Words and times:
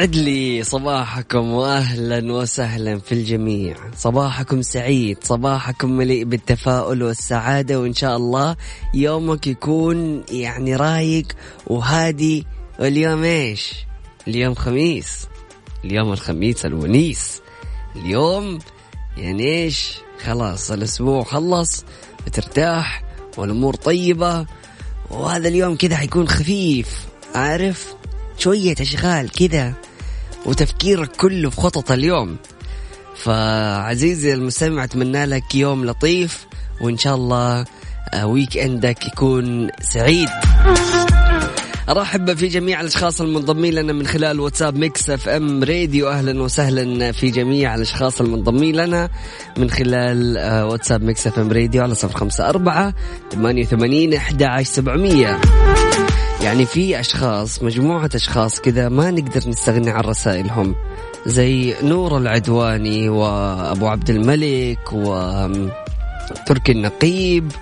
يسعد 0.00 0.16
لي 0.16 0.62
صباحكم 0.62 1.50
واهلا 1.52 2.32
وسهلا 2.32 2.98
في 2.98 3.12
الجميع. 3.12 3.76
صباحكم 3.96 4.62
سعيد 4.62 5.18
صباحكم 5.22 5.90
مليء 5.90 6.24
بالتفاؤل 6.24 7.02
والسعادة 7.02 7.80
وإن 7.80 7.94
شاء 7.94 8.16
الله 8.16 8.56
يومك 8.94 9.46
يكون 9.46 10.24
يعني 10.30 10.76
رايق 10.76 11.26
وهادي. 11.66 12.46
واليوم 12.78 13.24
إيش؟ 13.24 13.72
اليوم 14.28 14.54
خميس. 14.54 15.26
اليوم 15.84 16.12
الخميس 16.12 16.66
الونيس. 16.66 17.42
اليوم 17.96 18.58
يعني 19.16 19.44
إيش؟ 19.44 19.98
خلاص 20.24 20.70
الأسبوع 20.70 21.22
خلص 21.24 21.84
بترتاح 22.26 23.02
والأمور 23.38 23.74
طيبة 23.74 24.46
وهذا 25.10 25.48
اليوم 25.48 25.76
كذا 25.76 25.96
حيكون 25.96 26.28
خفيف. 26.28 27.06
عارف؟ 27.34 27.94
شوية 28.38 28.74
أشغال 28.80 29.30
كذا. 29.30 29.89
وتفكيرك 30.46 31.16
كله 31.16 31.50
في 31.50 31.60
خطط 31.60 31.90
اليوم. 31.90 32.36
فعزيزي 33.16 34.34
المستمع 34.34 34.84
أتمنى 34.84 35.24
لك 35.26 35.54
يوم 35.54 35.84
لطيف 35.84 36.46
وإن 36.80 36.98
شاء 36.98 37.14
الله 37.14 37.64
آه، 38.14 38.26
ويك 38.26 38.56
أندك 38.56 39.06
يكون 39.06 39.68
سعيد. 39.80 40.28
أرحب 41.88 42.34
في 42.34 42.48
جميع 42.48 42.80
الأشخاص 42.80 43.20
المنضمين 43.20 43.74
لنا 43.74 43.92
من 43.92 44.06
خلال 44.06 44.40
واتساب 44.40 44.76
Mix 44.76 45.10
FM 45.10 45.64
Radio. 45.64 46.08
أهلا 46.08 46.42
وسهلا 46.42 47.12
في 47.12 47.30
جميع 47.30 47.74
الأشخاص 47.74 48.20
المنضمين 48.20 48.76
لنا 48.76 49.08
من 49.56 49.70
خلال 49.70 50.38
آه، 50.38 50.66
واتساب 50.66 51.02
Mix 51.02 51.26
FM 51.26 51.52
Radio 51.52 51.82
على 51.82 51.94
صفر 51.94 52.18
خمسة 52.18 52.48
أربعة 52.48 52.94
ثمانية 53.32 53.62
وثمانين 53.62 54.14
أحد 54.14 54.42
عشر 54.42 54.64
سبعمية. 54.72 55.40
يعني 56.42 56.66
في 56.66 57.00
أشخاص 57.00 57.62
مجموعة 57.62 58.10
أشخاص 58.14 58.60
كذا 58.60 58.88
ما 58.88 59.10
نقدر 59.10 59.48
نستغني 59.48 59.90
عن 59.90 60.00
رسائلهم. 60.00 60.74
زي 61.26 61.74
نور 61.82 62.18
العدواني 62.18 63.08
وأبو 63.08 63.86
عبد 63.88 64.10
الملك 64.10 64.92
وتركي 64.92 66.72
النقيب 66.72 67.52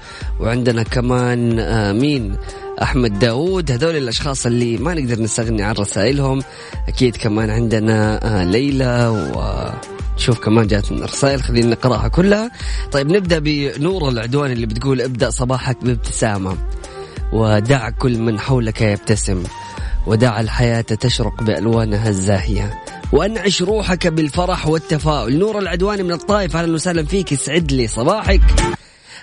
وعندنا 0.41 0.83
كمان 0.83 1.59
آه، 1.59 1.93
مين؟ 1.93 2.37
أحمد 2.83 3.19
داوود. 3.19 3.71
هذول 3.71 3.97
الأشخاص 3.97 4.47
اللي 4.47 4.77
ما 4.77 4.95
نقدر 4.95 5.23
نستغني 5.23 5.63
عن 5.63 5.75
رسائلهم. 5.75 6.43
أكيد 6.89 7.17
كمان 7.17 7.51
عندنا 7.51 8.27
آه، 8.41 8.45
ليلى 8.45 9.09
و 9.09 9.43
شوف 10.17 10.39
كمان 10.39 10.67
جاتنا 10.67 11.07
رسائل. 11.07 11.43
خلينا 11.43 11.71
نقرأها 11.71 12.09
كلها. 12.09 12.51
طيب 12.93 13.13
نبدأ 13.13 13.39
بنور 13.39 14.09
العدواني 14.09 14.53
اللي 14.53 14.67
بتقول 14.67 15.01
ابدأ 15.01 15.31
صباحك 15.31 15.77
بابتسامة. 15.85 16.57
ودع 17.33 17.91
كل 17.91 18.19
من 18.19 18.41
حولك 18.41 18.83
يبتسم 18.83 19.43
ودع 20.07 20.41
الحياة 20.41 20.81
تشرق 20.81 21.43
بألوانها 21.43 22.09
الزاهية. 22.09 22.83
وأنعش 23.13 23.63
روحك 23.63 24.07
بالفرح 24.07 24.67
والتفاؤل. 24.67 25.39
نور 25.39 25.59
العدواني 25.59 26.03
من 26.03 26.13
الطائف 26.13 26.57
أهلا 26.57 26.75
وسهلا 26.75 27.05
فيك. 27.05 27.33
يسعد 27.33 27.73
لي 27.73 27.87
صباحك. 27.87 28.41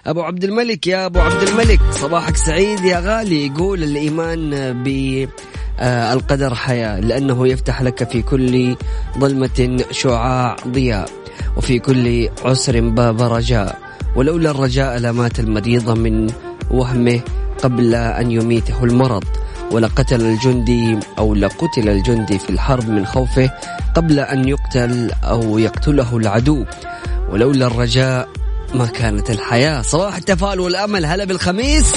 أبو 0.06 0.22
عبد 0.22 0.44
الملك 0.44 0.88
يا 0.88 1.06
أبو 1.06 1.20
عبد 1.20 1.48
الملك. 1.48 1.80
صباحك 1.92 2.36
سعيد 2.36 2.80
يا 2.80 3.00
غالي. 3.00 3.48
يقول 3.48 3.84
الإيمان 3.84 4.50
بالقدر 4.84 6.56
حياة 6.56 7.00
لأنه 7.00 7.48
يفتح 7.48 7.82
لك 7.82 8.10
في 8.10 8.22
كل 8.22 8.76
ظلمة 9.20 9.84
شعاع 9.92 10.56
ضياء 10.68 11.10
وفي 11.58 11.80
كل 11.80 12.30
عسر 12.46 12.80
باب 12.90 13.22
رجاء. 13.22 13.80
ولولا 14.16 14.52
الرجاء 14.52 14.98
لمات 14.98 15.40
المريض 15.40 15.90
من 15.90 16.28
وهمه. 16.72 17.22
قبل 17.64 17.96
أن 17.96 18.32
يميته 18.32 18.84
المرض 18.84 19.24
ولقتل 19.72 20.22
الجندي 20.22 21.00
أو 21.20 21.36
لقتل 21.36 21.90
الجندي 21.90 22.40
في 22.40 22.50
الحرب 22.50 22.90
من 22.90 23.06
خوفه 23.06 23.50
قبل 23.96 24.20
أن 24.20 24.48
يقتل 24.48 25.12
أو 25.24 25.58
يقتله 25.58 26.18
العدو. 26.18 26.66
ولولا 27.30 27.68
الرجاء 27.68 28.30
ما 28.74 28.86
كانت 28.86 29.30
الحياة. 29.30 29.82
صباح 29.82 30.16
التفاؤل 30.16 30.60
والأمل 30.60 31.06
هلا 31.06 31.26
بالخميس. 31.26 31.96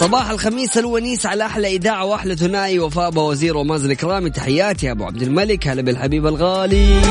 صباح 0.00 0.30
الخميس 0.30 0.78
الونيس 0.78 1.26
على 1.26 1.46
أحلى 1.46 1.76
إذاعة 1.76 2.04
وأحلى 2.04 2.36
ثنائي. 2.36 2.78
وفاء 2.78 3.18
وزير 3.18 3.56
ومازن 3.56 3.90
الكرامي 3.90 4.30
تحياتي 4.30 4.86
يا 4.86 4.92
أبو 4.92 5.04
عبد 5.04 5.22
الملك 5.22 5.68
هلا 5.68 5.82
بالحبيب 5.82 6.26
الغالي. 6.26 7.02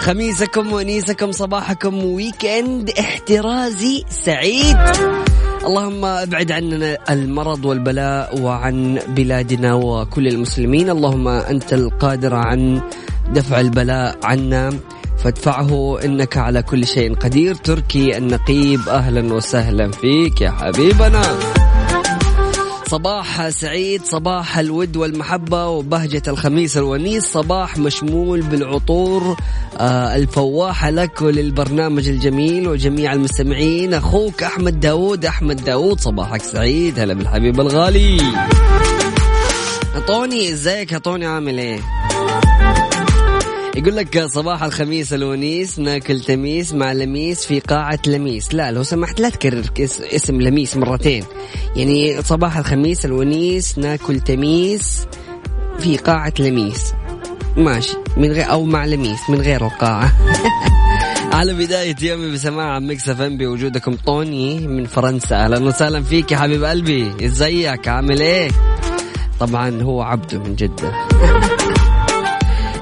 خميسكم 0.00 0.72
ونيسكم 0.72 1.32
صباحكم 1.32 2.04
ويكند 2.04 2.90
احترازي 2.90 4.04
سعيد. 4.08 4.76
اللهم 5.64 6.04
ابعد 6.04 6.52
عننا 6.52 6.98
المرض 7.10 7.64
والبلاء 7.64 8.40
وعن 8.40 8.98
بلادنا 9.08 9.74
وكل 9.74 10.28
المسلمين. 10.28 10.90
اللهم 10.90 11.28
أنت 11.28 11.72
القادر 11.72 12.34
عن 12.34 12.80
دفع 13.32 13.60
البلاء 13.60 14.16
عنا 14.24 14.72
فادفعه 15.24 15.98
إنك 16.04 16.36
على 16.36 16.62
كل 16.62 16.86
شيء 16.86 17.14
قدير. 17.14 17.54
تركي 17.54 18.16
النقيب 18.18 18.88
أهلا 18.88 19.34
وسهلا 19.34 19.90
فيك 19.90 20.40
يا 20.40 20.50
حبيبنا. 20.50 21.22
صباح 22.90 23.48
سعيد 23.48 24.04
صباح 24.04 24.58
الود 24.58 24.96
والمحبة 24.96 25.66
وبهجة 25.66 26.22
الخميس 26.28 26.76
الونيس. 26.76 27.24
صباح 27.24 27.78
مشمول 27.78 28.40
بالعطور 28.42 29.36
آه 29.78 30.16
الفواحة 30.16 30.90
لك 30.90 31.22
وللبرنامج 31.22 32.08
الجميل 32.08 32.68
وجميع 32.68 33.12
المستمعين. 33.12 33.94
أخوك 33.94 34.42
أحمد 34.42 34.80
داود 34.80 35.24
أحمد 35.24 35.64
داود 35.64 36.00
صباحك 36.00 36.42
سعيد. 36.42 36.98
هلا 36.98 37.14
بالحبيب 37.14 37.60
الغالي. 37.60 38.20
طوني 40.06 40.52
إزيك 40.52 40.92
يا 40.92 40.98
طوني 40.98 41.26
عامل 41.26 41.58
إيه؟ 41.58 41.80
يقول 43.76 43.96
لك 43.96 44.26
صباح 44.26 44.62
الخميس 44.62 45.12
الونيس 45.12 45.78
ناكل 45.78 46.20
تميس 46.20 46.74
مع 46.74 46.92
لميس 46.92 47.46
في 47.46 47.60
قاعة 47.60 47.98
لميس. 48.06 48.54
لا 48.54 48.70
لو 48.70 48.82
سمحت 48.82 49.20
لا 49.20 49.28
تكرر 49.28 49.64
اسم 49.88 50.40
لميس 50.40 50.76
مرتين. 50.76 51.24
يعني 51.76 52.22
صباح 52.22 52.56
الخميس 52.56 53.04
الونيس 53.04 53.78
ناكل 53.78 54.20
تميس 54.20 55.06
في 55.78 55.96
قاعة 55.96 56.32
لميس. 56.38 56.92
ماشي. 57.56 57.96
من 58.16 58.32
غير 58.32 58.50
أو 58.50 58.64
مع 58.64 58.84
لميس 58.84 59.30
من 59.30 59.40
غير 59.40 59.66
القاعة. 59.66 60.12
على 61.32 61.54
بداية 61.54 61.96
يومي 62.02 62.32
بسماع 62.32 62.78
Mix 62.78 63.08
FM 63.08 63.36
بوجودكم 63.36 63.96
طوني 64.06 64.68
من 64.68 64.84
فرنسا. 64.84 65.36
أهلا 65.36 65.64
وسهلا 65.64 66.02
فيك 66.02 66.32
يا 66.32 66.36
حبيب 66.36 66.64
قلبي. 66.64 67.26
إزيك؟ 67.26 67.88
عامل 67.88 68.20
إيه؟ 68.20 68.50
طبعا 69.40 69.82
هو 69.82 70.02
عبده 70.02 70.38
من 70.38 70.54
جدة. 70.54 70.92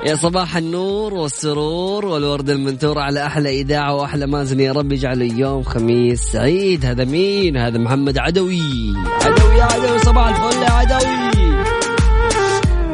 يا 0.09 0.15
صباح 0.15 0.57
النور 0.57 1.15
والسرور 1.15 2.07
والورد 2.07 2.51
المنثور 2.51 2.99
على 2.99 3.27
أحلى 3.27 3.61
إذاعة 3.61 3.95
وأحلى 3.95 4.27
مازن. 4.27 4.61
يا 4.61 4.73
رب 4.73 4.93
يجعله 4.93 5.25
يوم 5.25 5.63
خميس 5.63 6.21
سعيد. 6.21 6.85
هذا 6.85 7.05
مين؟ 7.05 7.57
هذا 7.57 7.79
محمد 7.79 8.19
عدوي. 8.19 8.61
عدوي 9.23 9.59
يا 9.59 9.65
عدوي 9.65 9.99
صباح 9.99 10.29
الفل 10.29 10.63
يا 10.63 10.71
عدوي. 10.71 11.31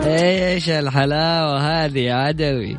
إيش 0.06 0.70
الحلاوة 0.70 1.58
هذه 1.58 1.98
يا 1.98 2.14
عدوي؟ 2.14 2.76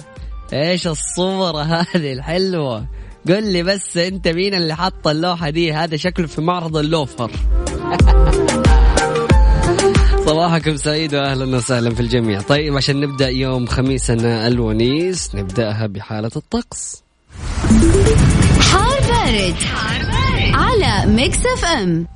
إيش 0.54 0.88
الصورة 0.88 1.62
هذه 1.62 2.14
الحلوة؟ 2.14 2.86
قل 3.28 3.44
لي 3.54 3.64
بس 3.64 3.98
أنت 3.98 4.28
مين 4.28 4.54
اللي 4.54 4.76
حط 4.76 5.08
اللوحة 5.08 5.50
دي؟ 5.50 5.74
هذا 5.74 5.98
شكله 5.98 6.28
في 6.28 6.42
معرض 6.42 6.78
اللوفر. 6.78 7.32
صباحكم 10.26 10.78
سعيد 10.78 11.16
واهلا 11.16 11.58
وسهلا 11.58 11.96
في 11.96 12.00
الجميع 12.00 12.42
طيب 12.42 12.78
عشان 12.78 13.00
نبدأ 13.02 13.30
يوم 13.30 13.66
خميسنا 13.66 14.48
الونيس 14.48 15.36
نبدأها 15.36 15.88
بحالة 15.88 16.32
الطقس 16.36 17.04
حار 18.60 19.00
بارد, 19.02 19.54
حار 19.54 20.02
بارد. 20.02 20.54
على 20.54 21.12
Mix 21.12 21.38
FM 21.46 22.08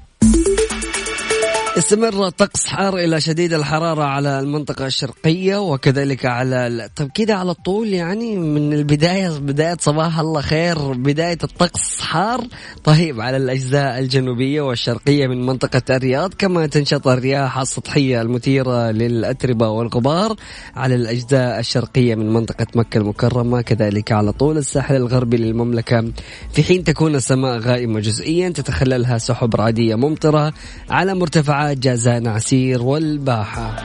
استمر 1.80 2.30
طقس 2.30 2.68
حار 2.68 2.98
إلى 2.98 3.22
شديد 3.22 3.54
الحرارة 3.54 4.04
على 4.04 4.40
المنطقة 4.40 4.86
الشرقية 4.86 5.58
وكذلك 5.58 6.26
على 6.26 6.90
طيب 6.96 7.12
كده 7.12 7.36
على 7.36 7.54
طول 7.54 7.88
يعني 7.88 8.36
من 8.36 8.74
البدايه 8.74 9.30
بداية 9.30 9.78
صباح 9.80 10.20
الله 10.20 10.42
خير 10.42 10.94
بداية 10.94 11.38
الطقس 11.44 12.02
حار. 12.02 12.48
طيب 12.84 13.22
على 13.22 13.38
الأجزاء 13.38 14.00
الجنوبية 14.00 14.62
والشرقية 14.62 15.28
من 15.28 15.46
منطقة 15.46 15.82
الرياض 15.90 16.34
كما 16.34 16.68
تنشط 16.68 17.08
الرياح 17.08 17.58
السطحية 17.58 18.22
المثيرة 18.22 18.92
للأتربة 18.92 19.70
والغبار 19.70 20.36
على 20.76 20.96
الأجزاء 20.96 21.60
الشرقية 21.60 22.16
من 22.16 22.34
منطقة 22.34 22.68
مكة 22.76 22.98
المكرمة 22.98 23.62
كذلك 23.62 24.12
على 24.12 24.32
طول 24.32 24.58
الساحل 24.58 24.96
الغربي 24.96 25.38
للمملكة. 25.38 26.12
في 26.54 26.64
حين 26.64 26.84
تكون 26.84 27.16
السماء 27.16 27.58
غائمة 27.58 28.00
جزئيا 28.00 28.50
تتخللها 28.50 29.18
سحب 29.18 29.56
رعديه 29.56 29.96
ممطرة 29.96 30.54
على 30.90 31.14
مرتفعات 31.14 31.69
جازان 31.74 32.28
عسير 32.28 32.82
والباحة. 32.84 33.76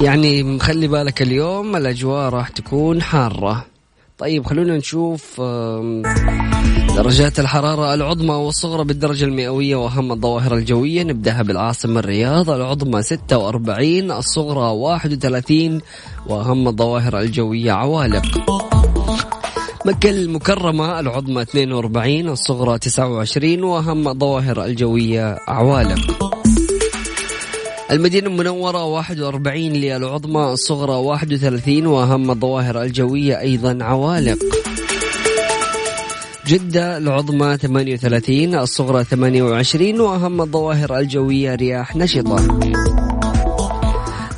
يعني 0.00 0.42
مخلي 0.42 0.88
بالك 0.88 1.22
اليوم 1.22 1.76
الأجواء 1.76 2.28
راح 2.28 2.48
تكون 2.48 3.02
حارة. 3.02 3.64
طيب 4.18 4.46
خلونا 4.46 4.76
نشوف 4.76 5.40
درجات 6.96 7.40
الحرارة 7.40 7.94
العظمى 7.94 8.34
والصغرى 8.34 8.84
بالدرجة 8.84 9.24
المئوية 9.24 9.76
وأهم 9.76 10.12
الظواهر 10.12 10.54
الجوية. 10.54 11.02
نبدأها 11.02 11.42
بالعاصمة 11.42 12.00
الرياض 12.00 12.50
العظمى 12.50 13.02
46 13.02 14.10
الصغرى 14.10 14.70
31 14.70 15.80
وأهم 16.26 16.68
الظواهر 16.68 17.20
الجوية 17.20 17.72
عوالق. 17.72 18.79
مكة 19.86 20.10
المكرمة 20.10 21.00
العظمى 21.00 21.42
42 21.42 22.28
الصغرى 22.28 22.78
29 22.78 23.64
وأهم 23.64 24.08
الظواهر 24.08 24.64
الجوية 24.64 25.38
عوالق 25.48 26.30
المدينة 27.90 28.28
المنورة 28.28 28.84
41 28.84 29.56
للعظمى 29.56 30.52
الصغرى 30.52 30.92
31 30.92 31.86
وأهم 31.86 32.30
الظواهر 32.30 32.82
الجوية 32.82 33.40
أيضا 33.40 33.78
عوالق. 33.80 34.38
جدة 36.46 36.96
العظمى 36.96 37.56
38 37.56 38.54
الصغرى 38.54 39.04
28 39.04 40.00
وأهم 40.00 40.40
الظواهر 40.40 40.98
الجوية 40.98 41.54
رياح 41.54 41.96
نشطة. 41.96 42.60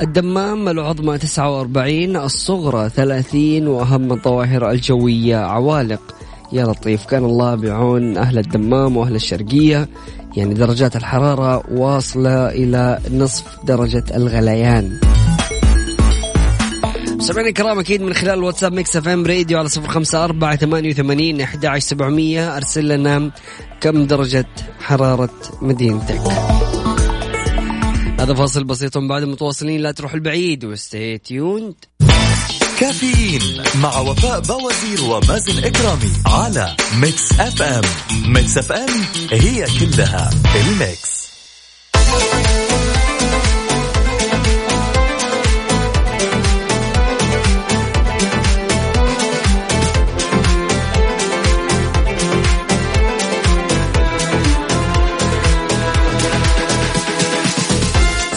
الدمام 0.02 0.68
العظمى 0.68 1.18
49 1.18 2.16
الصغرى 2.16 2.88
30 2.88 3.66
وأهم 3.66 4.12
الظواهر 4.12 4.70
الجوية 4.70 5.36
عوالق. 5.36 6.00
يا 6.52 6.64
لطيف 6.64 7.04
كان 7.04 7.24
الله 7.24 7.54
بعون 7.54 8.16
أهل 8.16 8.38
الدمام 8.38 8.96
وأهل 8.96 9.14
الشرقية. 9.14 9.88
يعني 10.36 10.54
درجات 10.54 10.96
الحرارة 10.96 11.62
واصلة 11.72 12.48
إلى 12.48 12.98
نصف 13.10 13.44
درجة 13.64 14.04
الغليان. 14.14 15.00
سمعنا 17.18 17.48
الكرام 17.48 17.78
أكيد 17.78 18.02
من 18.02 18.14
خلال 18.14 18.38
الواتساب 18.38 18.72
Mix 18.72 18.96
FM 18.96 19.26
Radio 19.26 19.58
على 19.58 19.68
صفر 19.68 19.88
خمسة 19.88 20.24
أربعة 20.24 20.56
ثمانية 20.56 20.90
وثمانين 20.90 21.40
أحد 21.40 21.78
سبعمية 21.78 22.56
أرسل 22.56 22.88
لنا 22.88 23.30
كم 23.80 24.06
درجة 24.06 24.46
حرارة 24.80 25.30
مدينتك. 25.62 26.51
هذا 28.22 28.34
فاصل 28.34 28.64
بسيط 28.64 28.98
بعد 28.98 29.24
متواصلين 29.24 29.80
لا 29.80 29.90
تروح 29.90 30.14
البعيد 30.14 30.64
و 30.64 30.75
stay 30.75 31.18
tuned 31.18 31.74
كافيين 32.78 33.62
مع 33.82 33.98
وفاء 33.98 34.40
بوازير 34.40 35.02
ومازن 35.10 35.64
إكرامي 35.64 36.12
على 36.26 36.76
Mix 37.00 37.32
FM 37.40 37.82
Mix 38.26 38.58
FM 38.58 38.88
هي 39.30 39.66
كلها 39.80 40.30
ال 40.56 40.69
mix. 40.69 41.21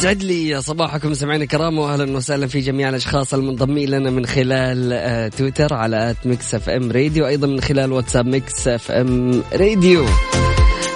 يسعد 0.06 0.24
لي 0.24 0.62
صباحكم 0.62 1.14
سمعنا 1.14 1.44
الكرام 1.44 1.80
واهلا 1.80 2.18
وسهلا 2.18 2.48
في 2.48 2.60
جميع 2.60 2.90
الأشخاص 2.90 3.34
المنضمين 3.34 3.90
لنا 3.90 4.10
من 4.10 4.26
خلال 4.26 4.94
آه، 4.94 5.28
تويتر 5.28 5.74
على 5.74 6.10
at 6.10 6.16
Mix 6.26 6.56
FM 6.56 6.92
Radio 6.92 7.28
أيضا 7.28 7.48
من 7.48 7.62
خلال 7.62 7.92
واتساب 7.92 8.26
Mix 8.26 8.68
FM 8.68 9.44
Radio. 9.54 10.06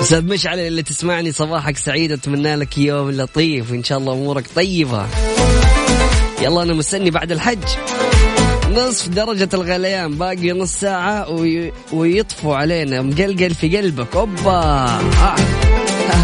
أستاذ 0.02 0.26
مشعل 0.26 0.60
اللي 0.60 0.84
تسمعني 0.84 1.32
صباحك 1.32 1.78
سعيد 1.78 2.12
أتمنى 2.12 2.56
لك 2.56 2.78
يوم 2.78 3.12
لطيف 3.12 3.72
وإن 3.72 3.84
شاء 3.84 3.98
الله 3.98 4.14
أمورك 4.14 4.46
طيبة. 4.56 5.06
يلا 6.42 6.64
أنا 6.64 6.74
مستني 6.74 7.10
بعد 7.12 7.32
الحج. 7.32 7.68
نصف 8.72 9.08
درجة 9.08 9.50
الغليان 9.54 10.16
باقي 10.16 10.52
نص 10.52 10.72
ساعة 10.72 11.30
وي... 11.30 11.72
ويطفوا 11.94 12.56
علينا 12.56 13.02
مقلقل 13.02 13.54
في 13.54 13.78
قلبك. 13.78 14.16
أوبا! 14.16 14.52
آه. 14.52 15.59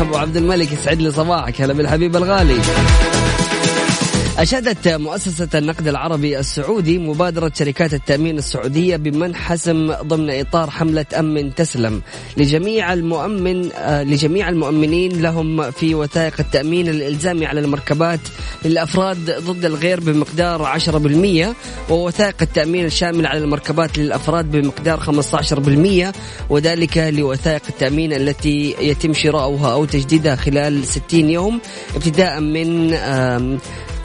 ابو 0.01 0.17
عبد 0.17 0.37
الملك 0.37 0.71
يسعد 0.71 1.01
لي 1.01 1.11
صباحك. 1.11 1.61
هلا 1.61 1.73
بالحبيب 1.73 2.15
الغالي. 2.15 2.61
أشادت 4.39 4.87
مؤسسة 4.87 5.47
النقد 5.55 5.87
العربي 5.87 6.39
السعودي 6.39 6.97
مبادرة 6.99 7.51
شركات 7.55 7.93
التأمين 7.93 8.37
السعودية 8.37 8.95
بمنح 8.95 9.37
حسم 9.37 9.93
ضمن 9.93 10.39
إطار 10.39 10.69
حملة 10.69 11.05
أمن 11.19 11.55
تسلم. 11.55 12.01
لجميع 12.37 12.93
المؤمن 12.93 13.71
آه، 13.71 14.03
لجميع 14.03 14.49
المؤمنين 14.49 15.21
لهم 15.21 15.71
في 15.71 15.95
وثائق 15.95 16.33
التأمين 16.39 16.87
الإلزامي 16.87 17.45
على 17.45 17.59
المركبات 17.59 18.19
للأفراد 18.65 19.31
ضد 19.39 19.65
الغير 19.65 19.99
بمقدار 19.99 20.65
10% 20.65 21.55
ووثائق 21.89 22.35
التأمين 22.41 22.85
الشامل 22.85 23.27
على 23.27 23.39
المركبات 23.39 23.97
للأفراد 23.97 24.51
بمقدار 24.51 24.99
15% 24.99 26.13
وذلك 26.49 26.97
لوثائق 26.97 27.61
التأمين 27.69 28.13
التي 28.13 28.75
يتم 28.79 29.13
شراؤها 29.13 29.73
أو 29.73 29.85
تجديدها 29.85 30.35
خلال 30.35 30.87
60 30.87 31.29
يوم 31.29 31.59
ابتداء 31.95 32.39
من 32.39 32.93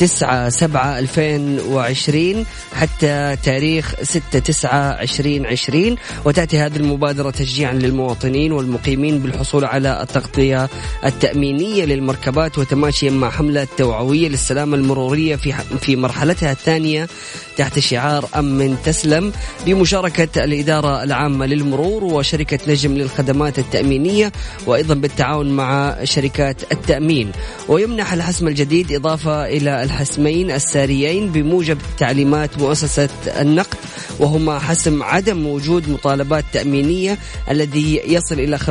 تسعة 0.00 0.48
سبعة 0.48 0.98
ألفين 0.98 1.60
وعشرين 1.60 2.46
حتى 2.74 3.36
تاريخ 3.44 3.94
ستة 4.02 4.38
تسعة 4.38 4.92
عشرين 4.92 5.46
عشرين 5.46 5.96
وتأتي 6.24 6.58
هذه 6.58 6.76
المبادرة 6.76 7.30
تشجيعا 7.30 7.72
للمواطنين 7.72 8.52
والمقيمين 8.52 9.18
بالحصول 9.18 9.64
على 9.64 10.02
التغطية 10.02 10.68
التأمينية 11.04 11.84
للمركبات 11.84 12.58
وتماشيا 12.58 13.10
مع 13.10 13.30
حملة 13.30 13.66
توعوية 13.76 14.28
للسلامة 14.28 14.76
المرورية 14.76 15.36
في 15.36 15.52
في 15.80 15.96
مرحلتها 15.96 16.52
الثانية 16.52 17.08
تحت 17.56 17.78
شعار 17.78 18.28
أمن 18.36 18.76
تسلم 18.84 19.32
بمشاركة 19.66 20.44
الإدارة 20.44 21.02
العامة 21.02 21.46
للمرور 21.46 22.04
وشركة 22.04 22.58
نجم 22.68 22.94
للخدمات 22.94 23.58
التأمينية 23.58 24.32
وأيضا 24.66 24.94
بالتعاون 24.94 25.50
مع 25.50 25.96
شركات 26.04 26.72
التأمين. 26.72 27.32
ويمنح 27.68 28.12
الحسم 28.12 28.48
الجديد 28.48 28.92
إضافة 28.92 29.46
إلى 29.46 29.89
الحسمين 29.90 30.50
الساريين 30.50 31.32
بموجب 31.32 31.78
تعليمات 31.98 32.58
مؤسسة 32.58 33.08
النقد 33.26 33.78
وهما 34.18 34.58
حسم 34.58 35.02
عدم 35.02 35.46
وجود 35.46 35.88
مطالبات 35.88 36.44
تأمينية 36.52 37.18
الذي 37.50 38.00
يصل 38.06 38.40
إلى 38.40 38.58
50% 38.58 38.62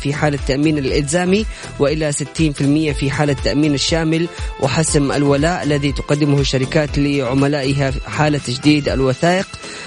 في 0.00 0.12
حالة 0.12 0.38
التأمين 0.38 0.78
الإلزامي 0.78 1.46
وإلى 1.78 2.12
60% 2.12 2.16
في 2.92 3.10
حالة 3.10 3.32
التأمين 3.32 3.74
الشامل 3.74 4.28
وحسم 4.60 5.12
الولاء 5.12 5.62
الذي 5.62 5.92
تقدمه 5.92 6.40
الشركات 6.40 6.98
لعملائها 6.98 7.92
حالة 8.06 8.38
تجديد 8.38 8.88
الوثائق 8.88 9.46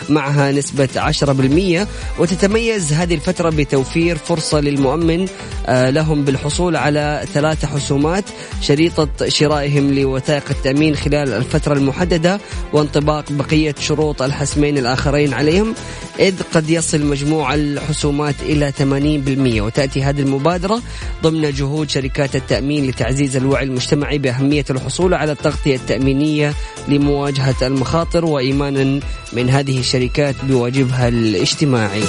معها 0.09 0.51
نسبة 0.51 0.89
10% 0.95 2.19
وتتميز 2.19 2.93
هذه 2.93 3.13
الفترة 3.15 3.49
بتوفير 3.49 4.17
فرصة 4.17 4.59
للمؤمن 4.59 5.27
آه، 5.67 5.89
لهم 5.89 6.23
بالحصول 6.23 6.75
على 6.75 7.25
ثلاث 7.33 7.65
حسومات 7.65 8.23
شريطة 8.61 9.09
شرائهم 9.27 9.93
لوثائق 9.93 10.46
التأمين 10.51 10.95
خلال 10.95 11.33
الفترة 11.33 11.73
المحددة 11.73 12.39
وانطباق 12.73 13.31
بقية 13.31 13.75
شروط 13.79 14.21
الحسمين 14.21 14.77
الآخرين 14.77 15.33
عليهم 15.33 15.75
إذ 16.19 16.35
قد 16.53 16.69
يصل 16.69 17.05
مجموع 17.05 17.53
الحسومات 17.53 18.35
إلى 18.41 18.71
80% 19.59 19.61
وتأتي 19.61 20.03
هذه 20.03 20.21
المبادرة 20.21 20.81
ضمن 21.23 21.51
جهود 21.51 21.89
شركات 21.89 22.35
التأمين 22.35 22.87
لتعزيز 22.87 23.37
الوعي 23.37 23.63
المجتمعي 23.63 24.17
بأهمية 24.17 24.65
الحصول 24.69 25.13
على 25.13 25.31
التغطية 25.31 25.75
التأمينية 25.75 26.53
لمواجهة 26.87 27.55
المخاطر 27.67 28.25
وإيمانا 28.25 28.99
من 29.33 29.49
هذه 29.49 29.79
الشركات 29.79 30.35
بواجبها 30.45 31.07
الاجتماعي. 31.07 32.03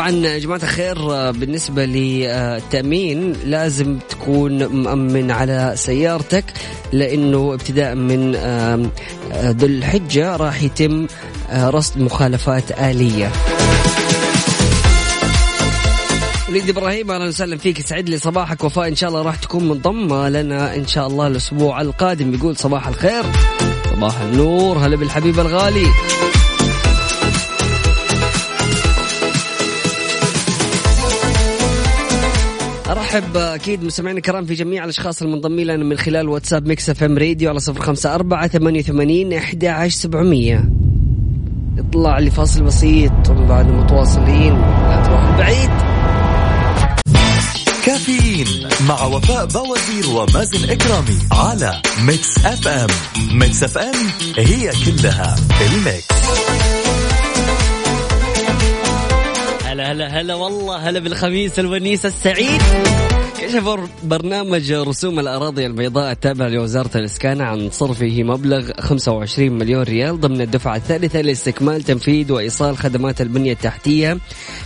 طبعا 0.00 0.10
يا 0.10 0.38
جماعة 0.38 0.60
الخير 0.62 1.30
بالنسبة 1.30 1.84
للتأمين 1.84 3.32
لازم 3.44 3.98
تكون 4.08 4.66
مأمن 4.66 5.30
على 5.30 5.72
سيارتك 5.76 6.44
لأنه 6.92 7.54
ابتداء 7.54 7.94
من 7.94 8.32
ذو 9.34 9.66
الحجة 9.66 10.36
راح 10.36 10.62
يتم 10.62 11.06
رصد 11.52 11.98
مخالفات 12.00 12.72
آلية. 12.80 13.32
وليد 16.48 16.68
إبراهيم 16.68 17.10
أهلا 17.10 17.28
وسهلا 17.28 17.56
فيك. 17.56 17.78
يسعد 17.78 18.08
لي 18.08 18.18
صباحك. 18.18 18.64
وفاء 18.64 18.88
إن 18.88 18.96
شاء 18.96 19.10
الله 19.10 19.22
راح 19.22 19.36
تكون 19.36 19.68
منضمة 19.68 20.28
لنا 20.28 20.74
إن 20.76 20.86
شاء 20.86 21.06
الله 21.06 21.26
الأسبوع 21.26 21.80
القادم. 21.80 22.34
يقول 22.34 22.56
صباح 22.56 22.88
الخير. 22.88 23.24
صباح 23.90 24.20
النور. 24.20 24.78
هلا 24.78 24.96
بالحبيب 24.96 25.40
الغالي. 25.40 25.86
ارحب 33.14 33.36
أكيد 33.36 33.84
مستمعينا 33.84 34.18
الكرام 34.18 34.46
في 34.46 34.54
جميع 34.54 34.84
الأشخاص 34.84 35.22
المنضمين 35.22 35.66
لنا 35.66 35.84
من 35.84 35.96
خلال 35.98 36.28
واتساب 36.28 36.66
Mix 36.66 36.90
FM 36.90 37.18
Radio 37.18 37.50
على 37.50 37.60
صفر 37.60 37.80
خمسة 37.80 38.14
أربعة 38.14 38.48
ثمانية 38.48 38.80
وثمانين 38.80 39.32
أحد 39.32 39.64
عشر 39.64 39.96
سبعمية. 39.96 40.70
يطلع 41.76 42.18
لي 42.18 42.30
فاصل 42.30 42.62
بسيط 42.62 43.30
وبعد 43.30 43.66
متواصلين. 43.66 44.60
لا 44.60 45.02
تروح 45.06 45.38
بعيد. 45.38 45.70
كافيين 47.86 48.68
مع 48.88 49.04
وفاء 49.04 49.46
بوازير 49.46 50.16
ومازن 50.16 50.70
إكرامي 50.70 51.18
على 51.32 51.82
Mix 52.02 52.38
FM. 52.46 52.88
Mix 53.38 53.62
FM 53.62 54.06
هي 54.36 54.70
كلها 54.86 55.36
ال 55.60 55.84
mix. 55.84 56.79
هلا 59.80 59.92
هلا 59.92 60.20
هلا 60.20 60.34
والله 60.34 60.76
هلا 60.76 61.00
بالخميس 61.00 61.58
الونيس 61.58 62.06
السعيد. 62.06 62.60
كشف 63.40 63.78
برنامج 64.04 64.72
رسوم 64.72 65.18
الأراضي 65.18 65.66
البيضاء 65.66 66.12
التابع 66.12 66.46
لوزارة 66.46 66.90
الإسكان 66.96 67.40
عن 67.40 67.70
صرفه 67.70 68.22
مبلغ 68.22 68.70
25 68.80 69.52
مليون 69.52 69.82
ريال 69.82 70.20
ضمن 70.20 70.40
الدفعة 70.40 70.76
الثالثة 70.76 71.20
لاستكمال 71.20 71.82
تنفيذ 71.82 72.32
وإيصال 72.32 72.78
خدمات 72.78 73.20
البنية 73.20 73.52
التحتية 73.52 74.18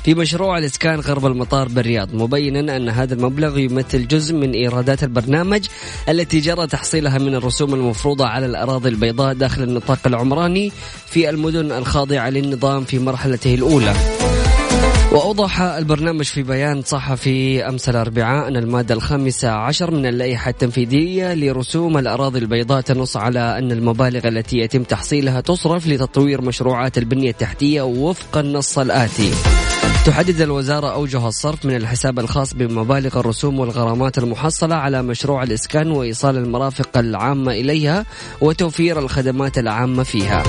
في 0.04 0.14
مشروع 0.14 0.58
الإسكان 0.58 1.00
غرب 1.00 1.26
المطار 1.26 1.68
بالرياض 1.68 2.14
مبينا 2.14 2.76
أن 2.76 2.88
هذا 2.88 3.14
المبلغ 3.14 3.58
يمثل 3.58 4.06
جزء 4.06 4.34
من 4.34 4.52
إيرادات 4.52 5.02
البرنامج 5.02 5.66
التي 6.08 6.40
جرى 6.40 6.66
تحصيلها 6.66 7.18
من 7.18 7.34
الرسوم 7.34 7.74
المفروضة 7.74 8.26
على 8.26 8.46
الأراضي 8.46 8.88
البيضاء 8.88 9.34
داخل 9.34 9.62
النطاق 9.62 9.98
العمراني 10.06 10.72
في 11.06 11.30
المدن 11.30 11.72
الخاضعة 11.72 12.30
للنظام 12.30 12.84
في 12.84 12.98
مرحلته 12.98 13.54
الأولى. 13.54 13.94
وأوضح 15.14 15.60
البرنامج 15.60 16.24
في 16.24 16.42
بيان 16.42 16.82
صحفي 16.82 17.68
أمس 17.68 17.88
الأربعاء 17.88 18.48
أن 18.48 18.56
المادة 18.56 18.94
الخامسة 18.94 19.50
عشر 19.50 19.90
من 19.90 20.06
اللائحة 20.06 20.50
التنفيذية 20.50 21.34
لرسوم 21.34 21.98
الأراضي 21.98 22.38
البيضاء 22.38 22.80
تنص 22.80 23.16
على 23.16 23.58
أن 23.58 23.72
المبالغ 23.72 24.28
التي 24.28 24.58
يتم 24.58 24.82
تحصيلها 24.82 25.40
تصرف 25.40 25.86
لتطوير 25.86 26.40
مشروعات 26.40 26.98
البنية 26.98 27.30
التحتية 27.30 27.82
وفق 27.82 28.38
النص 28.38 28.78
الآتي. 28.78 29.30
تحدد 30.06 30.40
الوزارة 30.40 30.94
أوجه 30.94 31.28
الصرف 31.28 31.64
من 31.64 31.76
الحساب 31.76 32.18
الخاص 32.18 32.54
بمبالغ 32.54 33.20
الرسوم 33.20 33.60
والغرامات 33.60 34.18
المحصلة 34.18 34.74
على 34.74 35.02
مشروع 35.02 35.42
الإسكان 35.42 35.90
وإيصال 35.90 36.36
المرافق 36.36 36.98
العامة 36.98 37.52
إليها 37.52 38.06
وتوفير 38.40 38.98
الخدمات 38.98 39.58
العامة 39.58 40.02
فيها. 40.02 40.42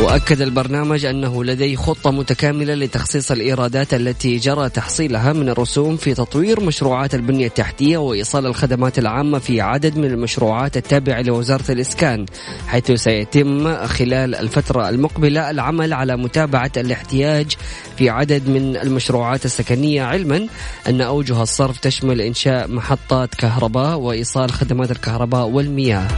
وأكد 0.00 0.40
البرنامج 0.40 1.04
أنه 1.04 1.44
لديه 1.44 1.76
خطة 1.76 2.10
متكاملة 2.10 2.74
لتخصيص 2.74 3.30
الإيرادات 3.30 3.94
التي 3.94 4.36
جرى 4.36 4.68
تحصيلها 4.68 5.32
من 5.32 5.48
الرسوم 5.48 5.96
في 5.96 6.14
تطوير 6.14 6.60
مشروعات 6.60 7.14
البنية 7.14 7.46
التحتية 7.46 7.96
وإيصال 7.96 8.46
الخدمات 8.46 8.98
العامة 8.98 9.38
في 9.38 9.60
عدد 9.60 9.98
من 9.98 10.04
المشروعات 10.04 10.76
التابعة 10.76 11.22
لوزارة 11.22 11.64
الإسكان 11.70 12.26
حيث 12.66 12.92
سيتم 12.92 13.76
خلال 13.86 14.34
الفترة 14.34 14.88
المقبلة 14.88 15.50
العمل 15.50 15.92
على 15.92 16.16
متابعة 16.16 16.72
الاحتياج 16.76 17.56
في 17.96 18.10
عدد 18.10 18.48
من 18.48 18.76
المشروعات 18.76 19.44
السكنية 19.44 20.02
علما 20.02 20.46
أن 20.88 21.00
أوجه 21.00 21.42
الصرف 21.42 21.78
تشمل 21.78 22.20
إنشاء 22.20 22.68
محطات 22.68 23.34
كهرباء 23.34 23.98
وإيصال 23.98 24.50
خدمات 24.50 24.90
الكهرباء 24.90 25.46
والمياه. 25.46 26.08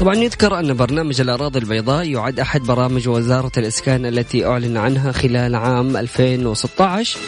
طبعا 0.00 0.14
يذكر 0.14 0.58
أن 0.58 0.74
برنامج 0.74 1.20
الأراضي 1.20 1.58
البيضاء 1.58 2.08
يعد 2.08 2.40
أحد 2.40 2.62
برامج 2.62 3.08
وزارة 3.08 3.52
الإسكان 3.56 4.06
التي 4.06 4.46
أعلن 4.46 4.76
عنها 4.76 5.12
خلال 5.12 5.54
عام 5.54 5.96
2016 5.96 7.18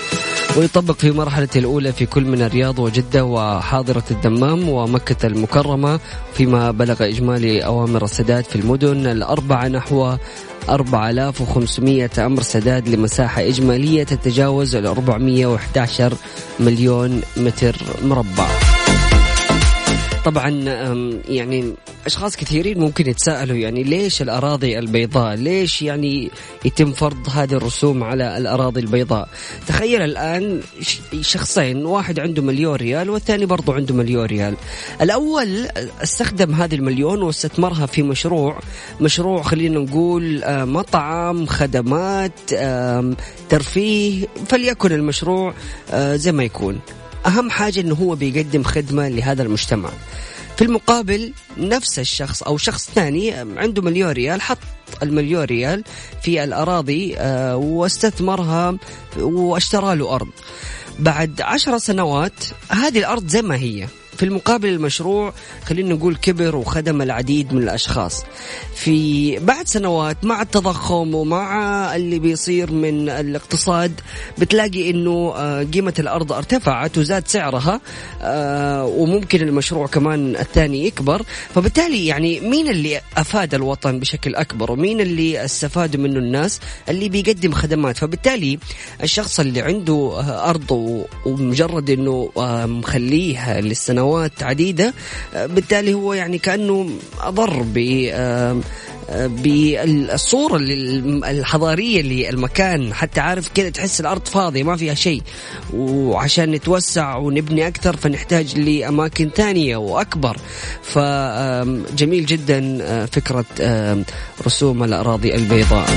ويطبق 0.56 0.94
في 0.94 1.10
مرحلته 1.10 1.58
الأولى 1.58 1.92
في 1.92 2.06
كل 2.06 2.24
من 2.24 2.42
الرياض 2.42 2.78
وجدة 2.78 3.24
وحاضرة 3.24 4.04
الدمام 4.10 4.68
ومكة 4.68 5.26
المكرمة 5.26 6.00
فيما 6.34 6.70
بلغ 6.70 7.08
إجمالي 7.08 7.64
أوامر 7.64 8.04
السداد 8.04 8.44
في 8.44 8.56
المدن 8.56 9.06
الأربعة 9.06 9.68
نحو 9.68 10.16
4500 10.68 12.10
أمر 12.18 12.42
سداد 12.42 12.88
لمساحة 12.88 13.42
إجمالية 13.42 14.04
تتجاوز 14.04 14.76
ال 14.76 14.86
411 14.86 16.14
مليون 16.60 17.20
متر 17.36 17.76
مربع. 18.02 18.79
طبعا 20.24 20.48
يعني 21.28 21.74
أشخاص 22.06 22.36
كثيرين 22.36 22.78
ممكن 22.78 23.10
يتساءلوا 23.10 23.56
يعني 23.56 23.82
ليش 23.82 24.22
الأراضي 24.22 24.78
البيضاء؟ 24.78 25.34
ليش 25.34 25.82
يعني 25.82 26.30
يتم 26.64 26.92
فرض 26.92 27.28
هذه 27.28 27.52
الرسوم 27.52 28.04
على 28.04 28.38
الأراضي 28.38 28.80
البيضاء؟ 28.80 29.28
تخيل 29.66 30.02
الآن 30.02 30.60
شخصين 31.20 31.86
واحد 31.86 32.20
عنده 32.20 32.42
مليون 32.42 32.74
ريال 32.74 33.10
والثاني 33.10 33.46
برضه 33.46 33.74
عنده 33.74 33.94
مليون 33.94 34.24
ريال. 34.24 34.54
الأول 35.00 35.68
استخدم 36.02 36.54
هذه 36.54 36.74
المليون 36.74 37.22
واستثمرها 37.22 37.86
في 37.86 38.02
مشروع 38.02 38.58
مشروع 39.00 39.42
خلينا 39.42 39.78
نقول 39.78 40.42
مطعم، 40.48 41.46
خدمات، 41.46 42.54
ترفيه، 43.48 44.26
فليكن 44.48 44.92
المشروع 44.92 45.54
زي 45.94 46.32
ما 46.32 46.44
يكون. 46.44 46.80
أهم 47.26 47.50
حاجة 47.50 47.80
أنه 47.80 47.94
هو 47.94 48.14
بيقدم 48.14 48.62
خدمة 48.62 49.08
لهذا 49.08 49.42
المجتمع. 49.42 49.90
في 50.56 50.64
المقابل 50.64 51.32
نفس 51.56 51.98
الشخص 51.98 52.42
أو 52.42 52.56
شخص 52.56 52.90
ثاني 52.94 53.32
عنده 53.32 53.82
مليون 53.82 54.10
ريال 54.10 54.42
حط 54.42 54.58
المليون 55.02 55.44
ريال 55.44 55.84
في 56.22 56.44
الأراضي 56.44 57.16
واستثمرها 57.54 58.76
واشترى 59.16 59.96
له 59.96 60.14
أرض. 60.14 60.28
بعد 60.98 61.40
عشر 61.40 61.78
سنوات 61.78 62.44
هذه 62.68 62.98
الأرض 62.98 63.28
زي 63.28 63.42
ما 63.42 63.56
هي. 63.56 63.86
في 64.20 64.26
المقابل 64.26 64.68
المشروع 64.68 65.32
خلينا 65.64 65.94
نقول 65.94 66.16
كبر 66.16 66.56
وخدم 66.56 67.02
العديد 67.02 67.54
من 67.54 67.62
الأشخاص. 67.62 68.24
في 68.74 69.38
بعد 69.38 69.66
سنوات 69.68 70.24
مع 70.24 70.42
التضخم 70.42 71.14
ومع 71.14 71.96
اللي 71.96 72.18
بيصير 72.18 72.72
من 72.72 73.08
الاقتصاد 73.08 74.00
بتلاقي 74.38 74.90
إنه 74.90 75.32
قيمة 75.62 75.94
الأرض 75.98 76.32
ارتفعت 76.32 76.98
وزاد 76.98 77.28
سعرها 77.28 77.80
وممكن 78.84 79.48
المشروع 79.48 79.86
كمان 79.86 80.36
الثاني 80.36 80.86
يكبر. 80.86 81.22
فبالتالي 81.54 82.06
يعني 82.06 82.40
مين 82.40 82.68
اللي 82.68 83.00
أفاد 83.16 83.54
الوطن 83.54 84.00
بشكل 84.00 84.34
أكبر 84.34 84.72
ومين 84.72 85.00
اللي 85.00 85.44
استفادوا 85.44 86.00
منه 86.00 86.18
الناس 86.18 86.60
اللي 86.88 87.08
بيقدم 87.08 87.52
خدمات؟ 87.52 87.96
فبالتالي 87.96 88.58
الشخص 89.02 89.40
اللي 89.40 89.60
عنده 89.60 90.20
أرض 90.50 91.04
ومجرد 91.26 91.90
إنه 91.90 92.30
مخليها 92.66 93.60
للسنوات 93.60 94.09
سنوات 94.10 94.42
عديدة 94.42 94.94
بالتالي 95.34 95.94
هو 95.94 96.12
يعني 96.12 96.38
كأنه 96.38 96.90
أضر 97.20 97.62
ب 97.62 97.78
بالصورة 99.10 100.56
الحضارية 101.30 102.02
للمكان. 102.02 102.94
حتى 102.94 103.20
عارف 103.20 103.48
كذا 103.54 103.70
تحس 103.70 104.00
الأرض 104.00 104.26
فاضية 104.26 104.62
ما 104.62 104.76
فيها 104.76 104.94
شيء. 104.94 105.22
وعشان 105.74 106.50
نتوسع 106.50 107.16
ونبني 107.16 107.66
أكثر 107.66 107.96
فنحتاج 107.96 108.58
لأماكن 108.58 109.30
ثانية 109.36 109.76
وأكبر. 109.76 110.36
فجميل 110.82 112.26
جدا 112.26 113.06
فكرة 113.06 113.44
رسوم 114.46 114.84
الأراضي 114.84 115.34
البيضاء. 115.34 115.90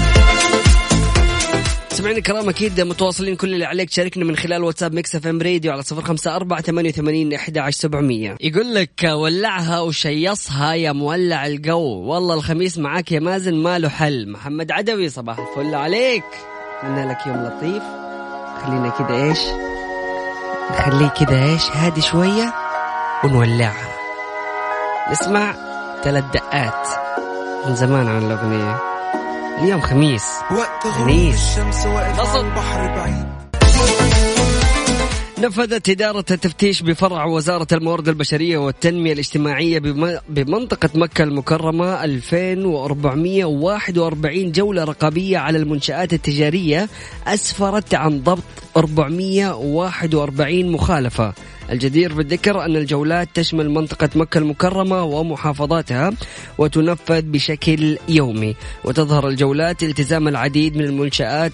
سمعنا 1.93 2.17
الكرام 2.17 2.49
أكيد 2.49 2.81
متواصلين 2.81 3.35
كل 3.35 3.53
اللي 3.53 3.65
عليك. 3.65 3.89
تشاركنا 3.89 4.25
من 4.25 4.35
خلال 4.35 4.63
واتساب 4.63 4.93
Mix 4.93 5.15
FM 5.15 5.41
Radio 5.41 5.71
على 5.71 5.83
صفر 5.83 6.01
خمسة 6.01 6.35
أربعة 6.35 6.61
ثمانية 6.61 6.89
وثمانين 6.89 7.33
أحد 7.33 7.57
عشر 7.57 7.79
سبعمية. 7.79 8.35
يقول 8.41 8.75
لك 8.75 9.03
ولعها 9.03 9.79
وشيصها 9.79 10.73
يا 10.73 10.91
مولع 10.91 11.45
الجو 11.45 11.81
والله 11.81 12.35
الخميس 12.35 12.77
معاك 12.77 13.11
يا 13.11 13.19
مازن 13.19 13.53
ما 13.53 13.79
له 13.79 13.89
حل. 13.89 14.31
محمد 14.31 14.71
عدوي 14.71 15.09
صباح 15.09 15.37
الفل 15.39 15.75
عليك. 15.75 16.23
اتمنى 16.79 17.09
لك 17.09 17.27
يوم 17.27 17.43
لطيف. 17.43 17.83
خلينا 18.63 18.93
كده 18.99 19.23
إيش؟ 19.23 19.39
نخليه 20.71 21.13
كده 21.19 21.43
إيش؟ 21.43 21.69
هادي 21.73 22.01
شوية 22.01 22.53
ونولعها. 23.23 23.95
نسمع 25.11 25.55
ثلاث 26.03 26.23
دقات 26.33 26.87
من 27.67 27.75
زمان 27.75 28.07
عن 28.07 28.25
الأغنية. 28.25 28.92
اليوم 29.61 29.81
خميس. 29.81 30.23
خميس. 30.81 31.59
قصد 32.19 32.45
نفذت 35.39 35.89
إدارة 35.89 36.25
التفتيش 36.31 36.81
بفرع 36.81 37.25
وزارة 37.25 37.67
الموارد 37.71 38.07
البشرية 38.07 38.57
والتنمية 38.57 39.13
الاجتماعية 39.13 39.79
بمنطقة 40.29 40.89
مكة 40.95 41.23
المكرمة 41.23 42.03
2441 42.03 44.51
جولة 44.51 44.83
رقابية 44.83 45.37
على 45.37 45.57
المنشآت 45.57 46.13
التجارية 46.13 46.89
أسفرت 47.27 47.95
عن 47.95 48.19
ضبط 48.19 48.43
441 48.77 50.71
مخالفة. 50.71 51.33
الجدير 51.71 52.13
بالذكر 52.13 52.65
أن 52.65 52.75
الجولات 52.75 53.29
تشمل 53.33 53.69
منطقة 53.69 54.09
مكة 54.15 54.37
المكرمة 54.37 55.03
ومحافظاتها 55.03 56.11
وتنفذ 56.57 57.21
بشكل 57.21 57.97
يومي. 58.09 58.55
وتظهر 58.83 59.27
الجولات 59.27 59.83
التزام 59.83 60.27
العديد 60.27 60.77
من 60.77 60.83
المنشآت 60.83 61.51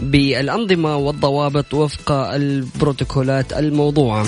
بالأنظمة 0.00 0.96
والضوابط 0.96 1.74
وفق 1.74 2.12
البروتوكولات 2.12 3.52
الموضوعة. 3.52 4.26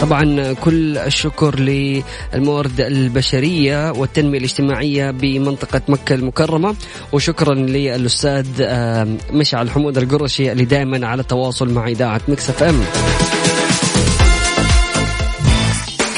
طبعا 0.00 0.52
كل 0.52 0.98
الشكر 0.98 1.58
للموارد 1.60 2.80
البشرية 2.80 3.90
والتنمية 3.92 4.38
الاجتماعية 4.38 5.10
بمنطقة 5.10 5.82
مكة 5.88 6.14
المكرمة. 6.14 6.74
وشكرا 7.12 7.54
للأستاذ 7.54 8.46
مشعل 9.32 9.70
حمود 9.70 9.98
القرشي 9.98 10.52
اللي 10.52 10.64
دائما 10.64 11.06
على 11.06 11.22
تواصل 11.22 11.70
مع 11.72 11.88
إذاعة 11.88 12.20
مكسف 12.28 12.62
أم. 12.62 12.80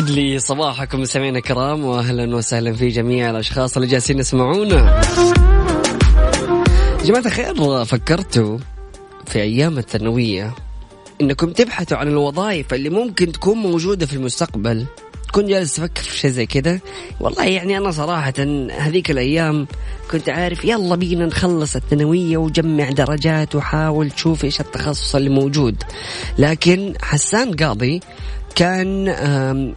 يسعد 0.00 0.10
لي 0.10 0.38
صباحكم 0.38 1.00
مستمعينا 1.00 1.38
الكرام 1.38 1.84
واهلا 1.84 2.36
وسهلا 2.36 2.72
في 2.72 2.88
جميع 2.88 3.30
الأشخاص 3.30 3.76
اللي 3.76 3.88
جالسين 3.88 4.18
يسمعونا. 4.18 5.00
جماعة 7.04 7.26
الخير 7.26 7.84
فكرتوا 7.84 8.58
في 9.26 9.42
أيام 9.42 9.78
الثانوية 9.78 10.54
إنكم 11.20 11.52
تبحثوا 11.52 11.96
عن 11.98 12.08
الوظائف 12.08 12.74
اللي 12.74 12.90
ممكن 12.90 13.32
تكون 13.32 13.58
موجودة 13.58 14.06
في 14.06 14.12
المستقبل؟ 14.12 14.86
تكون 15.28 15.46
جالس 15.46 15.74
تفكر 15.74 16.02
في 16.02 16.18
شيء 16.18 16.30
زي 16.30 16.46
كذا؟ 16.46 16.80
والله 17.20 17.44
يعني 17.44 17.78
أنا 17.78 17.90
صراحة 17.90 18.34
هذيك 18.78 19.10
الأيام 19.10 19.66
كنت 20.10 20.28
عارف 20.28 20.64
يلا 20.64 20.96
بينا 20.96 21.26
نخلص 21.26 21.76
الثانوية 21.76 22.36
وجمع 22.36 22.90
درجات 22.90 23.54
وحاول 23.54 24.10
تشوف 24.10 24.44
إيش 24.44 24.60
التخصص 24.60 25.14
اللي 25.14 25.30
موجود. 25.30 25.82
لكن 26.38 26.94
حسان 27.02 27.54
قاضي 27.54 28.00
كان 28.54 29.08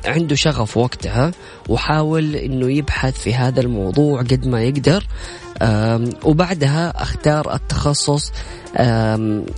عنده 0.05 0.35
شغف 0.35 0.77
وقتها 0.77 1.31
وحاول 1.69 2.35
إنه 2.35 2.71
يبحث 2.71 3.19
في 3.19 3.33
هذا 3.33 3.61
الموضوع 3.61 4.19
قد 4.21 4.47
ما 4.47 4.63
يقدر. 4.63 5.07
وبعدها 6.23 7.01
أختار 7.01 7.53
التخصص 7.55 8.31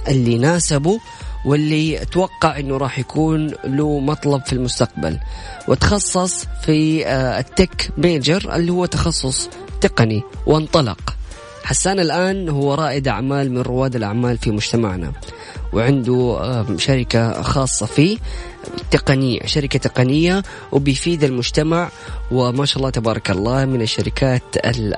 اللي 0.08 0.38
ناسبه 0.38 1.00
واللي 1.46 2.02
أتوقع 2.02 2.60
إنه 2.60 2.78
راح 2.78 3.00
يكون 3.00 3.52
له 3.64 4.00
مطلب 4.00 4.42
في 4.46 4.54
المستقبل. 4.54 5.20
وتخصص 5.68 6.46
في 6.62 7.08
آه، 7.08 7.40
التك 7.40 7.90
ميجر 7.98 8.56
اللي 8.56 8.72
هو 8.72 8.86
تخصص 8.86 9.50
تقني 9.82 10.24
وانطلق. 10.48 11.16
حسان 11.64 12.00
الآن 12.00 12.50
هو 12.50 12.74
رائد 12.74 13.08
أعمال 13.08 13.52
من 13.52 13.62
رواد 13.62 13.96
الأعمال 13.96 14.38
في 14.38 14.52
مجتمعنا 14.52 15.12
وعنده 15.74 16.66
شركة 16.78 17.42
خاصة 17.42 17.86
فيه. 17.86 18.18
تقنية 18.92 19.40
شركة 19.46 19.80
تقنية 19.80 20.44
وبيفيد 20.72 21.24
المجتمع 21.24 21.90
وما 22.32 22.66
شاء 22.66 22.78
الله 22.78 22.90
تبارك 22.90 23.32
الله 23.32 23.66
من 23.66 23.82
الشركات 23.82 24.44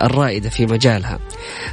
الرائدة 0.01 0.49
في 0.49 0.65
مجالها. 0.65 1.19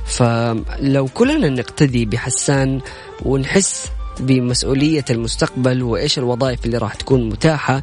فلو 0.06 1.08
كلنا 1.14 1.48
نقتدي 1.48 2.04
بحسان 2.04 2.80
ونحس 3.22 3.86
بمسؤولية 4.20 5.04
المستقبل 5.10 5.82
وإيش 5.82 6.18
الوظائف 6.18 6.66
اللي 6.66 6.78
راح 6.78 6.94
تكون 6.94 7.28
متاحة 7.28 7.82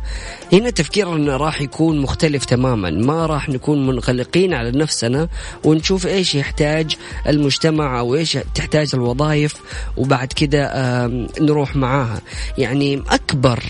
هنا 0.53 0.69
تفكيرنا 0.69 1.37
راح 1.37 1.61
يكون 1.61 1.99
مختلف 1.99 2.45
تماما. 2.45 2.89
ما 2.89 3.25
راح 3.25 3.49
نكون 3.49 3.87
منغلقين 3.87 4.53
على 4.53 4.71
نفسنا 4.71 5.27
ونشوف 5.63 6.07
إيش 6.07 6.35
يحتاج 6.35 6.95
المجتمع 7.27 7.99
أو 7.99 8.15
إيش 8.15 8.37
تحتاج 8.55 8.89
الوظائف 8.93 9.55
وبعد 9.97 10.27
كده 10.33 10.71
نروح 11.41 11.75
معاها. 11.75 12.21
يعني 12.57 13.03
أكبر 13.09 13.63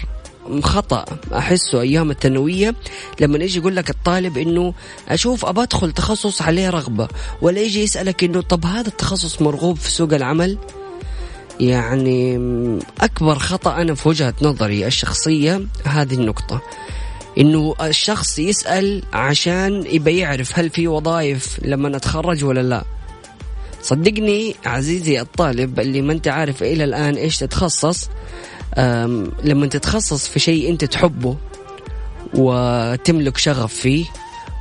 خطأ 0.60 1.06
أحسه 1.34 1.82
أيام 1.82 2.12
الثانوية 2.12 2.76
لما 3.20 3.38
يجي 3.38 3.60
يقول 3.60 3.76
لك 3.76 3.90
الطالب 3.90 4.38
إنه 4.38 4.74
أشوف 5.10 5.46
أبى 5.46 5.62
أدخل 5.62 5.92
تخصص 5.92 6.42
عليه 6.42 6.70
رغبة 6.70 7.08
ولا 7.42 7.60
يجي 7.62 7.84
يسألك 7.84 8.24
إنه 8.24 8.42
طب 8.42 8.66
هذا 8.66 8.88
التخصص 8.88 9.42
مرغوب 9.42 9.78
في 9.78 9.92
سوق 9.92 10.14
العمل؟ 10.14 10.58
يعني 11.60 12.40
أكبر 13.02 13.40
خطأ 13.40 13.82
أنا 13.82 13.96
في 13.96 14.10
وجهة 14.10 14.34
نظري 14.42 14.88
الشخصية 14.88 15.62
هذه 15.86 16.14
النقطة 16.14 16.62
إنه 17.38 17.76
الشخص 17.82 18.40
يسأل 18.40 19.04
عشان 19.14 19.84
يبى 19.90 20.18
يعرف 20.18 20.60
هل 20.60 20.70
في 20.70 20.88
وظائف 20.88 21.60
لما 21.62 21.98
أتخرج 21.98 22.44
ولا 22.44 22.62
لا. 22.62 22.84
صدقني 23.82 24.56
عزيزي 24.66 25.22
الطالب 25.22 25.80
اللي 25.80 26.02
ما 26.02 26.14
أنت 26.14 26.28
عارف 26.28 26.64
إلى 26.64 26.84
الآن 26.84 27.16
إيش 27.16 27.38
تتخصص 27.38 28.10
لما 29.44 29.68
تتخصص 29.68 30.28
في 30.28 30.40
شيء 30.40 30.70
أنت 30.70 30.86
تحبه 30.86 31.38
وتملك 32.34 33.38
شغف 33.38 33.74
فيه 33.74 34.06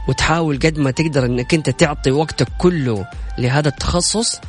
وتحاول 0.09 0.59
قد 0.59 0.79
ما 0.79 0.91
تقدر 0.91 1.25
إنك 1.25 1.55
أنت 1.55 1.71
تعطي 1.71 2.11
وقتك 2.11 2.49
كله 2.59 3.07
لهذا 3.39 3.69
التخصص 3.69 4.41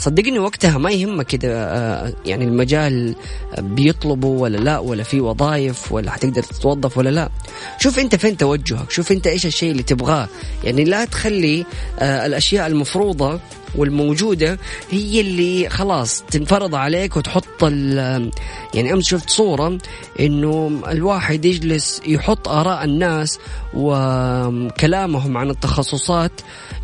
صدقني 0.00 0.38
وقتها 0.38 0.78
ما 0.78 0.90
يهمك 0.90 1.34
إذا 1.34 1.48
آه، 1.52 2.12
يعني 2.26 2.44
المجال 2.44 3.14
بيطلبوا 3.58 4.42
ولا 4.42 4.58
لا 4.58 4.78
ولا 4.78 5.02
في 5.02 5.20
وظائف 5.20 5.92
ولا 5.92 6.10
حتقدر 6.10 6.42
تتوظف 6.42 6.98
ولا 6.98 7.08
لا. 7.08 7.30
شوف 7.78 7.98
أنت 7.98 8.14
فين 8.14 8.36
توجهك 8.36 8.90
شوف 8.90 9.12
أنت 9.12 9.26
إيش 9.26 9.46
الشيء 9.46 9.70
اللي 9.70 9.82
تبغاه. 9.82 10.28
يعني 10.64 10.84
لا 10.84 11.04
تخلي 11.04 11.64
آه، 11.98 12.26
الأشياء 12.26 12.66
المفروضة 12.66 13.40
والموجودة 13.74 14.58
هي 14.90 15.20
اللي 15.20 15.68
خلاص 15.68 16.22
تنفرض 16.30 16.74
عليك 16.74 17.16
وتحط 17.16 17.62
يعني 18.74 18.92
أمس 18.92 19.04
شفت 19.04 19.30
صورة 19.30 19.78
إنه 20.20 20.80
الواحد 20.88 21.44
يجلس 21.44 22.00
يحط 22.06 22.48
آراء 22.48 22.84
الناس 22.84 23.38
وكلامهم 23.74 25.36
عن 25.36 25.50
التخصصات 25.50 26.32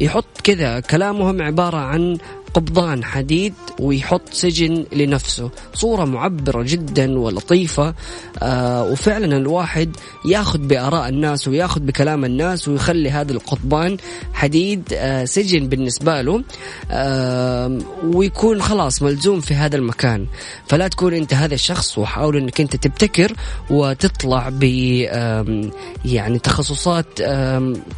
يحط 0.01 0.25
كذا 0.44 0.81
كلامهم 0.81 1.42
عبارة 1.42 1.77
عن 1.77 2.18
قبضان 2.56 3.04
حديد 3.04 3.54
ويحط 3.80 4.22
سجن 4.32 4.86
لنفسه. 4.92 5.50
صورة 5.74 6.04
معبرة 6.04 6.62
جدا 6.62 7.18
ولطيفة. 7.18 7.94
آه 8.42 8.84
وفعلا 8.84 9.36
الواحد 9.36 9.96
ياخذ 10.24 10.58
بآراء 10.58 11.08
الناس 11.08 11.48
وياخذ 11.48 11.80
بكلام 11.80 12.24
الناس 12.24 12.68
ويخلي 12.68 13.10
هذا 13.10 13.32
القضبان 13.32 13.96
حديد 14.32 14.82
آه 14.92 15.24
سجن 15.24 15.68
بالنسبة 15.68 16.22
له. 16.22 16.44
آه 16.90 17.78
ويكون 18.04 18.62
خلاص 18.62 19.02
ملزوم 19.02 19.40
في 19.40 19.54
هذا 19.54 19.76
المكان. 19.76 20.26
فلا 20.68 20.88
تكون 20.88 21.14
أنت 21.14 21.34
هذا 21.34 21.54
الشخص 21.54 21.98
وحاول 21.98 22.36
أنك 22.36 22.60
أنت 22.60 22.76
تبتكر 22.76 23.32
وتطلع 23.70 24.48
ب 24.48 24.62
يعني 26.04 26.38
تخصصات 26.38 27.06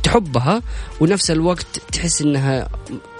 تحبها. 0.03 0.63
ونفس 1.01 1.31
الوقت 1.31 1.67
تحس 1.93 2.23
إنها 2.23 2.69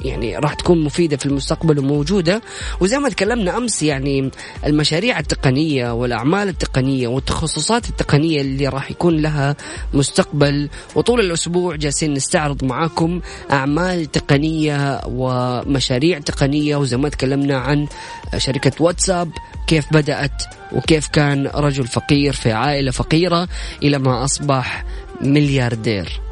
يعني 0.05 0.37
راح 0.37 0.55
تكون 0.55 0.85
مفيدة 0.85 1.17
في 1.17 1.27
المستقبل 1.27 1.79
وموجودة. 1.79 2.43
وزي 2.81 2.99
ما 2.99 3.09
تكلمنا 3.09 3.57
أمس 3.57 3.83
يعني 3.83 4.31
المشاريع 4.67 5.19
التقنية 5.19 5.93
والأعمال 5.93 6.49
التقنية 6.49 7.09
والتخصصات 7.09 7.89
التقنية 7.89 8.41
اللي 8.41 8.69
راح 8.69 8.91
يكون 8.91 9.17
لها 9.17 9.57
مستقبل. 9.95 10.69
وطول 10.95 11.21
الأسبوع 11.21 11.77
جالسين 11.77 12.13
نستعرض 12.13 12.65
معاكم 12.65 13.21
أعمال 13.51 14.07
تقنية 14.07 15.01
ومشاريع 15.07 16.19
تقنية. 16.19 16.77
وزي 16.77 16.97
ما 16.97 17.09
تكلمنا 17.09 17.59
عن 17.59 17.87
شركة 18.37 18.73
واتساب 18.81 19.31
كيف 19.67 19.93
بدأت 19.93 20.43
وكيف 20.73 21.09
كان 21.09 21.47
رجل 21.47 21.87
فقير 21.87 22.33
في 22.33 22.53
عائلة 22.53 22.91
فقيرة 22.91 23.49
إلى 23.83 23.99
ما 23.99 24.25
أصبح 24.25 24.85
ملياردير. 25.21 26.28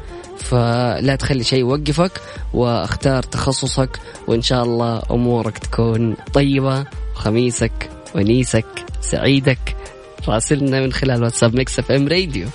فلا 0.49 1.15
تخلي 1.15 1.43
شيء 1.43 1.59
يوقفك 1.59 2.11
واختار 2.53 3.23
تخصصك 3.23 3.99
وإن 4.27 4.41
شاء 4.41 4.63
الله 4.63 5.01
أمورك 5.11 5.57
تكون 5.57 6.15
طيبة 6.33 6.85
خميسك 7.13 7.89
ونيسك 8.15 8.65
سعيدك. 9.01 9.75
راسلنا 10.27 10.81
من 10.81 10.93
خلال 10.93 11.23
واتساب 11.23 11.55
Mix 11.55 11.79
FM 11.79 12.07
Radio. 12.07 12.47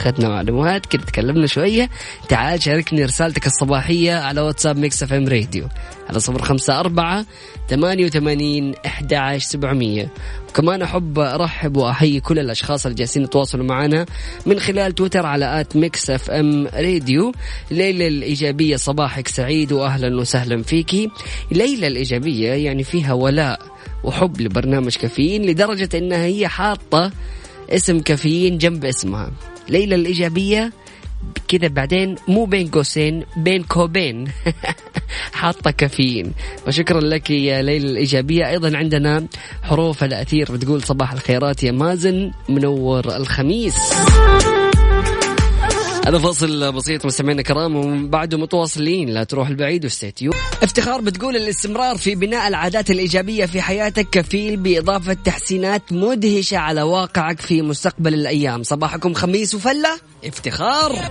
أخذنا 0.00 0.28
معلومات. 0.28 0.86
كده 0.86 1.02
تكلمنا 1.02 1.46
شوية. 1.46 1.90
تعال 2.28 2.62
شاركني 2.62 3.04
رسالتك 3.04 3.46
الصباحية 3.46 4.14
على 4.14 4.40
واتساب 4.40 4.78
Mix 4.78 5.02
FM 5.02 5.28
Radio. 5.28 5.68
على 6.08 6.20
صفر 6.20 6.42
خمسة 6.42 6.80
أربعة 6.80 7.26
ثمانية 7.68 8.04
وثمانين 8.04 8.74
أحد 8.86 9.14
عشر 9.14 9.46
سبعمية. 9.48 10.10
وكمان 10.48 10.82
أحب 10.82 11.18
أرحب 11.18 11.76
وأحيي 11.76 12.20
كل 12.20 12.38
الأشخاص 12.38 12.86
اللي 12.86 12.98
جالسين 12.98 13.22
يتواصلوا 13.22 13.64
معنا 13.64 14.06
من 14.46 14.60
خلال 14.60 14.94
تويتر 14.94 15.26
على 15.26 15.60
at 15.60 15.76
Mix 15.76 16.10
FM 16.10 16.66
Radio. 16.66 17.32
ليلة 17.70 18.08
الإيجابية 18.08 18.76
صباحك 18.76 19.28
سعيد 19.28 19.72
وأهلا 19.72 20.20
وسهلا 20.20 20.62
فيكي 20.62 21.10
ليلة 21.50 21.86
الإيجابية 21.86 22.52
يعني 22.52 22.84
فيها 22.84 23.12
ولاء 23.12 23.60
وحب 24.04 24.40
لبرنامج 24.40 24.96
كافيين 24.96 25.42
لدرجة 25.42 25.88
أنها 25.94 26.24
هي 26.24 26.48
حاطة 26.48 27.12
اسم 27.70 28.00
كافيين 28.00 28.58
جنب 28.58 28.84
اسمها. 28.84 29.30
ليلى 29.70 29.94
الإيجابية 29.94 30.72
كذا 31.48 31.68
بعدين 31.68 32.16
مو 32.28 32.44
بين 32.44 32.68
قوسين 32.68 33.24
بين 33.36 33.62
كوبين. 33.62 34.24
حاطة 35.32 35.70
كافيين. 35.70 36.32
وشكرا 36.66 37.00
لك 37.00 37.30
يا 37.30 37.62
ليلى 37.62 37.90
الإيجابية. 37.90 38.48
أيضا 38.48 38.76
عندنا 38.76 39.26
حروف 39.62 40.04
الأثير 40.04 40.52
بتقول 40.52 40.82
صباح 40.82 41.12
الخيرات 41.12 41.62
يا 41.62 41.72
مازن 41.72 42.30
منور 42.48 43.16
الخميس. 43.16 43.74
هذا 46.10 46.18
فاصل 46.18 46.72
بسيط 46.72 47.06
مستمعينا 47.06 47.40
الكرام 47.40 47.76
وبعده 47.76 48.38
متواصلين. 48.38 49.08
لا 49.08 49.24
تروح 49.24 49.48
البعيد 49.48 49.84
وستيتيو 49.84 50.32
افتخار 50.62 51.00
بتقول 51.00 51.36
الاستمرار 51.36 51.96
في 51.96 52.14
بناء 52.14 52.48
العادات 52.48 52.90
الإيجابية 52.90 53.46
في 53.46 53.62
حياتك 53.62 54.10
كفيل 54.10 54.56
بإضافة 54.56 55.12
تحسينات 55.12 55.92
مدهشة 55.92 56.56
على 56.56 56.82
واقعك 56.82 57.40
في 57.40 57.62
مستقبل 57.62 58.14
الأيام. 58.14 58.62
صباحكم 58.62 59.14
خميس 59.14 59.54
وفلة. 59.54 59.98
افتخار. 60.24 61.10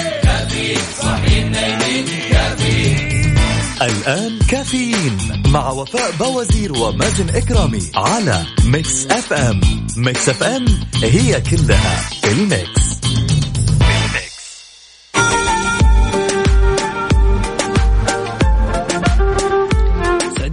الآن 3.81 4.39
كافيين 4.49 5.17
مع 5.47 5.69
وفاء 5.71 6.11
بوازير 6.19 6.73
ومازن 6.73 7.29
إكرامي 7.29 7.81
على 7.95 8.45
Mix 8.65 9.05
FM 9.05 9.61
Mix 9.97 10.29
FM 10.29 10.65
هي 11.03 11.41
كلها 11.41 12.09
في 12.21 12.31
ال 12.31 12.43
mix. 12.43 12.91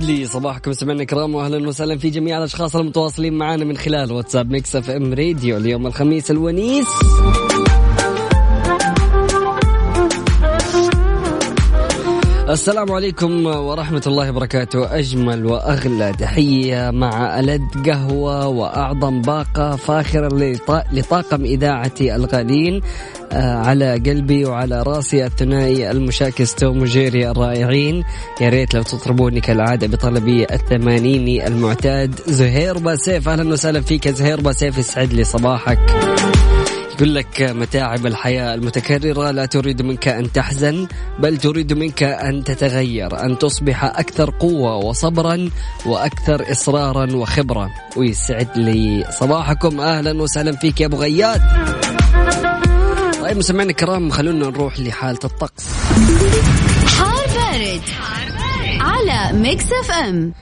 لي 0.08 0.26
صباحكم 0.26 0.72
سمعنا 0.72 1.02
الكرام 1.02 1.34
واهلا 1.34 1.68
وسهلا 1.68 1.98
في 1.98 2.10
جميع 2.10 2.38
الأشخاص 2.38 2.76
المتواصلين 2.76 3.32
معنا 3.32 3.64
من 3.64 3.76
خلال 3.76 4.12
واتساب 4.12 4.50
Mix 4.50 4.76
FM 4.76 5.14
Radio 5.14 5.56
اليوم 5.56 5.86
الخميس 5.86 6.30
الونيس. 6.30 6.86
السلام 12.48 12.92
عليكم 12.92 13.46
ورحمة 13.46 14.02
الله 14.06 14.30
وبركاته. 14.30 14.98
أجمل 14.98 15.46
وأغلى 15.46 16.12
تحية 16.18 16.90
مع 16.90 17.40
ألذ 17.40 17.62
قهوة 17.90 18.46
وأعظم 18.46 19.22
باقة 19.22 19.76
فاخرة 19.76 20.28
لط- 20.28 20.84
لطاقم 20.92 21.44
إذاعتي 21.44 22.14
الغالين 22.16 22.80
آه، 23.32 23.54
على 23.56 23.92
قلبي 23.92 24.44
وعلى 24.44 24.82
رأسي 24.82 25.26
الثنائي 25.26 25.90
المشاكس 25.90 26.54
توم 26.54 26.82
وجيري 26.82 27.30
الرائعين. 27.30 28.04
يا 28.40 28.48
ريت 28.48 28.74
لو 28.74 28.82
تطربوني 28.82 29.40
كالعادة 29.40 29.86
بطلبي 29.86 30.44
الثمانيني 30.52 31.46
المعتاد. 31.46 32.20
زهير 32.26 32.78
باسيف 32.78 33.28
أهلا 33.28 33.52
وسهلا 33.52 33.80
فيك 33.80 34.08
زهير 34.08 34.40
باسيف 34.40 34.78
يسعد 34.78 35.12
لي 35.12 35.24
صباحك. 35.24 35.78
يقول 36.98 37.14
لك 37.14 37.42
متاعب 37.42 38.06
الحياة 38.06 38.54
المتكررة 38.54 39.30
لا 39.30 39.46
تريد 39.46 39.82
منك 39.82 40.08
أن 40.08 40.32
تحزن 40.32 40.88
بل 41.18 41.36
تريد 41.36 41.72
منك 41.72 42.02
أن 42.02 42.44
تتغير 42.44 43.24
أن 43.24 43.38
تصبح 43.38 43.84
أكثر 43.84 44.30
قوة 44.30 44.76
وصبرا 44.76 45.50
وأكثر 45.86 46.52
إصرارا 46.52 47.16
وخبرة. 47.16 47.70
ويسعد 47.96 48.58
لي 48.58 49.04
صباحكم. 49.10 49.80
أهلا 49.80 50.22
وسهلا 50.22 50.56
فيك 50.56 50.80
يا 50.80 50.86
أبو 50.86 50.96
غياد 50.96 51.40
طيب 53.22 53.36
مستمعينا 53.36 53.70
الكرام 53.70 54.10
خلونا 54.10 54.46
نروح 54.46 54.80
لحالة 54.80 55.18
الطقس. 55.24 55.66
حار 56.86 57.26
بارد, 57.34 57.82
على 58.80 59.38
Mix 59.38 59.72
FM. 59.72 60.32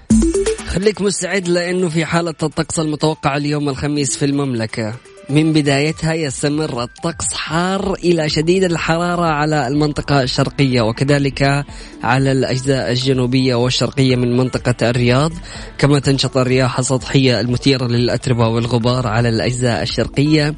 خليك 0.69 1.01
مستعد 1.01 1.49
لأنه 1.49 1.89
في 1.89 2.05
حالة 2.05 2.35
الطقس 2.43 2.79
المتوقعة 2.79 3.37
اليوم 3.37 3.69
الخميس 3.69 4.17
في 4.17 4.25
المملكة. 4.25 4.95
من 5.31 5.53
بدايتها 5.53 6.15
يستمر 6.15 6.83
الطقس 6.83 7.35
حار 7.35 7.95
إلى 7.95 8.29
شديد 8.29 8.65
الحرارة 8.65 9.27
على 9.27 9.69
المنطقة 9.69 10.23
الشرقية 10.23 10.81
وكذلك 10.81 11.65
على 12.03 12.33
الأجزاء 12.33 12.91
الجنوبية 12.91 13.55
والشرقية 13.55 14.17
من 14.17 14.37
منطقة 14.37 14.91
الرياض. 14.91 15.33
كما 15.79 15.99
تنشط 15.99 16.37
الرياح 16.37 16.79
السطحية 16.79 17.41
المثيرة 17.41 17.87
للأتربة 17.87 18.49
والغبار 18.49 19.07
على 19.07 19.29
الأجزاء 19.29 19.83
الشرقية 19.83 20.55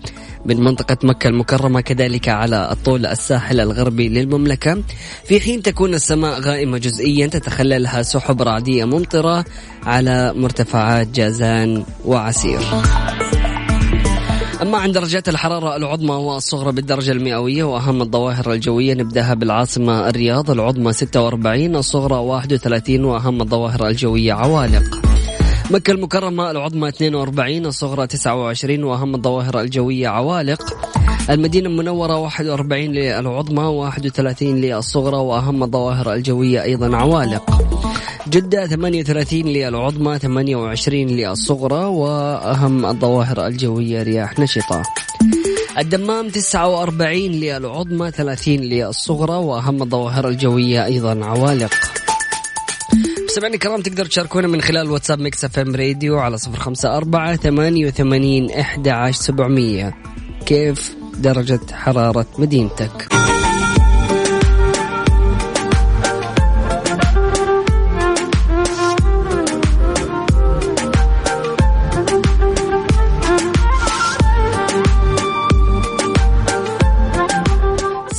من 0.46 0.60
منطقة 0.60 0.96
مكة 1.02 1.28
المكرمة 1.28 1.80
كذلك 1.80 2.28
على 2.28 2.68
الطول 2.72 3.06
الساحل 3.06 3.60
الغربي 3.60 4.08
للمملكة. 4.08 4.82
في 5.24 5.40
حين 5.40 5.62
تكون 5.62 5.94
السماء 5.94 6.40
غائمة 6.40 6.78
جزئيا 6.78 7.26
تتخللها 7.26 8.02
سحب 8.02 8.42
رعدية 8.42 8.84
ممطرة 8.84 9.44
على 9.82 10.32
مرتفعات 10.36 11.08
جازان 11.08 11.84
وعسير. 12.04 12.60
أما 14.62 14.78
عن 14.78 14.92
درجات 14.92 15.28
الحرارة 15.28 15.76
العظمى 15.76 16.14
والصغرى 16.14 16.72
بالدرجة 16.72 17.12
المئوية 17.12 17.64
وأهم 17.64 18.02
الظواهر 18.02 18.52
الجوية 18.52 18.94
نبدأها 18.94 19.34
بالعاصمة 19.34 20.08
الرياض 20.08 20.50
العظمى 20.50 20.92
46 20.92 21.76
الصغرى 21.76 22.14
31 22.14 23.04
وأهم 23.04 23.42
الظواهر 23.42 23.88
الجوية 23.88 24.32
عوالق. 24.32 24.82
مكة 25.70 25.90
المكرمة 25.90 26.50
العظمى 26.50 26.88
42 26.88 27.66
الصغرى 27.66 28.06
29 28.06 28.84
وأهم 28.84 29.14
الظواهر 29.14 29.60
الجوية 29.60 30.08
عوالق. 30.08 30.62
المدينة 31.30 31.68
المنورة 31.68 32.16
41 32.16 32.92
للعظمى 32.92 33.62
31 33.62 34.60
للصغرى 34.60 35.16
وأهم 35.16 35.62
الظواهر 35.62 36.12
الجوية 36.12 36.62
أيضا 36.62 36.96
عوالق. 36.96 37.50
جدة 38.30 38.66
38 38.66 39.42
للعظمى 39.42 40.18
28 40.18 41.06
للصغرى 41.06 41.84
وأهم 41.84 42.86
الظواهر 42.86 43.46
الجوية 43.46 44.02
رياح 44.02 44.38
نشطة. 44.38 44.82
الدمام 45.78 46.28
49 46.28 47.14
للعظمى 47.14 48.10
30 48.10 48.54
للصغرى 48.54 49.36
وأهم 49.36 49.82
الظواهر 49.82 50.28
الجوية 50.28 50.84
أيضا 50.84 51.24
عوالق. 51.24 51.72
مستمعينا 53.24 53.54
الكرام 53.54 53.80
تقدر 53.82 54.06
تشاركونا 54.06 54.48
من 54.48 54.60
خلال 54.60 54.90
واتساب 54.90 55.18
Mix 55.18 55.44
FM 55.44 55.76
Radio 55.76 56.18
على 56.18 56.38
صفر 56.38 56.58
خمسة 56.58 56.96
أربعة 56.96 57.36
ثمانية 57.36 57.86
وثمانين 57.86 58.50
إحدى 58.50 58.90
عشر 58.90 59.22
سبعمية. 59.22 59.94
كيف 60.46 60.96
درجة 61.18 61.60
حرارة 61.72 62.26
مدينتك؟ 62.38 63.17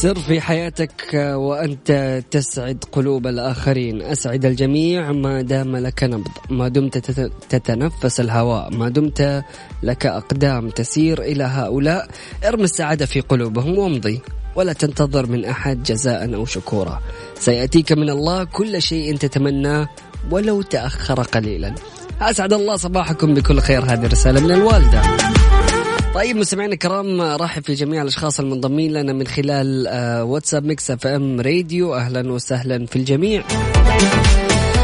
سر 0.02 0.20
في 0.20 0.42
حياتك 0.42 1.14
وأنت 1.14 2.22
تسعد 2.32 2.84
قلوب 2.92 3.28
الآخرين. 3.28 4.02
أسعد 4.02 4.46
الجميع 4.46 5.12
ما 5.12 5.42
دام 5.42 5.78
لك 5.78 6.04
نبض. 6.04 6.32
ما 6.50 6.68
دمت 6.68 6.98
تت- 6.98 7.32
تتنفس 7.50 8.20
الهواء. 8.20 8.74
ما 8.74 8.90
دمت 8.90 9.44
لك 9.84 10.06
أقدام 10.06 10.70
تسير 10.70 11.22
إلى 11.22 11.44
هؤلاء. 11.44 12.08
ارمي 12.48 12.64
السعادة 12.64 13.06
في 13.06 13.22
قلوبهم 13.22 13.78
وامضي. 13.78 14.22
ولا 14.56 14.74
تنتظر 14.74 15.26
من 15.26 15.46
أحد 15.46 15.84
جزاء 15.84 16.36
أو 16.36 16.46
شكورا. 16.46 17.02
سيأتيك 17.36 17.92
من 17.92 18.10
الله 18.10 18.44
كل 18.44 18.82
شيء 18.82 19.18
تتمناه 19.18 19.90
ولو 20.32 20.62
تأخر 20.62 21.22
قليلا. 21.22 21.76
أسعد 22.22 22.54
الله 22.54 22.76
صباحكم 22.76 23.34
بكل 23.34 23.60
خير. 23.60 23.84
هذه 23.84 24.08
رسالة 24.08 24.42
من 24.42 24.52
الوالدة. 24.52 25.02
طيب 26.16 26.36
مستمعينا 26.38 26.74
الكرام 26.74 27.22
رحب 27.22 27.64
في 27.64 27.74
جميع 27.74 28.02
الأشخاص 28.02 28.40
المنضمين 28.40 28.94
لنا 28.94 29.14
من 29.14 29.28
خلال 29.28 29.88
آه، 29.88 30.24
واتساب 30.24 30.66
Mix 30.66 30.92
FM 30.92 31.42
Radio. 31.42 31.96
أهلا 31.96 32.32
وسهلا 32.32 32.86
في 32.86 32.96
الجميع. 32.96 33.44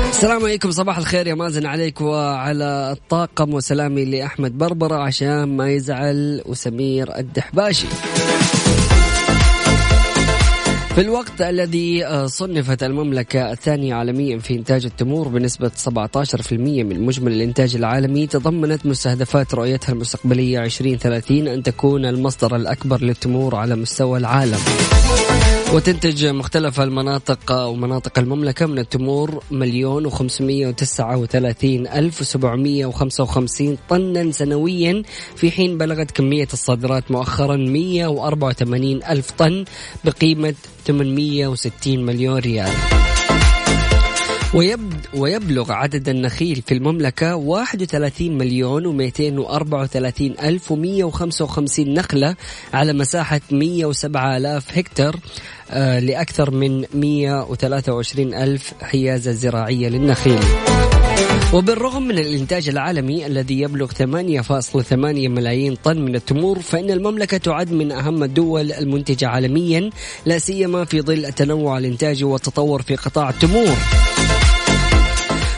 السلام 0.09 0.43
عليكم 0.43 0.71
صباح 0.71 0.97
الخير 0.97 1.27
يا 1.27 1.35
مازن 1.35 1.65
عليك 1.65 2.01
وعلى 2.01 2.91
الطاقم. 2.91 3.53
وسلامي 3.53 4.05
لأحمد 4.05 4.57
بربرة 4.57 4.95
عشان 4.95 5.43
ما 5.43 5.71
يزعل 5.71 6.41
وسمير 6.45 7.17
الدحباشي. 7.17 7.88
في 10.95 11.01
الوقت 11.01 11.41
الذي 11.41 12.05
آه، 12.05 12.25
صنفت 12.25 12.84
المملكة 12.84 13.51
الثانية 13.51 13.95
عالميا 13.95 14.39
في 14.39 14.55
إنتاج 14.55 14.86
التمور 14.86 15.27
بنسبة 15.27 15.71
17% 15.75 16.84
من 16.84 17.01
مجمل 17.01 17.31
الإنتاج 17.31 17.75
العالمي 17.75 18.27
تضمنت 18.27 18.86
مستهدفات 18.86 19.55
رؤيتها 19.55 19.93
المستقبلية 19.93 20.63
2030 20.63 21.47
أن 21.47 21.63
تكون 21.63 22.05
المصدر 22.05 22.55
الأكبر 22.55 23.01
للتمور 23.01 23.55
على 23.55 23.75
مستوى 23.75 24.19
العالم. 24.19 24.60
وتنتج 25.75 26.25
مختلف 26.25 26.81
المناطق 26.81 27.51
ومناطق 27.51 28.19
المملكة 28.19 28.65
من 28.65 28.79
التمور 28.79 29.43
مليون 29.51 30.05
وخمسمية 30.05 30.67
وتسعة 30.67 31.17
وثلاثين 31.17 31.88
ألف 31.88 32.21
وسبعمية 32.21 32.85
وخمسة 32.85 33.23
وخمسين 33.23 33.77
طنا 33.89 34.31
سنويا 34.31 35.03
في 35.35 35.51
حين 35.51 35.77
بلغت 35.77 36.11
كمية 36.11 36.47
الصادرات 36.53 37.11
مؤخرا 37.11 37.55
مية 37.55 38.07
وأربعة 38.07 38.49
وثمانين 38.49 39.03
ألف 39.03 39.31
طن 39.31 39.65
بقيمة 40.05 40.55
860 40.88 42.05
مليون 42.05 42.39
ريال. 42.39 42.71
ويبد 44.55 45.05
ويبلغ 45.13 45.71
عدد 45.71 46.09
النخيل 46.09 46.63
في 46.67 46.73
المملكة 46.73 47.35
31 47.35 48.38
مليون 48.38 49.11
و234 49.11 50.43
ألف 50.43 50.73
و155 50.73 51.79
نخلة 51.79 52.35
على 52.73 52.93
مساحة 52.93 53.41
107 53.51 54.38
آلاف 54.38 54.77
هكتار 54.77 55.15
لأكثر 55.73 56.51
من 56.51 56.86
123 56.93 58.34
ألف 58.34 58.73
حيازة 58.82 59.32
زراعية 59.32 59.89
للنخيل. 59.89 60.39
وبالرغم 61.54 62.08
من 62.08 62.19
الإنتاج 62.19 62.69
العالمي 62.69 63.25
الذي 63.25 63.60
يبلغ 63.60 63.91
8.8 63.91 64.93
ملايين 65.30 65.75
طن 65.75 66.01
من 66.01 66.15
التمور 66.15 66.60
فإن 66.60 66.91
المملكة 66.91 67.38
تعد 67.38 67.71
من 67.71 67.91
أهم 67.91 68.23
الدول 68.23 68.71
المنتجة 68.71 69.28
عالميا 69.28 69.89
لا 70.25 70.38
سيما 70.38 70.86
في 70.86 71.01
ظل 71.01 71.25
التنوع 71.25 71.78
الإنتاجي 71.78 72.23
والتطور 72.23 72.82
في 72.82 72.95
قطاع 72.95 73.30
التمور. 73.30 73.78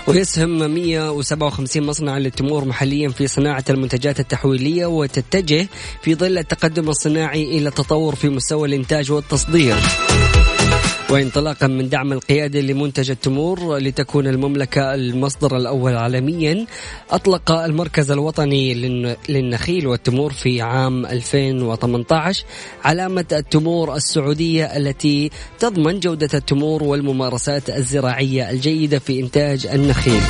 ويسهم 0.08 0.74
157 0.74 1.84
مصنعا 1.84 2.20
للتمور 2.20 2.66
محليا 2.66 3.10
في 3.10 3.28
صناعة 3.28 3.64
المنتجات 3.70 4.20
التحويلية 4.20 4.86
وتتجه 4.86 5.68
في 6.02 6.16
ظل 6.16 6.38
التقدم 6.38 6.90
الصناعي 6.90 7.44
إلى 7.44 7.70
التطور 7.70 8.16
في 8.16 8.30
مستوى 8.30 8.68
الإنتاج 8.68 9.12
والتصدير. 9.12 9.76
وانطلاقا 11.10 11.68
من 11.68 11.90
دعم 11.90 12.14
القيادة 12.14 12.60
لمنتج 12.62 13.12
التمور 13.12 13.78
لتكون 13.78 14.28
المملكة 14.28 14.96
المصدر 14.96 15.58
الأول 15.58 15.96
عالميا 15.96 16.66
أطلق 17.12 17.52
المركز 17.52 18.12
الوطني 18.12 18.74
للن- 18.74 19.30
للنخيل 19.30 19.88
والتمور 19.88 20.34
في 20.34 20.62
عام 20.62 21.06
2018 21.06 22.44
علامة 22.84 23.26
التمور 23.32 23.96
السعودية 23.96 24.66
التي 24.66 25.30
تضمن 25.60 26.00
جودة 26.00 26.30
التمور 26.34 26.84
والممارسات 26.84 27.70
الزراعية 27.70 28.50
الجيدة 28.50 29.00
في 29.00 29.20
إنتاج 29.20 29.68
النخيل. 29.68 30.22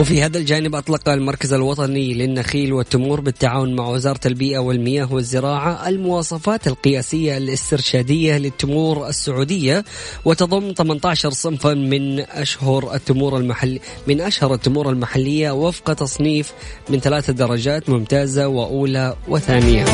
وفي 0.00 0.22
هذا 0.22 0.38
الجانب 0.38 0.74
أطلق 0.74 1.08
المركز 1.08 1.52
الوطني 1.52 2.14
للنخيل 2.14 2.72
والتمور 2.72 3.20
بالتعاون 3.20 3.76
مع 3.76 3.88
وزارة 3.88 4.20
البيئة 4.26 4.58
والمياه 4.58 5.12
والزراعة 5.12 5.88
المواصفات 5.88 6.66
القياسية 6.66 7.36
الاسترشادية 7.36 8.38
للتمور 8.38 9.08
السعودية 9.08 9.84
وتضم 10.24 10.72
18 10.72 11.30
صنفا 11.30 11.74
من 11.74 12.20
أشهر 12.20 12.94
التمور 12.94 13.36
المحل 13.36 13.78
من 14.06 14.20
أشهر 14.20 14.54
التمور 14.54 14.90
المحلية 14.90 15.50
وفق 15.50 15.92
تصنيف 15.92 16.52
من 16.88 17.00
ثلاث 17.00 17.30
درجات 17.30 17.88
ممتازة 17.88 18.48
وأولى 18.48 19.16
وثانية. 19.28 19.84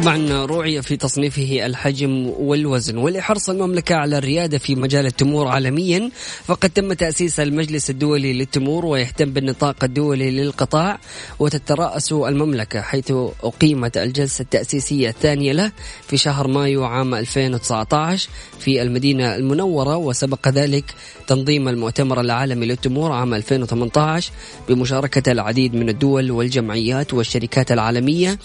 طبعا 0.00 0.46
رعي 0.46 0.82
في 0.82 0.96
تصنيفه 0.96 1.66
الحجم 1.66 2.32
والوزن 2.38 2.96
ولحرص 2.96 3.50
المملكة 3.50 3.94
على 3.94 4.18
الريادة 4.18 4.58
في 4.58 4.74
مجال 4.74 5.06
التمور 5.06 5.48
عالميا 5.48 6.10
فقد 6.44 6.70
تم 6.70 6.92
تأسيس 6.92 7.40
المجلس 7.40 7.90
الدولي 7.90 8.32
للتمور 8.32 8.86
ويهتم 8.86 9.32
بالنطاق 9.32 9.84
الدولي 9.84 10.30
للقطاع 10.30 10.98
وتترأس 11.38 12.12
المملكة 12.12 12.80
حيث 12.80 13.12
أقيمت 13.42 13.96
الجلسة 13.96 14.42
التأسيسية 14.42 15.08
الثانية 15.08 15.52
له 15.52 15.72
في 16.06 16.16
شهر 16.16 16.48
مايو 16.48 16.84
عام 16.84 17.14
2019 17.14 18.28
في 18.58 18.82
المدينة 18.82 19.36
المنورة 19.36 19.96
وسبق 19.96 20.48
ذلك 20.48 20.84
تنظيم 21.30 21.68
المؤتمر 21.68 22.20
العالمي 22.20 22.66
للتمور 22.66 23.12
عام 23.12 23.34
2018 23.34 24.32
بمشاركة 24.68 25.32
العديد 25.32 25.74
من 25.74 25.88
الدول 25.88 26.30
والجمعيات 26.30 27.14
والشركات 27.14 27.72
العالمية 27.72 28.38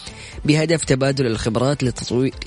بهدف 0.45 0.83
تبادل 0.83 1.25
الخبرات 1.25 1.83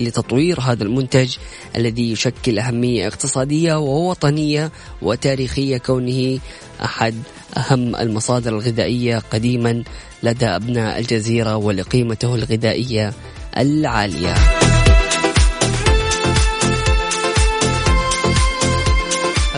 لتطوير, 0.01 0.59
هذا 0.59 0.83
المنتج 0.83 1.35
الذي 1.75 2.11
يشكل 2.11 2.59
أهمية 2.59 3.07
اقتصادية 3.07 3.79
ووطنية 3.79 4.71
وتاريخية 5.01 5.77
كونه 5.77 6.39
أحد 6.83 7.15
أهم 7.57 7.95
المصادر 7.95 8.51
الغذائية 8.51 9.17
قديما 9.31 9.83
لدى 10.23 10.45
أبناء 10.45 10.99
الجزيرة 10.99 11.55
ولقيمته 11.55 12.35
الغذائية 12.35 13.13
العالية. 13.57 14.58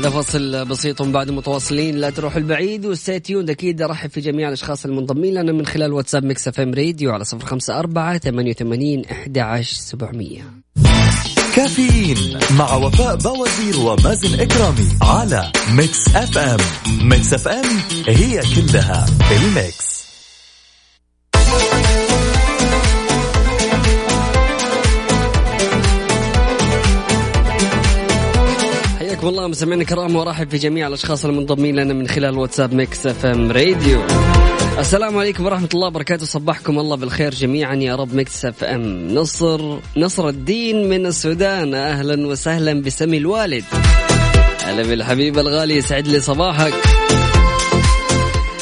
هذا 0.01 0.09
فصل 0.09 0.65
بسيط 0.65 1.01
بعد 1.01 1.31
متواصلين. 1.31 1.95
لا 1.95 2.09
تروحوا 2.09 2.37
البعيد 2.37 2.85
و 2.85 2.92
stay 2.92 3.17
tuned 3.17 3.49
أكيد 3.49 3.81
ارحب 3.81 4.09
في 4.09 4.21
جميع 4.21 4.47
الأشخاص 4.47 4.85
المنضمين 4.85 5.33
لنا 5.33 5.51
من 5.51 5.65
خلال 5.65 5.93
واتساب 5.93 6.23
Mix 6.23 6.47
FM 6.47 6.73
Radio 6.73 7.11
على 7.11 7.25
صفر 7.25 7.45
خمسة 7.45 7.79
أربعة 7.79 8.17
ثمانية 8.17 8.51
وثمانين 8.51 9.05
أحد 9.05 9.37
عشر 9.37 9.75
سبعمية. 9.75 10.41
كافيين 11.55 12.39
مع 12.57 12.75
وفاء 12.75 13.15
بوازير 13.15 13.79
ومازن 13.79 14.39
إكرامي 14.39 14.89
على 15.01 15.51
Mix 15.71 16.15
FM. 16.15 16.59
Mix 17.09 17.33
FM 17.33 17.65
هي 18.07 18.41
كلها 18.55 19.05
ال 19.31 19.45
mix. 19.45 20.01
حياكم 29.21 29.35
الله 29.35 29.47
مستمعينا 29.47 29.81
الكرام 29.81 30.15
وارحب 30.15 30.49
في 30.49 30.57
جميع 30.57 30.87
الأشخاص 30.87 31.25
المنضمين 31.25 31.75
لنا 31.75 31.93
من 31.93 32.07
خلال 32.07 32.37
واتساب 32.37 32.73
Mix 32.73 33.07
FM 33.07 33.51
Radio. 33.51 34.01
السلام 34.79 35.17
عليكم 35.17 35.45
ورحمة 35.45 35.69
الله 35.73 35.87
وبركاته 35.87 36.25
صبحكم 36.25 36.79
الله 36.79 36.95
بالخير 36.95 37.31
جميعا 37.33 37.75
يا 37.75 37.95
رب. 37.95 38.13
Mix 38.13 38.45
FM 38.45 39.07
نصر 39.13 39.79
نصر 39.97 40.27
الدين 40.27 40.89
من 40.89 41.05
السودان. 41.05 41.73
أهلا 41.73 42.27
وسهلا 42.27 42.81
بسمي 42.81 43.17
الوالد. 43.17 43.63
هلا 44.65 44.83
بالحبيب 44.83 45.39
الغالي 45.39 45.75
يسعد 45.75 46.07
لي 46.07 46.19
صباحك. 46.19 46.73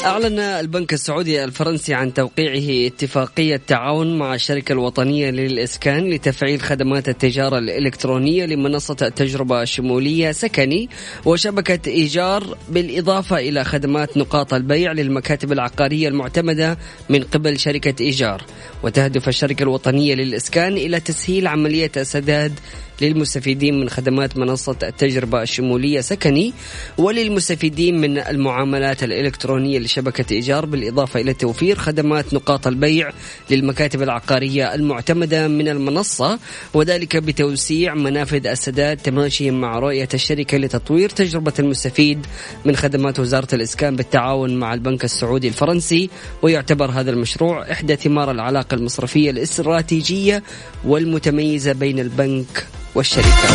أعلن 0.05 0.39
البنك 0.39 0.93
السعودي 0.93 1.43
الفرنسي 1.43 1.93
عن 1.93 2.13
توقيعه 2.13 2.87
اتفاقية 2.87 3.61
تعاون 3.67 4.17
مع 4.17 4.35
الشركة 4.35 4.73
الوطنية 4.73 5.29
للإسكان 5.29 6.09
لتفعيل 6.09 6.61
خدمات 6.61 7.09
التجارة 7.09 7.57
الإلكترونية 7.57 8.45
لمنصة 8.45 8.95
التجربة 9.01 9.61
الشمولية 9.61 10.31
سكني 10.31 10.89
وشبكة 11.25 11.89
إيجار 11.89 12.57
بالإضافة 12.69 13.37
إلى 13.37 13.63
خدمات 13.63 14.17
نقاط 14.17 14.53
البيع 14.53 14.91
للمكاتب 14.91 15.51
العقارية 15.51 16.07
المعتمدة 16.07 16.77
من 17.09 17.23
قبل 17.23 17.59
شركة 17.59 18.03
إيجار. 18.03 18.43
وتهدف 18.83 19.27
الشركة 19.27 19.63
الوطنية 19.63 20.15
للإسكان 20.15 20.73
إلى 20.73 20.99
تسهيل 20.99 21.47
عملية 21.47 21.91
السداد 21.97 22.59
للمستفيدين 23.01 23.79
من 23.79 23.89
خدمات 23.89 24.37
منصة 24.37 24.75
التجربة 24.83 25.41
الشمولية 25.41 26.01
سكني 26.01 26.53
وللمستفيدين 26.97 28.01
من 28.01 28.17
المعاملات 28.17 29.03
الإلكترونية 29.03 29.79
لشبكة 29.79 30.33
إيجار 30.33 30.65
بالإضافة 30.65 31.19
إلى 31.19 31.33
توفير 31.33 31.75
خدمات 31.75 32.33
نقاط 32.33 32.67
البيع 32.67 33.11
للمكاتب 33.49 34.01
العقارية 34.01 34.75
المعتمدة 34.75 35.47
من 35.47 35.67
المنصة 35.67 36.39
وذلك 36.73 37.17
بتوسيع 37.17 37.95
منافذ 37.95 38.47
السداد 38.47 38.97
تماشيا 38.97 39.51
مع 39.51 39.79
رؤية 39.79 40.09
الشركة 40.13 40.57
لتطوير 40.57 41.09
تجربة 41.09 41.53
المستفيد 41.59 42.25
من 42.65 42.75
خدمات 42.75 43.19
وزارة 43.19 43.55
الإسكان 43.55 43.95
بالتعاون 43.95 44.55
مع 44.55 44.73
البنك 44.73 45.03
السعودي 45.03 45.47
الفرنسي 45.47 46.09
ويعتبر 46.41 46.91
هذا 46.91 47.11
المشروع 47.11 47.71
إحدى 47.71 47.95
ثمار 47.95 48.31
العلاقة 48.31 48.68
المصرفية 48.73 49.29
الاستراتيجية 49.31 50.43
والمتميزة 50.85 51.73
بين 51.73 51.99
البنك 51.99 52.67
والشركة. 52.95 53.49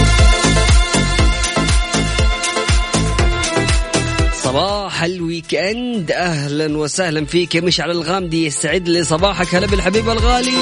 صباح 4.43 5.03
ال 5.03 5.55
weekend 5.55 6.11
أهلا 6.11 6.79
وسهلا 6.79 7.25
فيك 7.25 7.55
يا 7.55 7.61
مشعل 7.61 7.91
الغامدي. 7.91 8.47
يسعد 8.47 8.89
لي 8.89 9.05
صباحك. 9.05 9.55
هلا 9.55 9.67
بالحبيب 9.67 10.09
الغالي. 10.09 10.53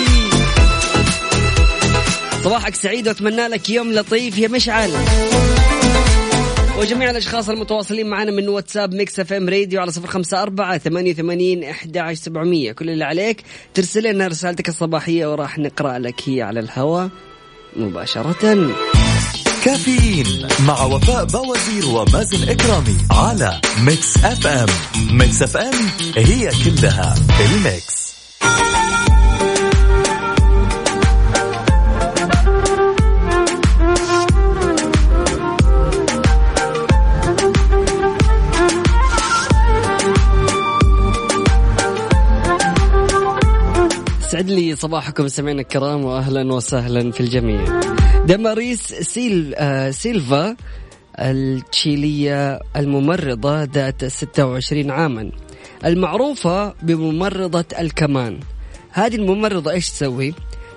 صباحك 2.45 2.75
سعيد 2.75 3.09
وأتمنى 3.09 3.49
لك 3.49 3.71
يوم 3.71 3.93
لطيف 3.93 4.39
يا 4.39 4.49
مشعل. 4.49 4.91
وجميع 6.83 7.11
الأشخاص 7.11 7.49
المتواصلين 7.49 8.07
معنا 8.07 8.31
من 8.31 8.49
واتساب 8.49 8.95
Mix 8.95 9.21
FM 9.21 9.49
Radio 9.49 9.81
على 9.81 9.91
صفر 9.91 10.07
خمسة 10.07 10.43
أربعة 10.43 10.79
ثمانية 10.79 11.13
وثمانين 11.13 11.65
أحد 11.65 12.13
سبعمية. 12.13 12.73
كل 12.73 12.91
اللي 12.91 13.05
عليك 13.05 13.43
ترسل 13.75 14.13
لنا 14.13 14.27
رسالتك 14.27 14.69
الصباحية 14.69 15.33
وراح 15.33 15.59
نقرأ 15.59 15.99
لك 15.99 16.29
هي 16.29 16.43
على 16.43 16.61
الهواء 16.61 17.09
مباشرة. 17.77 18.73
كافيين 19.65 20.49
مع 20.67 20.85
وفاء 20.85 21.25
بوازير 21.25 21.87
ومازن 21.87 22.49
إكرامي 22.49 22.97
على 23.11 23.61
Mix 23.85 24.17
FM. 24.17 24.69
Mix 25.19 25.43
FM 25.43 25.89
هي 26.17 26.51
كلها 26.65 27.15
ال 27.41 27.55
mix. 27.55 28.13
يسعد 44.43 44.59
لي 44.59 44.77
صباحكم 44.77 45.29
سمعنا 45.29 45.61
الكرام 45.61 46.05
واهلا 46.05 46.55
وسهلا 46.55 47.13
في 47.13 47.21
الجميع. 47.21 47.81
دماريس 48.27 48.83
سيل 48.93 49.55
آه 49.55 49.91
سيلفا 49.91 50.57
التشيلية 51.19 52.61
الممرضة 52.77 53.63
ذات 53.63 54.05
26 54.05 54.91
عاما 54.91 55.31
المعروفة 55.85 56.75
بممرضة 56.83 57.65
الكمان 57.79 58.41
هذه 58.91 59.15
الممرضة 59.15 59.71
إيش 59.71 59.91
تسوي؟ 59.91 60.35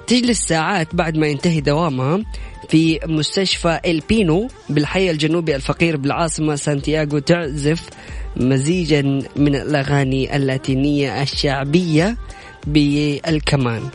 تجلس 0.07 0.39
ساعات 0.39 0.95
بعد 0.95 1.17
ما 1.17 1.27
ينتهي 1.27 1.61
دوامها 1.61 2.23
في 2.69 2.99
مستشفى 3.07 3.79
إلبينو 3.85 4.47
بالحي 4.69 5.11
الجنوبي 5.11 5.55
الفقير 5.55 5.97
بالعاصمة 5.97 6.55
سانتياغو 6.55 7.19
تعزف 7.19 7.89
مزيجا 8.37 9.01
من 9.35 9.55
الأغاني 9.55 10.35
اللاتينية 10.35 11.21
الشعبية 11.21 12.17
بالكمان. 12.67 13.89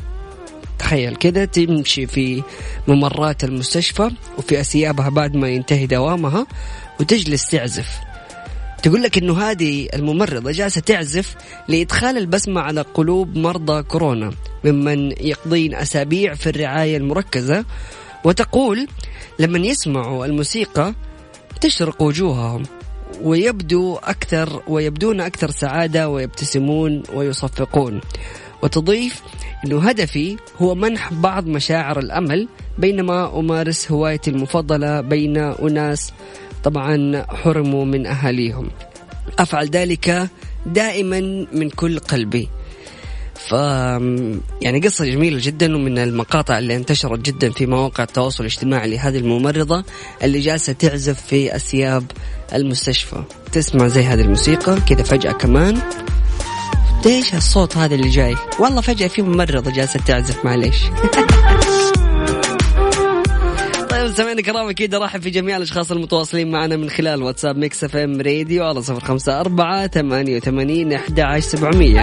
تخيل 0.78 1.16
كذا 1.16 1.44
تمشي 1.44 2.06
في 2.06 2.42
ممرات 2.88 3.44
المستشفى 3.44 4.11
وفي 4.38 4.61
أسيابها 4.61 5.09
بعد 5.09 5.37
ما 5.37 5.48
ينتهي 5.48 5.87
دوامها 5.87 6.46
وتجلس 7.00 7.50
تعزف. 7.50 7.88
تقول 8.83 9.02
لك 9.02 9.18
إنه 9.18 9.42
هذه 9.42 9.88
الممرضة 9.94 10.50
جالسة 10.50 10.80
تعزف 10.80 11.37
لإدخال 11.68 12.18
البسمة 12.18 12.61
على 12.61 12.80
قلوب 12.80 13.38
مرضى 13.38 13.83
كورونا 13.83 14.33
ممن 14.64 15.12
يقضين 15.12 15.74
أسابيع 15.74 16.35
في 16.35 16.48
الرعاية 16.50 16.96
المركزة. 16.96 17.64
وتقول 18.24 18.88
لما 19.38 19.59
يسمعوا 19.59 20.26
الموسيقى 20.26 20.94
تشرق 21.61 22.02
وجوههم 22.02 22.62
ويبدو 23.22 23.96
أكثر 23.96 24.62
ويبدون 24.68 25.20
أكثر 25.20 25.50
سعادة 25.50 26.09
ويبتسمون 26.09 27.02
ويصفقون. 27.14 28.00
وتضيف 28.62 29.23
أنه 29.64 29.88
هدفي 29.88 30.37
هو 30.59 30.75
منح 30.75 31.12
بعض 31.12 31.46
مشاعر 31.46 31.99
الأمل 31.99 32.49
بينما 32.79 33.38
أمارس 33.38 33.92
هوايتي 33.92 34.31
المفضلة 34.31 35.01
بين 35.01 35.37
أناس 35.37 36.12
طبعا 36.64 37.25
حرموا 37.29 37.85
من 37.85 38.07
أهاليهم. 38.07 38.70
أفعل 39.38 39.66
ذلك 39.66 40.29
دائما 40.66 41.46
من 41.53 41.70
كل 41.70 41.99
قلبي. 41.99 42.49
ف 43.35 43.53
يعني 44.62 44.81
قصة 44.85 45.05
جميلة 45.05 45.38
جدا 45.42 45.77
ومن 45.77 45.99
المقاطع 45.99 46.59
اللي 46.59 46.77
انتشرت 46.77 47.18
جدا 47.18 47.51
في 47.51 47.66
مواقع 47.66 48.05
التواصل 48.05 48.44
الاجتماعي 48.44 48.90
لهذه 48.90 49.18
الممرضة 49.18 49.85
اللي 50.23 50.40
جالسة 50.40 50.73
تعزف 50.73 51.20
في 51.20 51.57
أسياب 51.57 52.05
المستشفى. 52.55 53.23
تسمع 53.53 53.88
زي 53.88 54.03
هذه 54.03 54.20
الموسيقى 54.20 54.81
كذا 54.88 55.03
فجأة 55.03 55.33
كمان. 55.33 55.81
إيش 57.07 57.35
الصوت 57.35 57.77
هذا 57.77 57.95
اللي 57.95 58.09
جاي؟ 58.09 58.37
والله 58.59 58.81
فجأة 58.81 59.09
في 59.09 59.23
ممرضة 59.23 59.71
جالسة 59.71 60.01
تعزف 60.01 60.45
معليش. 60.45 60.85
طيب 63.91 64.13
سمعنا 64.13 64.43
كرام 64.43 64.69
أكيد 64.69 64.95
ارحب 64.95 65.23
في 65.23 65.31
جميع 65.31 65.57
الأشخاص 65.57 65.93
المتواصلين 65.93 66.51
معنا 66.51 66.77
من 66.77 66.91
خلال 66.91 67.23
واتساب 67.23 67.57
Mix 67.57 67.85
FM 67.85 68.20
Radio 68.20 68.64
على 68.65 68.83
صفر 68.83 69.01
خمسة 69.01 69.41
أربعة 69.41 69.87
ثمانية 69.87 70.37
وثمانين 70.37 70.93
أحد 70.93 71.21
عشر 71.21 71.41
سبعمية. 71.41 72.03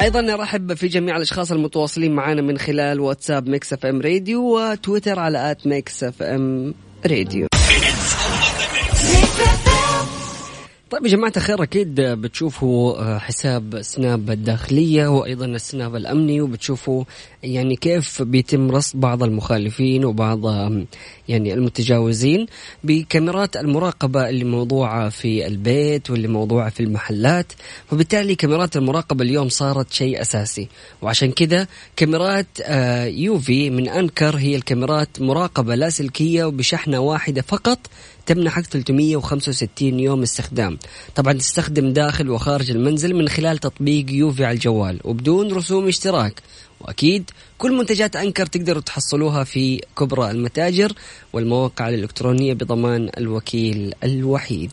أيضا 0.00 0.20
نرحب 0.20 0.74
في 0.74 0.88
جميع 0.88 1.16
الأشخاص 1.16 1.52
المتواصلين 1.52 2.12
معنا 2.12 2.42
من 2.42 2.58
خلال 2.58 3.00
واتساب 3.00 3.48
Mix 3.48 3.72
FM 3.72 4.00
Radio 4.00 4.58
وتويتر 4.58 5.18
على 5.18 5.50
at 5.50 5.66
Mix 5.66 6.04
FM 6.04 6.74
Radio. 7.06 7.46
طيب 10.92 11.06
يا 11.06 11.10
جماعة 11.10 11.32
الخير 11.36 11.62
أكيد 11.62 12.00
بتشوفوا 12.00 13.18
حساب 13.18 13.82
سناب 13.82 14.30
الداخلية 14.30 15.06
وأيضا 15.08 15.46
السناب 15.46 15.96
الأمني 15.96 16.40
وبتشوفوا 16.40 17.04
يعني 17.42 17.76
كيف 17.76 18.22
بيتم 18.22 18.70
رصد 18.70 19.00
بعض 19.00 19.22
المخالفين 19.22 20.04
وبعض 20.04 20.44
يعني 21.28 21.54
المتجاوزين 21.54 22.46
بكاميرات 22.84 23.56
المراقبة 23.56 24.28
اللي 24.28 24.44
موضوعة 24.44 25.08
في 25.08 25.46
البيت 25.46 26.10
واللي 26.10 26.28
موضوعة 26.28 26.70
في 26.70 26.80
المحلات. 26.82 27.52
وبالتالي 27.92 28.34
كاميرات 28.34 28.76
المراقبة 28.76 29.24
اليوم 29.24 29.48
صارت 29.48 29.92
شيء 29.92 30.20
أساسي. 30.20 30.68
وعشان 31.02 31.32
كذا 31.32 31.66
كاميرات 31.96 32.46
يوفي 33.06 33.70
من 33.70 33.88
أنكر 33.88 34.36
هي 34.36 34.56
الكاميرات 34.56 35.20
مراقبة 35.20 35.74
لاسلكية 35.74 36.44
وبشحنة 36.44 36.98
واحدة 37.00 37.42
فقط 37.42 37.78
تمنحك 38.26 38.66
365 38.66 40.00
يوم 40.00 40.22
استخدام. 40.22 40.78
طبعا 41.14 41.32
تستخدم 41.32 41.92
داخل 41.92 42.30
وخارج 42.30 42.70
المنزل 42.70 43.14
من 43.14 43.28
خلال 43.28 43.58
تطبيق 43.58 44.06
يوفي 44.10 44.44
على 44.44 44.54
الجوال 44.54 45.00
وبدون 45.04 45.52
رسوم 45.52 45.88
اشتراك. 45.88 46.42
وأكيد 46.80 47.30
كل 47.58 47.72
منتجات 47.72 48.16
أنكر 48.16 48.46
تقدروا 48.46 48.82
تحصلوها 48.82 49.44
في 49.44 49.80
كبرى 49.98 50.30
المتاجر 50.30 50.92
والمواقع 51.32 51.88
الإلكترونية 51.88 52.54
بضمان 52.54 53.10
الوكيل 53.18 53.94
الوحيد. 54.04 54.72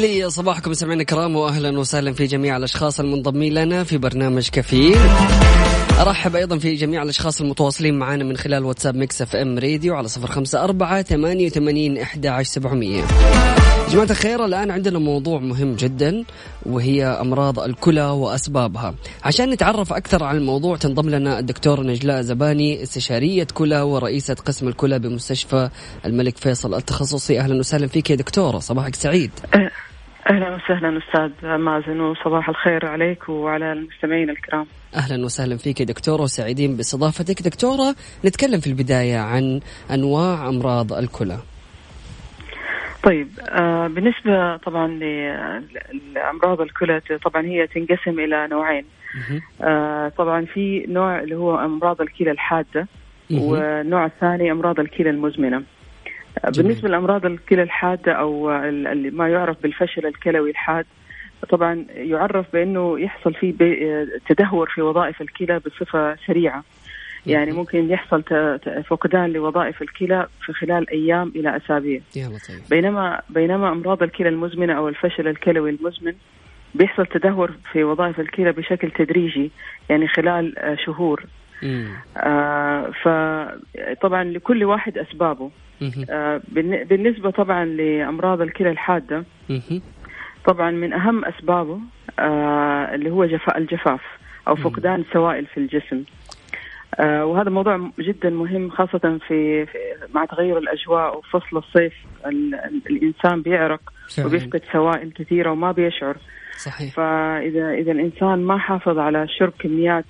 لي 0.00 0.30
صباحكم 0.30 0.74
سمعنا 0.74 1.00
الكرام 1.00 1.36
واهلا 1.36 1.78
وسهلا 1.78 2.12
في 2.12 2.26
جميع 2.26 2.56
الأشخاص 2.56 3.00
المنضمين 3.00 3.54
لنا 3.54 3.84
في 3.84 3.98
برنامج 3.98 4.48
كافيين. 4.48 4.98
أرحب 6.00 6.36
أيضا 6.36 6.58
في 6.58 6.74
جميع 6.74 7.02
الأشخاص 7.02 7.40
المتواصلين 7.40 7.98
معنا 7.98 8.24
من 8.24 8.36
خلال 8.36 8.64
واتساب 8.64 8.96
Mix 8.96 9.22
FM 9.22 9.58
Radio 9.58 9.94
على 9.94 10.08
صفر 10.08 10.26
خمسة 10.26 10.64
أربعة 10.64 11.02
ثمانية 11.02 11.46
وثمانين 11.46 11.98
احدى 11.98 12.28
عشر 12.28 12.50
سبعمئه 12.50 13.06
جماعة 13.90 14.10
الخير 14.10 14.44
الآن 14.44 14.70
عندنا 14.70 14.98
موضوع 14.98 15.38
مهم 15.38 15.74
جدا 15.74 16.24
وهي 16.66 17.04
أمراض 17.04 17.58
الكلى 17.58 18.04
وأسبابها. 18.04 18.94
عشان 19.24 19.50
نتعرف 19.50 19.92
أكثر 19.92 20.24
عن 20.24 20.36
الموضوع 20.36 20.76
تنضم 20.76 21.10
لنا 21.10 21.38
الدكتور 21.38 21.82
نجلاء 21.82 22.22
زباني 22.22 22.82
استشارية 22.82 23.46
كلى 23.54 23.80
ورئيسة 23.80 24.34
قسم 24.34 24.68
الكلى 24.68 24.98
بمستشفى 24.98 25.70
الملك 26.06 26.38
فيصل 26.38 26.74
التخصصي. 26.74 27.40
أهلا 27.40 27.58
وسهلا 27.58 27.86
فيك 27.86 28.10
يا 28.10 28.16
دكتورة 28.16 28.58
صباحك 28.58 28.94
سعيد. 28.94 29.30
أهلا 30.26 30.54
وسهلا 30.54 30.98
أستاذ 30.98 31.46
مازن 31.56 32.00
وصباح 32.00 32.48
الخير 32.48 32.86
عليك 32.86 33.28
وعلى 33.28 33.72
المستمعين 33.72 34.30
الكرام. 34.30 34.66
أهلا 34.96 35.24
وسهلا 35.24 35.56
فيك 35.56 35.80
يا 35.80 35.84
دكتوره 35.84 36.22
وسعيدين 36.22 36.76
باستضافتك 36.76 37.42
دكتورة 37.42 37.94
نتكلم 38.24 38.60
في 38.60 38.66
البداية 38.66 39.18
عن 39.18 39.60
أنواع 39.90 40.48
أمراض 40.48 40.92
الكلى 40.92 41.38
طيب 43.04 43.28
آه 43.48 43.86
بالنسبة 43.86 44.56
طبعا 44.56 44.86
لأمراض 46.14 46.60
الكلى 46.60 47.00
طبعا 47.24 47.46
هي 47.46 47.66
تنقسم 47.66 48.20
إلى 48.20 48.48
نوعين. 48.48 48.84
آه 49.62 50.08
طبعا 50.08 50.44
في 50.44 50.84
نوع 50.88 51.20
اللي 51.20 51.34
هو 51.34 51.58
أمراض 51.58 52.00
الكلى 52.00 52.30
الحادة 52.30 52.86
والنوع 53.30 54.06
الثاني 54.06 54.52
أمراض 54.52 54.80
الكلى 54.80 55.10
المزمنة. 55.10 55.62
جميل. 56.44 56.68
بالنسبة 56.68 56.88
لأمراض 56.88 57.26
الكلى 57.26 57.62
الحاده 57.62 58.12
أو 58.12 58.48
ما 59.12 59.28
يعرف 59.28 59.62
بالفشل 59.62 60.06
الكلوي 60.06 60.50
الحاد 60.50 60.86
طبعا 61.48 61.86
يعرف 61.94 62.46
بأنه 62.52 63.00
يحصل 63.00 63.34
فيه 63.34 63.54
تدهور 64.28 64.68
في 64.74 64.82
وظائف 64.82 65.20
الكلى 65.20 65.58
بصفة 65.58 66.16
سريعة 66.26 66.64
يعني 67.26 67.52
ممكن 67.52 67.90
يحصل 67.90 68.22
فقدان 68.88 69.32
لوظائف 69.32 69.82
الكلى 69.82 70.26
في 70.46 70.52
خلال 70.52 70.90
أيام 70.90 71.32
إلى 71.36 71.56
أسابيع 71.56 72.00
لطيف 72.16 72.70
بينما 72.70 73.22
بينما 73.30 73.72
أمراض 73.72 74.02
الكلى 74.02 74.28
المزمنة 74.28 74.72
أو 74.72 74.88
الفشل 74.88 75.28
الكلوي 75.28 75.70
المزمن 75.70 76.14
بيحصل 76.74 77.06
تدهور 77.06 77.52
في 77.72 77.84
وظائف 77.84 78.20
الكلى 78.20 78.52
بشكل 78.52 78.90
تدريجي 78.90 79.50
يعني 79.90 80.08
خلال 80.08 80.76
شهور. 80.86 81.24
آه 82.16 82.90
فطبعا 83.02 84.24
لكل 84.24 84.64
واحد 84.64 84.98
أسبابه 84.98 85.50
مهم. 85.80 86.04
آه، 86.10 86.40
بالن- 86.48 86.84
بالنسبة 86.84 87.30
طبعا 87.30 87.64
لأمراض 87.64 88.40
الكلى 88.40 88.70
الحادة. 88.70 89.24
طبعا 90.46 90.70
من 90.70 90.92
أهم 90.92 91.24
أسبابه 91.24 91.78
آه، 92.18 92.94
اللي 92.94 93.10
هو 93.10 93.24
جفاء 93.24 93.58
الجفاف 93.58 94.00
أو 94.48 94.54
فقدان 94.56 95.00
السوائل 95.00 95.46
في 95.46 95.56
الجسم 95.60 96.04
آه، 97.00 97.24
وهذا 97.24 97.50
موضوع 97.50 97.90
جدا 97.98 98.30
مهم 98.30 98.70
خاصة 98.70 99.18
في, 99.28 99.66
في 99.66 99.78
مع 100.14 100.24
تغير 100.24 100.58
الأجواء 100.58 101.18
وفصل 101.18 101.56
الصيف 101.56 101.92
ال- 102.26 102.54
ال- 102.54 102.82
الإنسان 102.90 103.42
بيعرق 103.42 103.80
فعلاً. 104.16 104.28
وبيفقد 104.28 104.62
سوائل 104.72 105.12
كثيرة 105.12 105.50
وما 105.50 105.72
بيشعر 105.72 106.16
صحيح 106.56 106.94
فإذا 106.94 107.70
إذا 107.70 107.92
الإنسان 107.92 108.38
ما 108.44 108.58
حافظ 108.58 108.98
على 108.98 109.28
شرب 109.28 109.52
كميات 109.58 110.04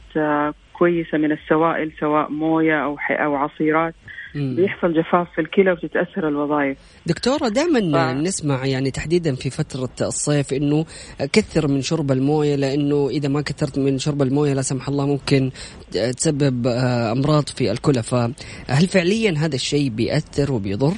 كويسة 0.80 1.18
من 1.18 1.32
السوائل 1.32 1.92
سواء 2.00 2.30
موية 2.30 2.84
أو 2.84 2.98
ح- 2.98 3.20
أو 3.24 3.34
عصيرات 3.34 3.94
مم. 4.34 4.54
بيحصل 4.56 4.92
جفاف 4.92 5.26
في 5.34 5.40
الكلى 5.40 5.72
وتتأثر 5.72 6.28
الوظائف 6.28 6.78
دكتورة 7.06 7.48
دائما 7.48 7.80
ف- 7.80 8.16
نسمع 8.16 8.66
يعني 8.66 8.90
تحديدا 8.90 9.34
في 9.34 9.50
فترة 9.50 10.06
الصيف 10.06 10.52
إنه 10.52 10.84
كثر 11.32 11.68
من 11.68 11.80
شرب 11.82 12.12
الموية 12.12 12.56
لأنه 12.56 13.08
إذا 13.10 13.28
ما 13.28 13.42
كثرت 13.42 13.78
من 13.78 13.98
شرب 13.98 14.22
الموية 14.22 14.52
لا 14.54 14.62
سمح 14.62 14.88
الله 14.88 15.06
ممكن 15.06 15.50
تسبب 15.92 16.66
آه، 16.66 17.12
أمراض 17.12 17.48
في 17.48 17.70
الكلى 17.70 18.02
فهل 18.02 18.86
فعليا 18.92 19.34
هذا 19.38 19.54
الشيء 19.54 19.88
بيأثر 19.90 20.52
وبيضر؟ 20.52 20.92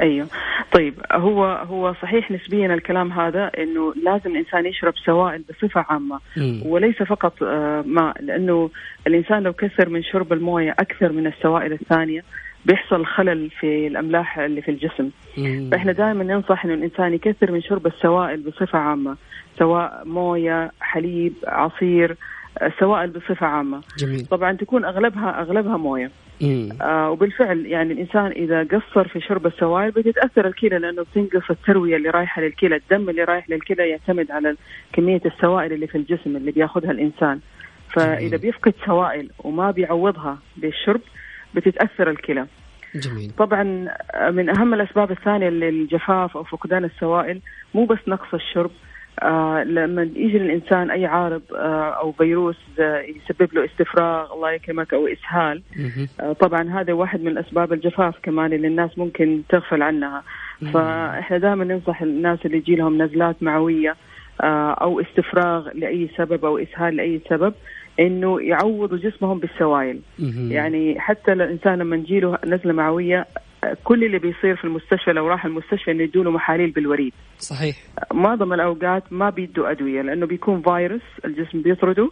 أيوه 0.00 0.26
طيب 0.72 0.94
هو 1.12 1.44
هو 1.44 1.94
صحيح 2.02 2.30
نسبيا 2.30 2.74
الكلام 2.74 3.12
هذا 3.12 3.50
إنه 3.58 3.94
لازم 3.94 4.30
الإنسان 4.30 4.66
يشرب 4.66 4.94
سوائل 5.06 5.42
بصفة 5.50 5.84
عامة 5.88 6.20
مم. 6.36 6.62
وليس 6.64 7.02
فقط 7.02 7.42
آه، 7.42 7.82
ماء 7.86 8.22
لأنه 8.22 8.70
الإنسان 9.06 9.42
لو 9.42 9.52
كثر 9.52 9.88
من 9.88 10.02
شرب 10.02 10.32
الموية 10.32 10.70
أكثر 10.70 11.12
من 11.12 11.26
السوائل 11.26 11.72
الثانية 11.72 12.24
بيحصل 12.64 13.06
خلل 13.06 13.50
في 13.50 13.86
الأملاح 13.86 14.38
اللي 14.38 14.62
في 14.62 14.70
الجسم 14.70 15.10
مم. 15.38 15.68
فإحنا 15.72 15.92
دائما 15.92 16.24
ننصح 16.24 16.64
إنه 16.64 16.74
الإنسان 16.74 17.14
يكثر 17.14 17.52
من 17.52 17.62
شرب 17.62 17.86
السوائل 17.86 18.40
بصفة 18.40 18.78
عامة 18.78 19.16
سواء 19.58 20.02
موية 20.04 20.70
حليب 20.80 21.34
عصير 21.46 22.16
آه، 22.58 22.72
سوائل 22.80 23.10
بصفة 23.10 23.46
عامة 23.46 23.80
جميل 23.98 24.26
طبعا 24.26 24.52
تكون 24.52 24.84
اغلبها 24.84 25.40
أغلبها 25.40 25.76
موية 25.76 26.10
مم. 26.40 26.68
آه 26.82 27.10
وبالفعل 27.10 27.66
يعني 27.66 27.92
الإنسان 27.92 28.26
إذا 28.26 28.62
قصر 28.64 29.08
في 29.08 29.20
شرب 29.20 29.46
السوائل 29.46 29.90
بتتأثر 29.90 30.46
الكلى 30.46 30.78
لأنه 30.78 31.02
بتنقص 31.02 31.50
التروية 31.50 31.96
اللي 31.96 32.10
رايحة 32.10 32.42
للكلى، 32.42 32.76
الدم 32.76 33.10
اللي 33.10 33.24
رايح 33.24 33.50
للكلى 33.50 33.88
يعتمد 33.88 34.30
على 34.30 34.56
كمية 34.92 35.20
السوائل 35.26 35.72
اللي 35.72 35.86
في 35.86 35.98
الجسم 35.98 36.36
اللي 36.36 36.50
بيأخذها 36.50 36.90
الإنسان. 36.90 37.40
فإذا 37.88 38.18
جميل. 38.18 38.38
بيفقد 38.38 38.74
سوائل 38.86 39.30
وما 39.38 39.70
بيعوضها 39.70 40.38
بالشرب 40.56 41.00
بتتأثر 41.54 42.10
الكلى. 42.10 42.46
جميل 42.94 43.30
طبعا 43.38 43.88
آه، 44.14 44.30
من 44.30 44.58
أهم 44.58 44.74
الأسباب 44.74 45.10
الثانية 45.10 45.48
للجفاف 45.48 46.36
أو 46.36 46.44
فقدان 46.44 46.84
السوائل 46.84 47.40
مو 47.74 47.84
بس 47.84 47.98
نقص 48.08 48.34
الشرب 48.34 48.70
آه 49.22 49.62
لما 49.64 50.02
يجي 50.02 50.38
للانسان 50.38 50.90
أي 50.90 51.06
عارض 51.06 51.42
آه 51.54 51.90
أو 51.90 52.12
فيروس 52.12 52.58
آه 52.80 53.00
يسبب 53.00 53.54
له 53.54 53.64
استفراغ 53.64 54.32
الله 54.32 54.50
يكرمك 54.52 54.94
أو 54.94 55.06
إسهال 55.06 55.62
طبعا 56.40 56.80
هذا 56.80 56.92
واحد 56.92 57.20
من 57.22 57.38
أسباب 57.38 57.72
الجفاف 57.72 58.14
كمان 58.22 58.52
اللي 58.52 58.68
الناس 58.68 58.98
ممكن 58.98 59.42
تغفل 59.48 59.82
عنها. 59.82 60.22
فإحنا 60.72 61.38
دائما 61.38 61.64
ننصح 61.64 62.02
الناس 62.02 62.46
اللي 62.46 62.56
يجي 62.56 62.76
لهم 62.76 63.02
نزلات 63.02 63.42
معوية 63.42 63.96
أو 64.40 65.00
استفراغ 65.00 65.68
لأي 65.74 66.08
سبب 66.16 66.44
أو 66.44 66.58
إسهال 66.58 66.96
لأي 66.96 67.20
سبب 67.30 67.54
إنه 68.00 68.40
يعوضوا 68.40 68.98
جسمهم 68.98 69.38
بالسوائل. 69.38 70.00
يعني 70.50 71.00
حتى 71.00 71.32
الإنسان 71.32 71.78
لما 71.78 71.96
نجيله 71.96 72.38
نزلة 72.46 72.72
معوية 72.72 73.26
كل 73.84 74.04
اللي 74.04 74.18
بيصير 74.18 74.56
في 74.56 74.64
المستشفى 74.64 75.12
لو 75.12 75.28
راح 75.28 75.44
المستشفى 75.44 75.90
إنه 75.90 76.02
يدوا 76.02 76.24
له 76.24 76.30
محاليل 76.30 76.70
بالوريد. 76.70 77.12
صحيح. 77.38 77.76
معظم 78.12 78.52
الأوقات 78.52 79.12
ما 79.12 79.30
بيدوا 79.30 79.70
أدوية 79.70 80.02
لأنه 80.02 80.26
بيكون 80.26 80.62
فيروس 80.62 81.00
الجسم 81.24 81.62
بيطرده. 81.62 82.10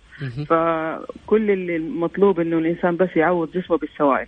فكل 0.49 1.51
اللي 1.51 1.77
المطلوب 1.77 2.41
إنه 2.41 2.59
الإنسان 2.59 2.97
بس 2.97 3.09
يعوض 3.17 3.51
جسمه 3.53 3.77
بالسوائل. 3.77 4.27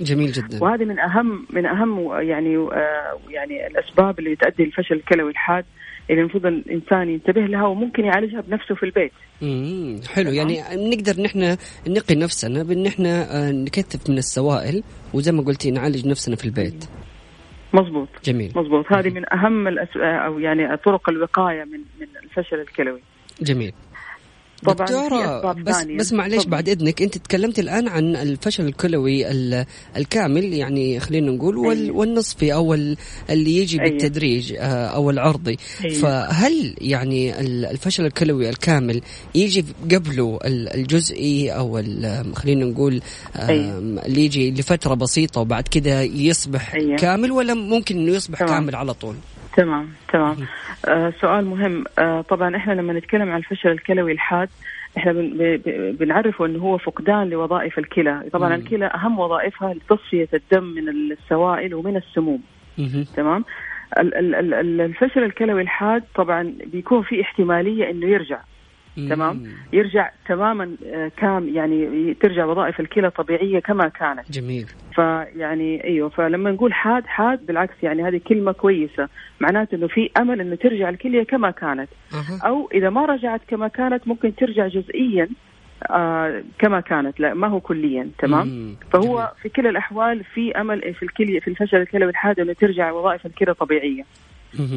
جميل 0.00 0.32
جدا. 0.32 0.62
وهذه 0.62 0.84
من 0.84 0.98
أهم 0.98 1.46
من 1.50 1.66
أهم 1.66 2.20
يعني 2.20 2.56
آه، 2.56 3.18
يعني 3.28 3.66
الأسباب 3.66 4.18
اللي 4.18 4.36
تؤدي 4.36 4.64
للفشل 4.64 4.94
الكلوي 4.94 5.30
الحاد. 5.30 5.64
اللي 6.10 6.20
المفروض 6.20 6.46
الإنسان 6.46 7.08
ينتبه 7.08 7.40
لها 7.40 7.66
وممكن 7.66 8.04
يعالجها 8.04 8.40
بنفسه 8.40 8.74
في 8.74 8.82
البيت. 8.82 9.12
حلو. 10.14 10.30
يعني 10.30 10.60
نقدر 10.72 11.22
نحن 11.22 11.56
نقي 11.88 12.14
نفسنا 12.14 12.62
بأن 12.62 12.86
إحنا 12.86 13.36
آه، 13.36 13.52
نكثف 13.52 14.10
من 14.10 14.18
السوائل 14.18 14.82
وزي 15.14 15.32
ما 15.32 15.42
قلتي 15.42 15.70
نعالج 15.70 16.06
نفسنا 16.06 16.36
في 16.36 16.44
البيت. 16.44 16.84
مظبوط. 17.72 18.08
جميل. 18.24 18.52
مظبوط. 18.56 18.92
هذه 18.92 19.10
من 19.10 19.32
أهم 19.32 19.68
الأس... 19.68 19.88
أو 19.96 20.38
يعني 20.38 20.76
طرق 20.76 21.10
الوقاية 21.10 21.64
من 21.64 21.78
من 22.00 22.06
الفشل 22.24 22.60
الكلوي. 22.60 23.00
جميل. 23.42 23.72
طبعاً 24.64 24.74
دكتورة 24.86 25.52
بس 25.52 25.74
ثانية. 25.74 25.96
بس 25.98 26.12
معليش. 26.12 26.44
بعد 26.46 26.68
إذنك 26.68 27.02
أنت 27.02 27.18
تكلمت 27.18 27.58
الآن 27.58 27.88
عن 27.88 28.16
الفشل 28.16 28.66
الكلوي 28.66 29.30
ال- 29.30 29.64
الكامل 29.96 30.52
يعني 30.52 31.00
خلينا 31.00 31.30
نقول 31.32 31.56
وال. 31.56 31.90
والنصفي 31.90 32.52
أو 32.54 32.74
ال- 32.74 32.96
اللي 33.30 33.56
يجي 33.56 33.80
أيوة. 33.80 33.90
بالتدريج 33.90 34.52
آه، 34.58 34.86
أو 34.86 35.10
العرضي 35.10 35.56
أيوة. 35.84 35.94
فهل 36.00 36.74
يعني 36.80 37.40
ال- 37.40 37.64
الفشل 37.66 38.06
الكلوي 38.06 38.48
الكامل 38.48 39.00
يجي 39.34 39.64
قبله 39.94 40.38
ال- 40.44 40.68
الجزئي 40.68 41.50
أو 41.50 41.82
خلينا 42.34 42.64
نقول 42.64 43.00
أيوة. 43.36 43.78
اللي 43.78 44.24
يجي 44.24 44.50
لفترة 44.50 44.94
بسيطة 44.94 45.40
وبعد 45.40 45.68
كذا 45.68 46.02
يصبح 46.02 46.74
أيوة. 46.74 46.96
كامل 46.96 47.32
ولا 47.32 47.54
ممكن 47.54 47.98
إنه 47.98 48.12
يصبح 48.12 48.38
تمام. 48.38 48.50
كامل 48.52 48.74
على 48.74 48.94
طول؟ 48.94 49.14
تمام 49.58 49.88
تمام. 50.12 50.36
آه 50.88 51.12
سؤال 51.20 51.44
مهم. 51.44 51.84
آه 51.98 52.20
طبعا 52.20 52.56
إحنا 52.56 52.72
لما 52.72 52.92
نتكلم 52.92 53.30
عن 53.30 53.38
الفشل 53.38 53.68
الكلوي 53.68 54.12
الحاد 54.12 54.48
إحنا 54.96 55.12
بن 55.12 55.60
بنعرفه 56.00 56.46
إنه 56.46 56.58
هو 56.58 56.78
فقدان 56.78 57.30
لوظائف 57.30 57.78
الكلى. 57.78 58.22
طبعا 58.32 58.48
مم. 58.48 58.54
الكلى 58.54 58.86
أهم 58.86 59.18
وظائفها 59.18 59.74
لتصفية 59.74 60.28
الدم 60.34 60.64
من 60.64 60.88
السوائل 60.88 61.74
ومن 61.74 61.96
السموم. 61.96 62.42
مهم. 62.78 63.04
تمام؟ 63.16 63.44
ال- 63.98 64.14
ال- 64.14 64.34
ال- 64.34 64.54
ال- 64.54 64.80
الفشل 64.80 65.22
الكلوي 65.24 65.62
الحاد 65.62 66.02
طبعا 66.14 66.54
بيكون 66.66 67.02
في 67.02 67.20
احتمالية 67.22 67.90
إنه 67.90 68.06
يرجع. 68.06 68.38
تمام 69.10 69.46
يرجع 69.72 70.10
تماما 70.28 70.76
آه، 70.86 71.10
كام 71.16 71.48
يعني 71.48 72.14
ترجع 72.14 72.44
وظائف 72.44 72.80
الكلى 72.80 73.10
طبيعيه 73.10 73.58
كما 73.58 73.88
كانت 73.88 74.32
جميل 74.32 74.66
فيعني 74.94 75.84
أيوه 75.84 76.08
فلما 76.08 76.50
نقول 76.50 76.72
حاد 76.74 77.06
حاد 77.06 77.46
بالعكس 77.46 77.74
يعني 77.82 78.02
هذه 78.02 78.20
كلمة 78.28 78.52
كويسة 78.52 79.08
معناته 79.40 79.74
إنه 79.74 79.86
في 79.86 80.10
أمل 80.18 80.40
إنه 80.40 80.54
ترجع 80.54 80.88
الكلية 80.88 81.22
كما 81.22 81.50
كانت 81.50 81.88
أها. 82.12 82.48
أو 82.48 82.70
إذا 82.74 82.90
ما 82.90 83.06
رجعت 83.06 83.40
كما 83.48 83.68
كانت 83.68 84.08
ممكن 84.08 84.34
ترجع 84.34 84.66
جزئيا 84.68 85.28
آه 85.90 86.42
كما 86.58 86.80
كانت 86.80 87.20
لا 87.20 87.34
ما 87.34 87.46
هو 87.48 87.60
كليا 87.60 88.10
تمام 88.18 88.48
مم. 88.48 88.76
فهو 88.92 89.16
جميل. 89.16 89.28
في 89.42 89.48
كلا 89.48 89.70
الأحوال 89.70 90.24
في 90.24 90.60
أمل 90.60 90.94
في 90.94 91.02
الكلية 91.02 91.40
في 91.40 91.48
الفشل 91.48 91.76
الكلوي 91.76 92.10
الحاد 92.10 92.40
إنه 92.40 92.52
ترجع 92.52 92.92
وظائف 92.92 93.26
الكلى 93.26 93.54
طبيعيه. 93.54 94.04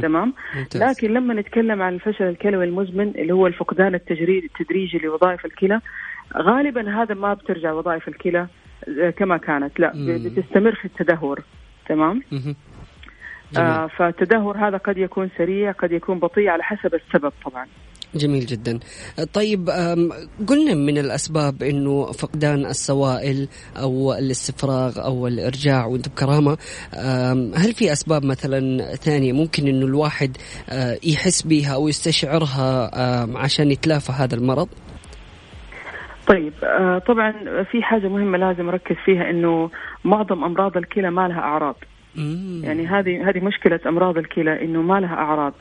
تمام؟ 0.02 0.34
ممتاز. 0.56 0.84
لكن 0.84 1.14
لما 1.14 1.34
نتكلم 1.34 1.82
عن 1.82 1.94
الفشل 1.94 2.26
الكلوي 2.26 2.66
المزمن 2.66 3.08
اللي 3.08 3.34
هو 3.34 3.48
الفقدان 3.48 3.96
التجريدي 3.96 4.46
التدريجي 4.48 4.98
لوظائف 4.98 5.46
الكلى 5.46 5.82
غالبا 6.38 7.02
هذا 7.02 7.16
ما 7.16 7.34
بترجع 7.34 7.72
وظائف 7.72 8.08
الكلى 8.08 8.48
كما 9.18 9.38
كانت. 9.38 9.80
لا 9.80 9.92
مم. 9.96 10.24
بتستمر 10.26 10.76
في 10.76 10.86
التدهور. 10.86 11.44
تمام. 11.88 12.22
آه 13.58 13.88
فالتدهور 13.88 14.58
هذا 14.58 14.78
قد 14.78 14.98
يكون 14.98 15.30
سريع 15.38 15.72
قد 15.72 15.92
يكون 15.92 16.20
بطيء 16.20 16.50
على 16.50 16.64
حسب 16.64 16.96
السبب 16.96 17.34
طبعا. 17.46 17.68
جميل 18.16 18.46
جدا. 18.46 18.80
طيب 19.34 19.70
قلنا 20.48 20.74
من 20.74 20.98
الأسباب 20.98 21.64
أنه 21.64 22.12
فقدان 22.12 22.66
السوائل 22.66 23.48
أو 23.78 24.14
الاستفراغ 24.14 25.06
أو 25.06 25.28
الإرجاع 25.28 25.86
وأنت 25.86 26.10
بكرامة 26.10 26.58
هل 27.56 27.74
في 27.74 27.92
أسباب 27.92 28.26
مثلا 28.26 28.82
ثانية 28.96 29.34
ممكن 29.34 29.68
أنه 29.68 29.86
الواحد 29.86 30.38
يحس 31.04 31.42
بها 31.42 31.74
أو 31.74 31.88
يستشعرها 31.88 32.90
عشان 33.38 33.72
يتلافى 33.72 34.12
هذا 34.12 34.36
المرض؟ 34.36 34.68
طيب 36.28 36.54
طبعا 37.08 37.34
في 37.72 37.84
حاجة 37.84 38.08
مهمة 38.08 38.38
لازم 38.38 38.70
أركز 38.70 38.96
فيها 39.06 39.30
إنه 39.30 39.70
معظم 40.04 40.44
أمراض 40.44 40.78
الكلى 40.78 41.12
ما 41.12 41.28
لها 41.28 41.40
أعراض. 41.40 41.76
مم. 42.16 42.62
يعني 42.64 42.88
هذه 42.88 43.30
هذه 43.30 43.40
مشكلة 43.40 43.80
أمراض 43.86 44.18
الكلى 44.18 44.66
إنه 44.66 44.82
ما 44.82 45.00
لها 45.00 45.14
أعراض. 45.14 45.54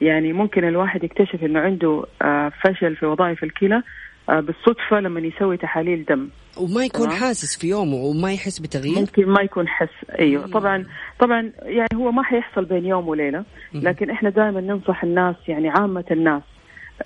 يعني 0.00 0.32
ممكن 0.32 0.64
الواحد 0.68 1.04
يكتشف 1.04 1.44
إنه 1.44 1.60
عنده 1.60 2.04
آه 2.22 2.52
فشل 2.64 2.96
في 2.96 3.06
وظائف 3.06 3.44
الكلى 3.44 3.82
آه 4.28 4.40
بالصدفة 4.40 5.00
لما 5.00 5.20
يسوي 5.20 5.56
تحاليل 5.56 6.04
دم. 6.04 6.28
وما 6.56 6.84
يكون. 6.84 7.10
حاسس 7.10 7.58
في 7.60 7.68
يومه 7.68 7.94
وما 7.96 8.32
يحس 8.32 8.58
بتغيير؟ 8.58 8.98
ممكن 8.98 9.26
ما 9.28 9.42
يكون 9.42 9.68
حس 9.68 9.88
أيوه. 10.18 10.46
طبعا 10.46 10.84
طبعا 11.18 11.52
يعني 11.62 11.88
هو 11.94 12.12
ما 12.12 12.22
حيحصل 12.22 12.64
بين 12.64 12.86
يوم 12.86 13.08
وليلة 13.08 13.44
لكن 13.74 14.10
إحنا 14.10 14.30
دائما 14.30 14.60
ننصح 14.60 15.04
الناس 15.04 15.36
يعني 15.48 15.68
عامة 15.68 16.04
الناس 16.10 16.42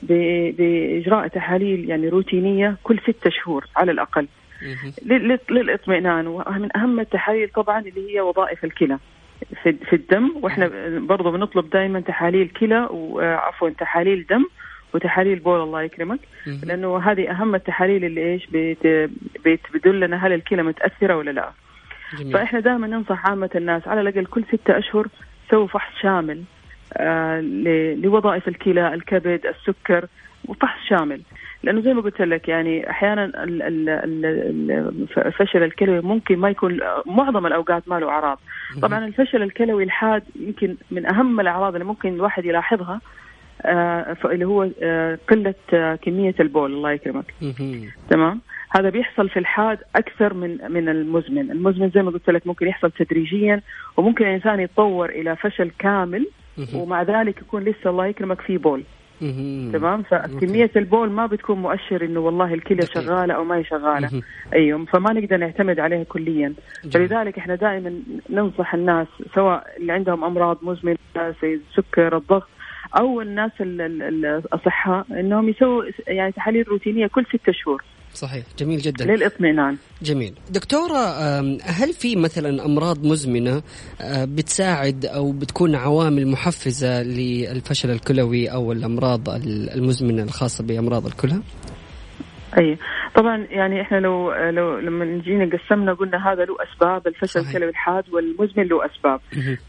ب- 0.02 0.56
بإجراء 0.56 1.28
تحاليل 1.28 1.90
يعني 1.90 2.08
روتينية 2.08 2.76
كل 2.82 2.98
ستة 2.98 3.30
شهور 3.30 3.66
على 3.76 3.92
لل- 5.02 5.38
للإطمئنان. 5.50 6.26
ومن 6.26 6.76
أهم 6.76 7.00
التحاليل 7.00 7.48
طبعا 7.48 7.78
اللي 7.80 8.14
هي 8.14 8.20
وظائف 8.20 8.64
الكلى. 8.64 8.98
في 9.62 9.72
في 9.72 9.96
الدم 9.96 10.30
وإحنا 10.42 10.70
برضه 10.98 11.30
بنطلب 11.30 11.70
دائما 11.70 12.00
تحاليل 12.00 12.48
كلى 12.48 12.88
وعفوا 12.90 13.70
تحاليل 13.70 14.26
دم 14.30 14.44
وتحاليل 14.94 15.38
بول 15.38 15.60
الله 15.62 15.82
يكرمك. 15.82 16.18
لأنه 16.64 16.98
هذه 16.98 17.30
أهم 17.30 17.54
التحاليل 17.54 18.04
اللي 18.04 18.32
إيش 18.32 18.46
بت- 18.52 19.10
بتدلنا 19.46 20.26
هل 20.26 20.32
الكلى 20.32 20.62
متأثرة 20.62 21.16
ولا 21.16 21.30
لا. 21.30 21.50
جميل. 22.18 22.32
فإحنا 22.32 22.60
دائما 22.60 22.86
ننصح 22.86 23.26
عامة 23.26 23.50
الناس 23.54 23.88
على 23.88 24.00
الأقل 24.00 24.26
كل 24.26 24.44
ستة 24.52 24.78
أشهر 24.78 25.06
سووا 25.50 25.66
فحص 25.66 25.92
شامل 26.02 26.42
آه 26.96 27.40
لوظائف 27.96 28.48
الكلى 28.48 28.94
الكبد 28.94 29.46
السكر 29.46 30.06
وفحص 30.48 30.78
شامل 30.88 31.20
لأنه 31.62 31.80
زي 31.80 31.94
ما 31.94 32.00
قلت 32.02 32.22
لك 32.22 32.48
يعني 32.48 32.90
أحيانا 32.90 33.24
ال- 33.24 33.62
ال- 33.62 33.88
ال- 33.88 35.06
الفشل 35.18 35.62
الكلوي 35.62 36.00
ممكن 36.00 36.36
ما 36.38 36.50
يكون 36.50 36.80
معظم 37.06 37.46
الأوقات 37.46 37.88
ما 37.88 38.00
له 38.00 38.08
أعراض 38.08 38.38
طبعا 38.82 39.04
الفشل 39.06 39.42
الكلوي 39.42 39.84
الحاد 39.84 40.22
يمكن 40.40 40.76
من 40.90 41.06
أهم 41.06 41.40
الأعراض 41.40 41.72
اللي 41.74 41.84
ممكن 41.84 42.14
الواحد 42.14 42.44
يلاحظها 42.44 43.00
آه، 43.62 44.16
اللي 44.24 44.44
هو 44.44 44.68
آه، 44.82 45.18
قلة 45.30 45.54
آه، 45.74 45.94
كمية 45.94 46.34
البول 46.40 46.72
الله 46.72 46.92
يكرمك. 46.92 47.24
تمام 48.10 48.40
هذا 48.76 48.90
بيحصل 48.90 49.28
في 49.28 49.38
الحاد 49.38 49.78
أكثر 49.96 50.34
من 50.34 50.58
من 50.72 50.88
المزمن 50.88 51.50
المزمن 51.50 51.90
زي 51.90 52.02
ما 52.02 52.10
قلت 52.10 52.30
لك 52.30 52.46
ممكن 52.46 52.66
يحصل 52.68 52.90
تدريجيا 52.90 53.60
وممكن 53.96 54.24
الإنسان 54.26 54.60
يتطور 54.60 55.08
إلى 55.08 55.36
فشل 55.36 55.70
كامل. 55.78 56.26
ومع 56.74 57.02
ذلك 57.02 57.38
يكون 57.38 57.64
لسه 57.64 57.90
الله 57.90 58.06
يكرمك 58.06 58.40
في 58.40 58.58
بول. 58.58 58.82
تمام 59.72 60.02
فكمية 60.02 60.70
البول 60.76 61.10
ما 61.10 61.26
بتكون 61.26 61.58
مؤشر 61.58 62.04
إنه 62.04 62.20
والله 62.20 62.54
الكلى 62.54 62.78
دقيق. 62.78 63.02
شغالة 63.02 63.34
أو 63.34 63.44
ما 63.44 63.56
هي 63.56 63.64
شغالة. 63.64 64.22
أيوه 64.52 64.84
فما 64.84 65.12
نقدر 65.12 65.36
نعتمد 65.36 65.80
عليها 65.80 66.04
كليا. 66.04 66.54
فلذلك 66.92 67.38
إحنا 67.38 67.54
دائما 67.54 67.92
ننصح 68.30 68.74
الناس 68.74 69.06
سواء 69.34 69.66
اللي 69.76 69.92
عندهم 69.92 70.24
أمراض 70.24 70.58
مزمنة 70.62 70.96
زي 71.42 71.54
السكر 71.54 72.16
الضغط 72.16 72.48
أو 72.98 73.20
الناس 73.20 73.50
ال- 73.60 73.80
ال- 73.80 74.02
ال- 74.02 74.26
الأصحاء 74.26 75.06
إنهم 75.20 75.48
يسووا 75.48 75.84
يعني 76.08 76.32
تحاليل 76.32 76.68
روتينية 76.68 77.06
كل 77.06 77.24
ستة 77.26 77.52
شهور. 77.52 77.82
صحيح. 78.14 78.44
جميل 78.58 78.78
جدا. 78.78 79.04
للاطمئنان. 79.04 79.76
جميل. 80.02 80.34
دكتورة 80.50 80.98
هل 81.62 81.92
في 81.92 82.16
مثلا 82.16 82.64
أمراض 82.64 83.06
مزمنة 83.06 83.62
أه، 84.00 84.24
بتساعد 84.24 85.06
أو 85.06 85.32
بتكون 85.32 85.74
عوامل 85.74 86.26
محفزة 86.28 87.02
للفشل 87.02 87.90
الكلوي 87.90 88.48
أو 88.52 88.72
الأمراض 88.72 89.28
ال- 89.28 89.70
المزمنة 89.70 90.22
الخاصة 90.22 90.64
بأمراض 90.64 91.06
الكلى؟ 91.06 91.40
أي. 92.58 92.78
طبعا 93.14 93.46
يعني 93.50 93.80
إحنا 93.82 93.96
لو 93.96 94.32
لو 94.32 94.78
لما 94.78 95.04
نجينا 95.04 95.50
قسمنا 95.58 95.92
قلنا 95.92 96.32
هذا 96.32 96.44
له 96.44 96.56
أسباب 96.72 97.06
الفشل. 97.06 97.40
الكلوي 97.40 97.70
الحاد 97.70 98.04
والمزمن 98.12 98.64
له 98.64 98.86
أسباب. 98.86 99.20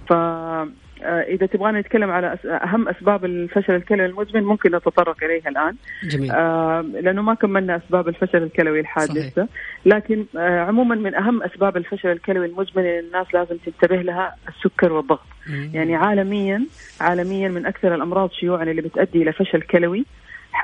ف 0.10 0.14
آه، 0.14 0.68
إذا 1.04 1.45
تبغانا 1.45 1.80
نتكلم 1.80 2.12
على 2.12 2.38
أهم 2.45 2.89
أسباب 2.89 3.26
الفشل 3.26 3.76
الكلوي 3.76 4.06
المزمن 4.06 4.43
ممكن 4.43 4.76
نتطرق 4.76 5.24
إليها 5.24 5.49
الآن 5.49 5.76
جميل 6.04 6.32
آه، 6.32 6.82
لأنه 6.82 7.22
ما 7.22 7.34
كملنا 7.34 7.76
أسباب 7.76 8.08
الفشل 8.08 8.43
الكلوي 8.43 8.80
الحاد 8.80 9.08
صحيح. 9.08 9.26
لسه 9.26 9.47
لكن 9.86 10.26
آه، 10.38 10.60
عموما 10.60 10.95
من 10.95 11.16
أهم 11.16 11.43
أسباب 11.43 11.78
الفشل 11.78 12.10
الكلوي 12.10 12.45
المزمن 12.45 12.84
اللي 12.86 12.99
الناس 12.99 13.28
لازم 13.34 13.58
تنتبه 13.58 14.02
لها 14.02 14.36
السكر 14.47 14.93
والضغط 14.93 15.28
مم. 15.47 15.72
يعني 15.74 15.95
عالميا 15.95 16.66
عالميا 17.02 17.49
من 17.49 17.66
أكثر 17.66 17.95
الأمراض 17.95 18.32
شيوعا 18.32 18.64
اللي 18.64 18.82
بتؤدي 18.82 19.22
إلى 19.22 19.34
فشل 19.34 19.62
كلوي 19.62 20.06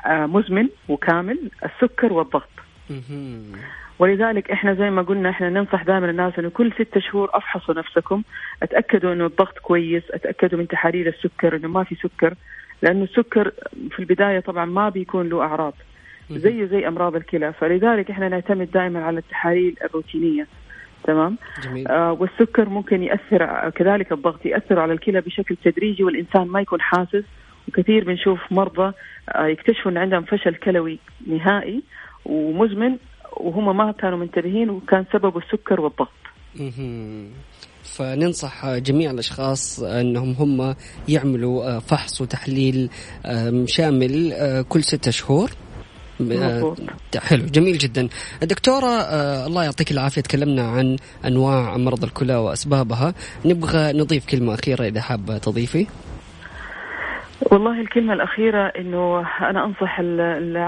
آه، 0.05 0.25
مزمن 0.25 0.67
وكامل 0.89 1.39
السكر 1.65 2.13
والضغط 2.13 2.49
مهم. 2.89 3.51
ولذلك 3.99 4.51
إحنا 4.51 4.73
زي 4.73 4.89
ما 4.89 5.01
قلنا 5.01 5.29
إحنا 5.29 5.49
ننصح 5.49 5.83
دائما 5.83 6.09
الناس 6.09 6.39
إنه 6.39 6.49
كل 6.49 6.71
ستة 6.71 6.99
شهور 6.99 7.29
أفحصوا 7.33 7.73
نفسكم. 7.73 8.23
أتأكدوا 8.63 9.13
إنه 9.13 9.25
الضغط 9.25 9.57
كويس. 9.59 10.03
أتأكدوا 10.11 10.59
من 10.59 10.67
تحاليل 10.67 11.07
السكر 11.07 11.55
إنه 11.55 11.67
ما 11.67 11.83
في 11.83 11.95
سكر. 11.95 12.33
لأنه 12.81 13.03
السكر 13.03 13.51
في 13.91 13.99
البداية 13.99 14.39
طبعا 14.39 14.65
ما 14.65 14.89
بيكون 14.89 15.29
له 15.29 15.41
أعراض. 15.41 15.73
زيه 16.31 16.65
زي 16.65 16.87
أمراض 16.87 17.15
الكلى. 17.15 17.53
فلذلك 17.53 18.11
إحنا 18.11 18.29
نعتمد 18.29 18.71
دائما 18.71 19.03
على 19.03 19.19
التحاليل 19.19 19.75
الروتينية. 19.83 20.47
تمام؟ 21.03 21.37
جميل. 21.63 21.87
آه 21.87 22.11
والسكر 22.11 22.69
ممكن 22.69 23.03
يأثر 23.03 23.69
كذلك 23.69 24.11
الضغط 24.11 24.45
يأثر 24.45 24.79
على 24.79 24.93
الكلى 24.93 25.21
بشكل 25.21 25.55
تدريجي 25.55 26.03
والإنسان 26.03 26.47
ما 26.47 26.61
يكون 26.61 26.81
حاسس. 26.81 27.23
وكثير 27.67 28.03
بنشوف 28.03 28.51
مرضى 28.51 28.93
آه 29.29 29.45
يكتشفوا 29.45 29.91
إن 29.91 29.97
عندهم 29.97 30.23
فشل 30.23 30.55
كلوي 30.55 30.99
نهائي 31.27 31.83
ومزمن. 32.25 32.97
وهم 33.37 33.77
ما 33.77 33.91
كانوا 33.91 34.17
منتبهين 34.17 34.69
وكان 34.69 35.05
سببه 35.13 35.37
السكر 35.39 35.81
والضغط. 35.81 36.09
فننصح 37.83 38.75
جميع 38.75 39.11
الأشخاص 39.11 39.79
أنهم 39.79 40.31
هم 40.31 40.75
يعملوا 41.09 41.79
فحص 41.79 42.21
وتحليل 42.21 42.89
شامل 43.65 44.33
أه، 44.33 44.61
كل 44.61 44.83
ستة 44.83 45.11
شهور. 45.11 45.51
أه، 46.21 46.23
مظبوط. 46.23 46.77
حلو 47.17 47.45
جميل 47.45 47.77
جدا. 47.77 48.09
دكتورة 48.41 49.01
الله 49.45 49.63
يعطيك 49.63 49.91
العافية. 49.91 50.21
تكلمنا 50.21 50.61
عن 50.61 50.97
أنواع 51.25 51.77
مرض 51.77 52.03
الكلى 52.03 52.35
وأسبابها. 52.35 53.13
نبغى 53.45 53.93
نضيف 53.93 54.25
كلمة 54.25 54.53
أخيرة 54.53 54.83
إذا 54.87 55.01
حابة 55.01 55.37
تضيفي. 55.37 55.87
والله 57.51 57.81
الكلمة 57.81 58.13
الأخيرة 58.13 58.59
إنه 58.59 59.25
أنا 59.41 59.65
أنصح 59.65 59.99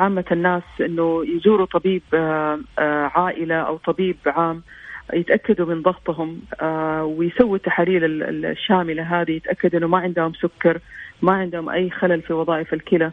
عامة 0.01 0.25
الناس 0.31 0.63
إنه 0.81 1.25
يزوروا 1.25 1.65
طبيب 1.65 2.01
آه، 2.13 2.59
آه، 2.79 3.11
عائلة 3.15 3.55
أو 3.55 3.77
طبيب 3.77 4.15
عام 4.25 4.61
يتأكدوا 5.13 5.65
من 5.65 5.81
ضغطهم 5.81 6.41
آه، 6.61 7.03
ويسووا 7.03 7.55
التحاليل 7.55 8.03
ال- 8.03 8.23
ال- 8.23 8.45
الشاملة 8.45 9.21
هذه 9.21 9.31
يتأكدوا 9.31 9.79
إنه 9.79 9.87
ما 9.87 9.97
عندهم 9.97 10.33
سكر 10.33 10.79
ما 11.21 11.31
عندهم 11.33 11.69
أي 11.69 11.89
خلل 11.89 12.21
في 12.21 12.33
وظائف 12.33 12.73
الكلى. 12.73 13.11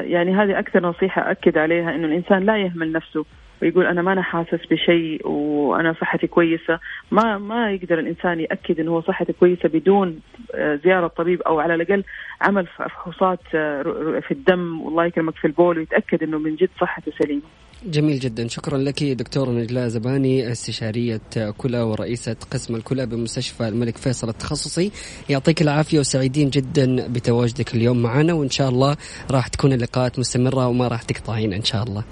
يعني 0.00 0.34
هذه 0.34 0.58
أكثر 0.58 0.82
نصيحة 0.82 1.30
أكد 1.30 1.58
عليها 1.58 1.94
إنه 1.94 2.06
الإنسان 2.06 2.42
لا 2.46 2.56
يهمل 2.56 2.92
نفسه. 2.92 3.24
ويقول 3.62 3.86
أنا 3.86 4.02
ما 4.02 4.12
أنا 4.12 4.22
حاسس 4.22 4.66
بشيء 4.70 5.28
وأنا 5.28 5.92
صحتي 6.00 6.26
كويسة. 6.26 6.78
ما 7.10 7.38
ما 7.38 7.72
يقدر 7.72 7.98
الإنسان 7.98 8.40
يأكد 8.40 8.80
انه 8.80 8.90
هو 8.90 9.00
صحته 9.00 9.32
كويسة 9.40 9.68
بدون 9.68 10.20
آه، 10.54 10.80
زيارة 10.84 11.06
طبيب 11.06 11.42
أو 11.42 11.60
على 11.60 11.74
الأقل 11.74 12.04
عمل 12.40 12.66
فحوصات 12.66 13.40
آه، 13.54 13.82
في 14.26 14.30
الدم 14.30 14.80
والله 14.80 15.06
يكرمك 15.06 15.36
في 15.36 15.46
البول 15.46 15.78
ويتأكد 15.78 16.22
إنه 16.22 16.38
من 16.38 16.56
جد 16.56 16.70
صحته 16.80 17.12
سليمة. 17.18 17.42
جميل 17.84 18.18
جدا. 18.18 18.48
شكرا 18.48 18.78
لك 18.78 19.04
دكتورة 19.04 19.50
نجلاء 19.50 19.88
زباني 19.88 20.52
استشارية 20.52 21.20
كلى 21.58 21.80
ورئيسة 21.80 22.36
قسم 22.50 22.76
الكلى 22.76 23.06
بمستشفى 23.06 23.68
الملك 23.68 23.96
فيصل 23.96 24.28
التخصصي. 24.28 24.92
يعطيك 25.28 25.62
العافية 25.62 25.98
وسعيدين 25.98 26.50
جدا 26.50 27.08
بتواجدك 27.08 27.74
اليوم 27.74 28.02
معنا 28.02 28.32
وإن 28.32 28.50
شاء 28.50 28.68
الله 28.68 28.96
راح 29.30 29.48
تكون 29.48 29.72
اللقاءات 29.72 30.18
مستمرة 30.18 30.68
وما 30.68 30.88
راح 30.88 31.02
تقطعين 31.02 31.52
إن 31.52 31.64
شاء 31.64 31.82
الله. 31.82 32.04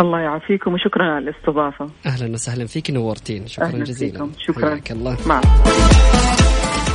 الله 0.00 0.18
يعافيكم 0.20 0.74
وشكرا 0.74 1.04
على 1.04 1.30
الاستضافة. 1.30 1.90
أهلا 2.06 2.32
وسهلا 2.32 2.66
فيك 2.66 2.90
نورتين. 2.90 3.46
شكرا 3.46 3.68
جزيلا. 3.68 4.12
فيكم. 4.12 4.32
شكرا. 4.38 4.70
حياك 4.70 4.92
الله. 4.92 5.16
مع 5.26 5.40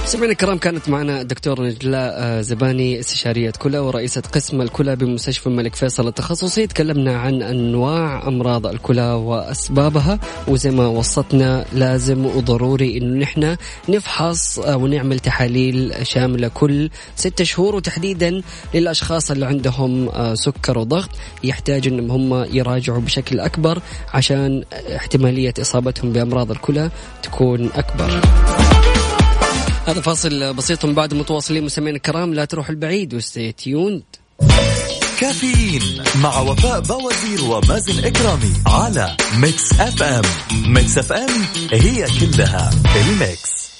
سمعنا 0.05 0.31
الكرام 0.31 0.57
كانت 0.57 0.89
معنا 0.89 1.21
الدكتور 1.21 1.61
نجلاء 1.63 2.13
آه، 2.17 2.41
زباني 2.41 2.99
استشارية 2.99 3.51
كلى 3.59 3.79
ورئيسة 3.79 4.21
قسم 4.21 4.61
الكلى 4.61 4.95
بمستشفى 4.95 5.47
الملك 5.47 5.75
فيصل 5.75 6.07
التخصصي. 6.07 6.67
تكلمنا 6.67 7.17
عن 7.17 7.41
أنواع 7.41 8.27
أمراض 8.27 8.67
الكلى 8.67 9.11
وأسبابها 9.11 10.19
وزي 10.47 10.71
ما 10.71 10.87
وصتنا 10.87 11.65
لازم 11.73 12.25
وضروري 12.25 12.97
إنه 12.97 13.19
نحن 13.19 13.57
نفحص 13.89 14.59
آه، 14.59 14.77
ونعمل 14.77 15.19
تحاليل 15.19 15.93
شاملة 16.03 16.47
كل 16.47 16.89
ستة 17.15 17.43
شهور 17.43 17.75
وتحديدا 17.75 18.41
للأشخاص 18.73 19.31
اللي 19.31 19.45
عندهم 19.45 20.09
آه، 20.09 20.35
سكر 20.35 20.77
وضغط. 20.77 21.09
يحتاج 21.43 21.87
إنهم 21.87 22.33
هم 22.33 22.45
يراجعوا 22.53 22.99
بشكل 23.01 23.39
أكبر 23.39 23.81
عشان 24.13 24.63
احتمالية 24.95 25.53
إصابتهم 25.61 26.11
بأمراض 26.13 26.51
الكلى 26.51 26.89
تكون 27.23 27.69
أكبر. 27.75 28.21
هذا 29.85 30.01
فاصل 30.01 30.53
بسيط 30.53 30.85
من 30.85 30.93
بعد 30.93 31.13
متواصلين 31.13 31.63
مستمعينا 31.63 31.97
الكرام. 31.97 32.33
لا 32.33 32.45
تروح 32.45 32.69
البعيد 32.69 33.13
وستي 33.13 33.51
تيوند 33.51 34.03
كافيين 35.19 36.03
مع 36.15 36.39
وفاء 36.39 36.79
بوازير 36.79 37.43
ومازن 37.43 38.05
إكرامي 38.05 38.53
على 38.67 39.17
Mix 39.37 39.71
FM 39.79 40.23
Mix 40.51 40.97
FM 40.97 41.29
هي 41.71 42.07
كلها 42.19 42.69
ال 42.95 43.10
Mix. 43.10 43.71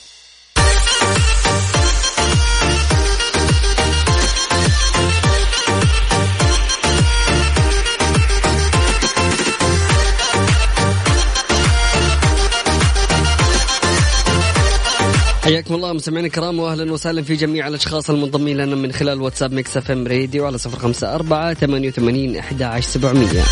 حياكم 15.44 15.76
الله 15.76 15.94
مستمعينا 15.94 16.28
الكرام 16.28 16.60
واهلا 16.60 16.94
وسهلا 16.94 17.22
في 17.22 17.36
جميع 17.36 17.68
الأشخاص 17.68 18.10
المنضمين 18.10 18.58
لنا 18.58 18.76
من 18.76 18.92
خلال 18.92 19.22
واتساب 19.22 19.54
Mix 19.54 19.78
FM 19.78 20.08
Radio 20.08 20.46
على 20.46 20.58
صفر 20.58 20.80
خمسة 20.80 21.16
أربعة 21.16 21.54
ثمانية 21.54 21.88
وثمانين 21.88 22.38
أحد 22.38 22.62
عشر 22.62 22.90
سبعمية. 22.90 23.44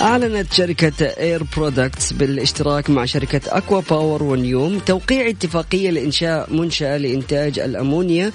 أعلنت 0.00 0.52
شركة 0.52 1.04
Air 1.06 1.42
Products 1.56 2.12
بالاشتراك 2.12 2.90
مع 2.90 3.04
شركة 3.04 3.40
ACWA 3.48 3.80
Power 3.90 4.22
ونيوم 4.22 4.78
توقيع 4.78 5.28
اتفاقية 5.28 5.90
لإنشاء 5.90 6.54
منشأة 6.54 6.96
لإنتاج 6.96 7.58
الأمونيا 7.58 8.32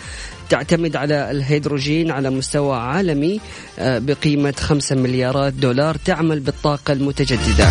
تعتمد 0.49 0.95
على 0.95 1.31
الهيدروجين 1.31 2.11
على 2.11 2.29
مستوى 2.29 2.77
عالمي 2.77 3.39
آه، 3.79 3.99
بقيمة 3.99 4.53
5 4.59 4.95
مليارات 4.95 5.53
دولار 5.53 5.95
تعمل 6.05 6.39
بالطاقة 6.39 6.93
المتجددة. 6.93 7.67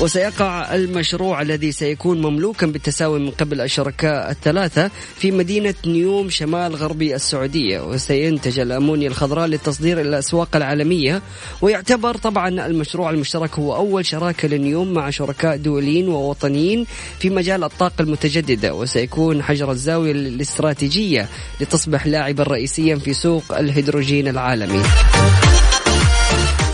وسيقع 0.00 0.74
المشروع 0.74 1.42
الذي 1.42 1.72
سيكون 1.72 2.22
مملوكا 2.22 2.66
بالتساوي 2.66 3.18
من 3.20 3.30
قبل 3.30 3.60
الشركاء 3.60 4.30
الثلاثة 4.30 4.90
في 5.16 5.30
مدينة 5.30 5.74
نيوم 5.86 6.30
شمال 6.30 6.76
غربي 6.76 7.14
السعودية. 7.14 7.80
وسينتج 7.80 8.58
الأمونيا 8.58 9.08
الخضراء 9.08 9.46
للتصدير 9.46 10.00
إلى 10.00 10.08
الأسواق 10.08 10.56
العالمية. 10.56 11.22
ويعتبر 11.62 12.16
طبعا 12.16 12.48
المشروع 12.66 13.10
المشترك 13.10 13.58
هو 13.58 13.76
أول 13.76 14.06
شراكة 14.06 14.48
لنيوم 14.48 14.94
مع 14.94 15.10
شركاء 15.10 15.56
دوليين 15.56 16.08
ووطنيين 16.08 16.86
في 17.18 17.30
مجال 17.30 17.64
الطاقة 17.64 18.02
المتجددة. 18.02 18.74
وسيكون 18.74 19.42
حجر 19.42 19.70
الزاوية 19.70 20.12
الاستراتيجية 20.12 21.28
لتصبح 21.60 22.06
لاعبا 22.06 22.42
رئيسيا 22.42 22.96
في 22.96 23.12
سوق 23.12 23.58
الهيدروجين 23.58 24.28
العالمي. 24.28 24.82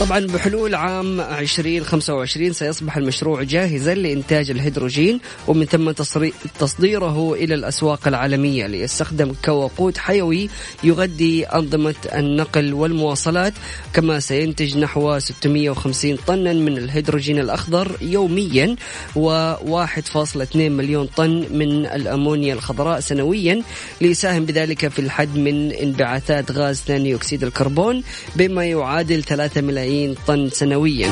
طبعا 0.01 0.21
بحلول 0.21 0.75
عام 0.75 1.21
2025 1.21 2.53
سيصبح 2.53 2.97
المشروع 2.97 3.43
جاهزا 3.43 3.95
لإنتاج 3.95 4.51
الهيدروجين 4.51 5.21
ومن 5.49 5.65
ثم 5.65 5.91
تصديره 6.59 7.35
إلى 7.35 7.55
الأسواق 7.55 8.09
العالمية 8.09 8.67
ليستخدم 8.67 9.33
كوقود 9.45 9.97
حيوي 9.97 10.49
يغذي 10.85 11.47
أنظمة 11.47 11.95
النقل 12.15 12.75
والمواصلات 12.75 13.53
كما 13.93 14.21
سينتج 14.21 14.79
نحو 14.79 15.19
650 15.19 16.17
طنا 16.17 16.53
من 16.53 16.79
الهيدروجين 16.79 17.39
الأخضر 17.39 17.97
يوميا 18.01 18.77
و1.2 19.15 20.57
مليون 20.57 21.07
طن 21.07 21.47
من 21.51 21.87
الأمونيا 21.87 22.55
الخضراء 22.55 23.01
سنويا 23.01 23.63
ليساهم 24.01 24.45
بذلك 24.45 24.89
في 24.89 24.99
الحد 24.99 25.37
من 25.39 25.73
انبعاثات 25.73 26.53
غاز 26.53 26.81
ثاني 26.87 27.15
أكسيد 27.15 27.45
الكربون 27.45 28.03
بما 28.37 28.65
يعادل 28.65 29.23
3 29.23 29.61
ملايين 29.61 29.86
طن 30.27 30.51
سنويا. 30.51 31.11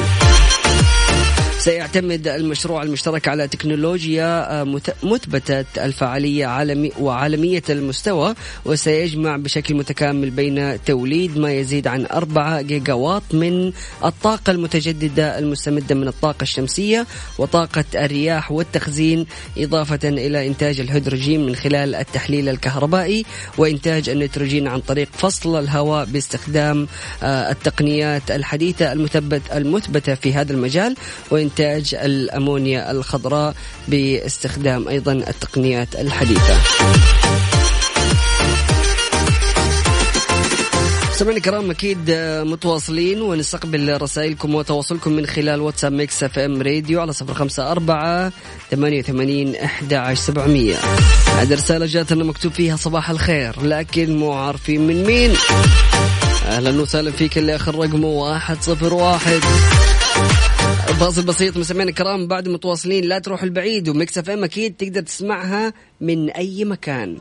سيعتمد 1.64 2.28
المشروع 2.28 2.82
المشترك 2.82 3.28
على 3.28 3.48
تكنولوجيا 3.48 4.60
آه، 4.60 4.80
مثبتة 5.02 5.84
الفعالية 5.84 6.46
عالمي 6.46 6.92
وعالمية 7.00 7.62
المستوى 7.70 8.34
وسيجمع 8.64 9.36
بشكل 9.36 9.74
متكامل 9.74 10.30
بين 10.30 10.84
توليد 10.84 11.38
ما 11.38 11.52
يزيد 11.52 11.86
عن 11.86 12.06
4 12.06 12.60
جيجا 12.60 12.92
واط 12.92 13.22
من 13.32 13.72
الطاقة 14.04 14.50
المتجددة 14.50 15.38
المستمدة 15.38 15.94
من 15.94 16.08
الطاقة 16.08 16.42
الشمسية 16.42 17.06
وطاقة 17.38 17.84
الرياح 17.94 18.52
والتخزين 18.52 19.26
إضافة 19.58 20.08
إلى 20.08 20.46
إنتاج 20.46 20.80
الهيدروجين 20.80 21.46
من 21.46 21.56
خلال 21.56 21.94
التحليل 21.94 22.48
الكهربائي 22.48 23.24
وإنتاج 23.58 24.08
النيتروجين 24.08 24.68
عن 24.68 24.80
طريق 24.80 25.08
فصل 25.12 25.58
الهواء 25.58 26.04
باستخدام 26.04 26.86
آه، 27.22 27.50
التقنيات 27.50 28.30
الحديثة 28.30 28.92
المثبت 28.92 29.42
المثبتة 29.52 30.14
في 30.14 30.32
هذا 30.32 30.52
المجال. 30.52 30.96
وإنتاج 31.30 31.53
الأمونيا 31.60 32.90
الخضراء 32.90 33.54
باستخدام 33.88 34.88
أيضا 34.88 35.12
التقنيات 35.12 35.94
الحديثة. 35.94 36.56
سمعنا 41.12 41.36
الكرام 41.36 41.70
أكيد 41.70 42.10
متواصلين 42.44 43.22
ونستقبل 43.22 44.02
رسائلكم 44.02 44.54
وتواصلكم 44.54 45.12
من 45.12 45.26
خلال 45.26 45.60
واتساب 45.60 45.92
Mix 45.92 46.22
FM 46.22 46.62
Radio 46.62 47.00
على 47.00 47.12
صفر 47.12 47.34
خمسة 47.34 47.70
أربعة 47.70 48.32
ثمانية 48.70 48.98
وثمانين 48.98 49.56
أحد 49.56 49.94
عشر 49.94 50.20
سبعمية. 50.20 50.76
هذه 51.38 51.54
رسالة 51.54 51.86
جاتنا 51.86 52.24
مكتوب 52.24 52.52
فيها 52.52 52.76
صباح 52.76 53.10
الخير 53.10 53.62
لكن 53.62 54.16
مو 54.16 54.32
عارفين 54.32 54.86
من 54.86 55.04
مين. 55.04 55.34
أهلا 56.46 56.82
وسهلا 56.82 57.10
فيك 57.10 57.38
اللي 57.38 57.56
آخر 57.56 57.74
رقمه 57.74 58.08
واحد 58.08 58.62
صفر 58.62 58.94
واحد. 58.94 59.40
فاصل 60.92 61.22
بسيط 61.22 61.56
مستمعينا 61.56 61.90
الكرام 61.90 62.26
بعد 62.26 62.48
متواصلين 62.48 63.04
لا 63.04 63.18
تروحوا 63.18 63.42
بعيد 63.42 63.88
و 63.88 64.18
Mix 64.18 64.30
FM 64.30 64.44
أكيد 64.44 64.76
تقدر 64.76 65.00
تسمعها 65.00 65.72
من 66.00 66.30
أي 66.30 66.64
مكان. 66.64 67.18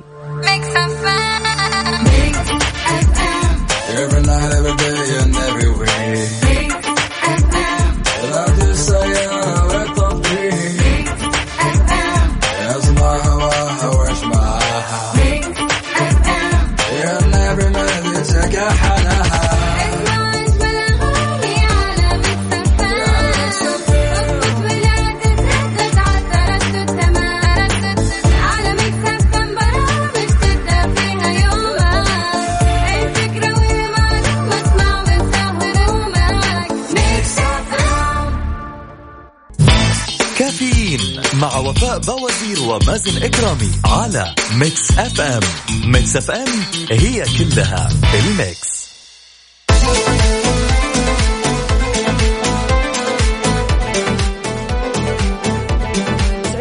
Mix 46.14 46.30
FM 46.30 46.48
هي 46.92 47.24
كلها 47.24 47.90
ال 48.14 48.28
Mix. 48.28 48.84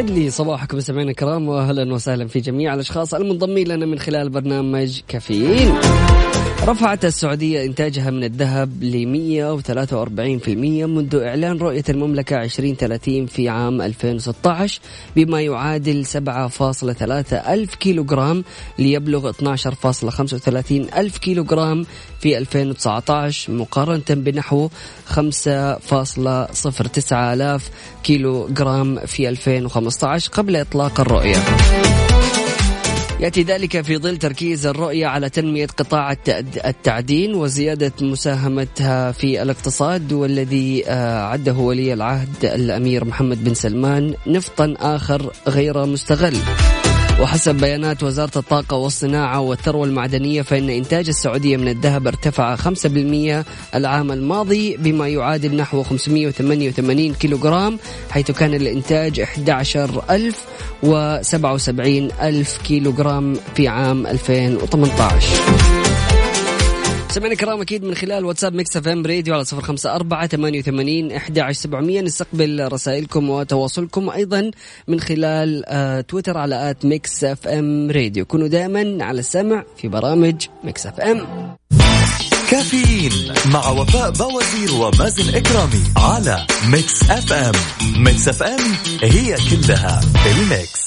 لي 0.02 0.30
صباحكم 0.30 0.76
مستمعينا 0.76 1.10
الكرام 1.10 1.48
واهلا 1.48 1.94
وسهلا 1.94 2.28
في 2.28 2.40
جميع 2.40 2.74
الأشخاص 2.74 3.14
المنضمين 3.14 3.68
لنا 3.68 3.86
من 3.86 3.98
خلال 3.98 4.30
برنامج 4.30 5.00
كافيين. 5.08 5.74
رفعت 6.66 7.04
السعودية 7.04 7.64
إنتاجها 7.64 8.10
من 8.10 8.24
الذهب 8.24 8.82
ل 8.82 8.92
143% 10.44 10.48
منذ 10.86 11.16
إعلان 11.16 11.58
رؤية 11.58 11.84
المملكة 11.88 12.42
2030 12.42 13.26
في 13.26 13.48
عام 13.48 13.82
2016 13.82 14.80
بما 15.16 15.40
يعادل 15.40 16.06
7.3 16.06 17.48
ألف 17.48 17.74
كيلوغرام 17.74 18.44
ليبلغ 18.78 19.32
12.35 19.32 20.96
ألف 20.96 21.18
كيلوغرام 21.18 21.86
في 22.20 22.38
2019 22.38 23.52
مقارنة 23.52 24.04
بنحو 24.10 24.68
5.09 25.08 27.12
آلاف 27.12 27.70
كيلوغرام 28.02 28.98
في 29.06 29.28
2015 29.28 30.30
قبل 30.30 30.56
إطلاق 30.56 31.00
الرؤية. 31.00 31.36
يأتي 33.22 33.42
ذلك 33.42 33.80
في 33.80 33.98
ظل 33.98 34.16
تركيز 34.16 34.66
الرؤية 34.66 35.06
على 35.06 35.30
تنمية 35.30 35.66
قطاع 35.66 36.16
التعدين 36.64 37.34
وزيادة 37.34 37.92
مساهمتها 38.00 39.12
في 39.12 39.42
الاقتصاد 39.42 40.12
والذي 40.12 40.84
آه، 40.86 41.22
عده 41.22 41.54
ولي 41.54 41.92
العهد 41.92 42.44
الأمير 42.44 43.04
محمد 43.04 43.44
بن 43.44 43.54
سلمان 43.54 44.14
نفطا 44.26 44.74
آخر 44.80 45.32
غير 45.48 45.86
مستغل. 45.86 46.36
وحسب 47.22 47.54
بيانات 47.54 48.02
وزارة 48.02 48.38
الطاقة 48.38 48.76
والصناعة 48.76 49.40
والثروة 49.40 49.86
المعدنية 49.86 50.42
فإن 50.42 50.70
إنتاج 50.70 51.08
السعودية 51.08 51.56
من 51.56 51.68
الذهب 51.68 52.06
ارتفع 52.06 52.56
5% 52.56 52.64
العام 53.74 54.12
الماضي 54.12 54.76
بما 54.76 55.08
يعادل 55.08 55.56
نحو 55.56 55.82
588 55.82 57.14
كيلوغرام 57.14 57.78
حيث 58.10 58.30
كان 58.30 58.54
الإنتاج 58.54 59.20
11077 59.20 62.08
ألف 62.22 62.58
كيلوغرام 62.58 63.36
في 63.54 63.68
عام 63.68 64.06
2018 64.06 65.81
سمعنا 67.12 67.32
الكرام 67.32 67.60
أكيد 67.60 67.84
من 67.84 67.94
خلال 67.94 68.24
واتساب 68.24 68.54
Mix 68.54 68.76
FM 68.76 69.06
Radio 69.06 69.34
على 69.34 69.44
صفر 69.44 69.60
خمسة 69.60 69.94
أربعة 69.94 70.26
ثمانية 70.26 70.58
وثمانين 70.58 71.12
إحدى 71.12 71.52
سبعمية. 71.52 72.00
نستقبل 72.00 72.72
رسائلكم 72.72 73.30
وتواصلكم 73.30 74.10
أيضا 74.10 74.50
من 74.88 75.00
خلال 75.00 75.64
آه 75.66 76.00
تويتر 76.00 76.38
على 76.38 76.70
at 76.70 76.84
Mix 76.84 77.24
FM 77.24 77.90
Radio. 77.90 78.24
كونوا 78.24 78.48
دائما 78.48 79.04
على 79.04 79.20
السمع 79.20 79.64
في 79.76 79.88
برامج 79.88 80.46
Mix 80.64 80.86
FM. 80.86 81.26
كافيين 82.50 83.12
مع 83.52 83.68
وفاء 83.68 84.10
بوازير 84.10 84.74
ومازن 84.74 85.34
إكرامي 85.34 85.82
على 85.96 86.46
Mix 86.70 87.10
FM. 87.10 87.52
Mix 88.04 88.28
FM 88.28 88.60
هي 89.02 89.36
كلها 89.50 90.00
ال 90.26 90.38
Mix. 90.38 90.82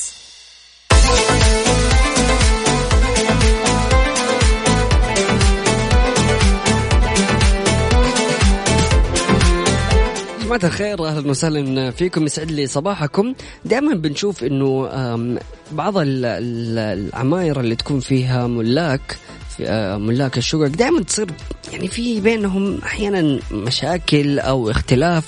جماعة 10.46 10.60
الخير 10.64 11.06
أهلا 11.08 11.30
وسهلا 11.30 11.92
فيكم. 11.92 12.26
يسعد 12.26 12.52
لي 12.52 12.68
صباحكم. 12.68 13.34
دائما 13.66 13.94
بنشوف 13.96 14.44
إنه 14.44 14.90
بعض 15.72 15.94
العماير 15.98 17.60
اللي 17.60 17.76
تكون 17.76 18.00
فيها 18.00 18.48
ملاك 18.48 19.18
ملاك 19.98 20.38
الشقق 20.38 20.68
دائما 20.68 21.04
تصير 21.04 21.28
يعني 21.74 21.88
في 21.88 22.22
بينهم 22.22 22.80
أحيانا 22.84 23.40
مشاكل 23.52 24.40
أو 24.40 24.70
اختلاف 24.70 25.24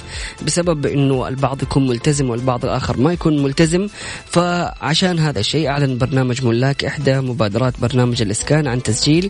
بسبب 0.45 0.85
إنه 0.85 1.27
البعض 1.27 1.63
يكون 1.63 1.87
ملتزم 1.87 2.29
والبعض 2.29 2.65
الآخر 2.65 2.97
ما 2.97 3.13
يكون 3.13 3.43
ملتزم. 3.43 3.87
فعشان 4.25 5.19
هذا 5.19 5.39
الشيء 5.39 5.67
أعلن 5.67 5.97
برنامج 5.97 6.45
ملاك 6.45 6.85
إحدى 6.85 7.19
مبادرات 7.19 7.73
برنامج 7.81 8.21
الإسكان 8.21 8.67
عن 8.67 8.83
تسجيل 8.83 9.29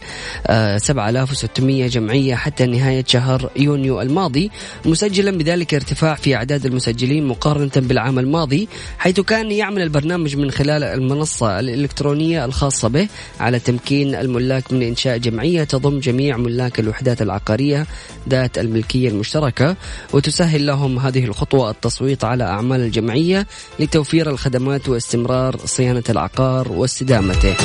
7600 0.78 1.86
آه، 1.86 1.88
جمعية 1.88 2.36
حتى 2.36 2.66
نهاية 2.66 3.04
شهر 3.08 3.50
يونيو 3.56 4.02
الماضي 4.02 4.52
مسجلا 4.86 5.32
بذلك 5.32 5.74
ارتفاع 5.74 6.16
في 6.16 6.36
أعداد 6.36 6.66
المسجلين 6.66 7.28
مقارنة 7.28 7.72
بالعام 7.76 8.20
الماضي 8.20 8.68
حيث 8.98 9.20
كان 9.20 9.52
يعمل 9.52 9.82
البرنامج 9.82 10.36
من 10.36 10.52
خلال 10.52 10.84
المنصة 10.84 11.60
الإلكترونية 11.60 12.46
الخاصة 12.46 12.88
به 12.88 13.08
على 13.40 13.60
تمكين 13.60 14.16
الملاك 14.16 14.74
من 14.74 14.87
إنشاء 14.88 15.18
جمعية 15.18 15.64
تضم 15.64 16.00
جميع 16.00 16.38
ملاك 16.38 16.80
الوحدات 16.80 17.22
العقارية 17.22 17.88
ذات 18.30 18.58
الملكية 18.58 19.10
المشتركة 19.10 19.76
وتسهل 20.14 20.66
لهم 20.66 21.00
هذه 21.00 21.26
الخطوة 21.26 21.72
التصويت 21.72 22.24
على 22.24 22.44
أعمال 22.44 22.80
الجمعية 22.80 23.48
لتوفير 23.80 24.30
الخدمات 24.30 24.90
واستمرار 24.90 25.58
صيانة 25.66 26.04
العقار 26.10 26.72
واستدامته. 26.72 27.56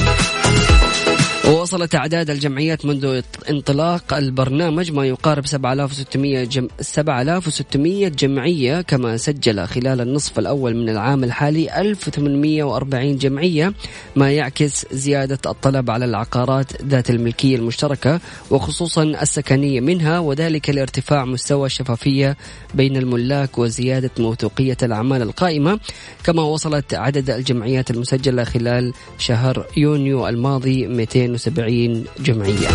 ووصلت 1.48 1.94
أعداد 1.94 2.30
الجمعيات 2.30 2.86
منذ 2.86 3.22
انطلاق 3.50 4.14
البرنامج 4.14 4.92
ما 4.92 5.06
يقارب 5.06 5.46
7600 5.46 6.44
جم... 6.44 6.68
7600 6.80 8.08
جمعية 8.08 8.80
كما 8.80 9.16
سجل 9.16 9.66
خلال 9.66 10.00
النصف 10.00 10.38
الأول 10.38 10.76
من 10.76 10.88
العام 10.88 11.24
الحالي 11.24 11.80
1840 11.80 13.16
جمعية 13.16 13.72
ما 14.16 14.32
يعكس 14.32 14.86
زيادة 14.92 15.38
الطلب 15.46 15.90
على 15.90 16.04
العقارات 16.04 16.82
ذات 16.82 17.10
الملكية 17.10 17.56
المشتركة 17.56 18.20
وخصوصا 18.50 19.02
السكنية 19.02 19.80
منها 19.80 20.18
وذلك 20.18 20.70
لارتفاع 20.70 21.24
مستوى 21.24 21.66
الشفافية 21.66 22.36
بين 22.74 22.96
الملاك 22.96 23.58
وزيادة 23.58 24.10
موثوقية 24.18 24.76
الأعمال 24.82 25.22
القائمة 25.22 25.80
كما 26.24 26.42
وصلت 26.42 26.94
عدد 26.94 27.30
الجمعيات 27.30 27.90
المسجلة 27.90 28.44
خلال 28.44 28.92
شهر 29.18 29.66
يونيو 29.76 30.28
الماضي 30.28 30.86
270 31.32 32.04
جمعية. 32.20 32.68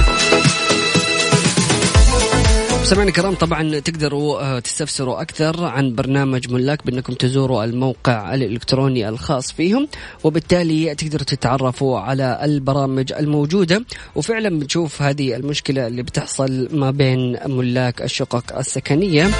سمعنا 2.83 3.09
الكرام 3.09 3.35
طبعا 3.35 3.79
تقدروا 3.79 4.41
آه، 4.41 4.59
تستفسروا 4.59 5.21
أكثر 5.21 5.65
عن 5.65 5.95
برنامج 5.95 6.51
ملاك 6.51 6.85
بأنكم 6.85 7.13
تزوروا 7.13 7.63
الموقع 7.63 8.33
الإلكتروني 8.33 9.09
الخاص 9.09 9.51
فيهم 9.51 9.87
وبالتالي 10.23 10.95
تقدروا 10.95 11.23
تتعرفوا 11.23 11.99
على 11.99 12.39
البرامج 12.43 13.13
الموجودة. 13.13 13.85
وفعلا 14.15 14.49
بنشوف 14.59 15.01
هذه 15.01 15.35
المشكلة 15.35 15.87
اللي 15.87 16.03
بتحصل 16.03 16.69
ما 16.71 16.91
بين 16.91 17.37
ملاك 17.45 18.01
الشقق 18.01 18.57
السكنية. 18.57 19.31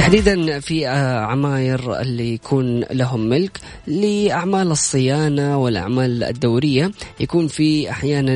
تحديدا 0.00 0.60
في 0.60 0.88
آه، 0.88 1.20
عماير 1.20 2.00
اللي 2.00 2.34
يكون 2.34 2.80
لهم 2.90 3.20
ملك 3.20 3.60
لأعمال 3.86 4.70
الصيانة 4.70 5.58
والأعمال 5.58 6.24
الدورية. 6.24 6.90
يكون 7.20 7.48
في 7.48 7.90
أحيانا 7.90 8.34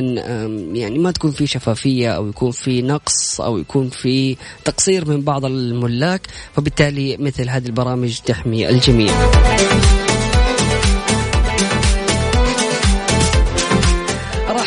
يعني 0.73 0.99
ما 0.99 1.11
تكون 1.11 1.31
في 1.31 1.47
شفافية 1.47 2.11
أو 2.11 2.27
يكون 2.27 2.51
في 2.51 2.81
نقص 2.81 3.41
أو 3.41 3.57
يكون 3.57 3.89
في 3.89 4.37
تقصير 4.65 5.09
من 5.09 5.21
بعض 5.21 5.45
الملاك 5.45 6.27
فبالتالي 6.55 7.17
مثل 7.17 7.49
هذه 7.49 7.65
البرامج 7.65 8.19
تحمي 8.19 8.69
الجميع. 8.69 9.13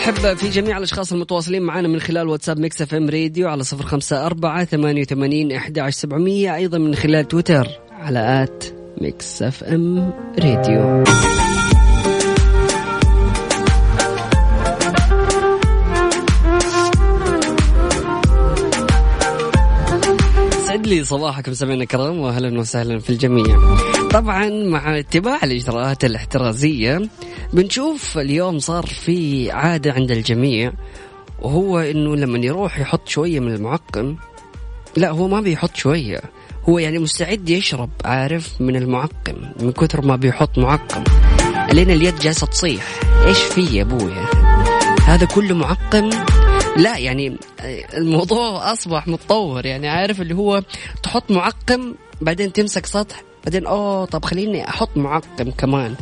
ارحب 0.09 0.37
في 0.37 0.49
جميع 0.49 0.79
الأشخاص 0.79 1.13
المتواصلين 1.13 1.63
معنا 1.63 1.89
من 1.89 2.01
خلال 2.01 2.29
واتساب 2.29 2.59
Mix 2.59 2.83
FM 2.83 3.11
Radio 3.11 3.49
على 3.49 3.65
صفر 3.65 3.87
خمسة 3.87 4.27
أربعة 4.27 4.65
ثمانية 4.65 5.03
وثمانين 5.03 5.53
أحد 5.53 5.79
سبعمية 5.89 6.55
أيضا 6.55 6.79
من 6.79 6.95
خلال 6.95 7.29
تويتر 7.29 7.69
على 7.91 8.43
at 8.43 8.65
Mix 9.01 9.43
FM 9.43 10.13
Radio. 10.39 11.05
يسعد 20.69 20.87
لي 20.87 21.05
صباحكم 21.05 21.55
سمعنا 21.55 21.83
الكرام 21.83 22.19
واهلا 22.19 22.61
وسهلا 22.61 22.99
في 22.99 23.11
الجميع. 23.11 23.59
طبعا 24.11 24.49
مع 24.49 24.99
اتباع 24.99 25.41
الإجراءات 25.43 26.05
الاحترازية 26.05 27.09
بنشوف 27.53 28.19
اليوم 28.19 28.59
صار 28.59 28.87
في 28.87 29.51
عادة 29.51 29.93
عند 29.93 30.11
الجميع 30.11 30.73
وهو 31.43 31.79
إنه 31.79 32.17
لما 32.17 32.39
يروح 32.39 32.79
يحط 32.79 33.09
شوية 33.09 33.41
من 33.41 33.55
المعقم 33.55 34.17
لا 34.97 35.11
هو 35.11 35.29
ما 35.29 35.41
بيحط 35.41 35.77
شوية 35.77 36.21
هو 36.69 36.79
يعني 36.79 36.99
مستعد 36.99 37.49
يشرب 37.49 37.91
عارف 38.05 38.61
من 38.61 38.77
المعقم 38.77 39.37
من 39.61 39.73
كثر 39.73 40.07
ما 40.07 40.17
بيحط 40.17 40.59
معقم. 40.59 41.05
لين 41.73 41.91
اليد 41.91 42.19
جالسة 42.19 42.47
تصيح. 42.47 43.01
إيش 43.27 43.39
في 43.39 43.77
يا 43.77 43.83
أبويا؟ 43.83 44.27
هذا 45.07 45.27
كله 45.27 45.55
معقم؟ 45.55 46.11
لا 46.79 46.99
يعني 46.99 47.37
الموضوع 47.95 48.73
أصبح 48.73 49.09
متطور 49.09 49.67
يعني 49.67 49.89
عارف 49.89 50.21
اللي 50.21 50.35
هو 50.35 50.63
تحط 51.03 51.31
معقم 51.31 51.95
بعدين 52.21 52.53
تمسك 52.53 52.87
سطح 52.87 53.23
بعدين 53.45 53.67
اوه 53.67 54.05
طب 54.05 54.25
خليني 54.25 54.69
أحط 54.69 54.97
معقم 54.97 55.51
كمان. 55.51 55.95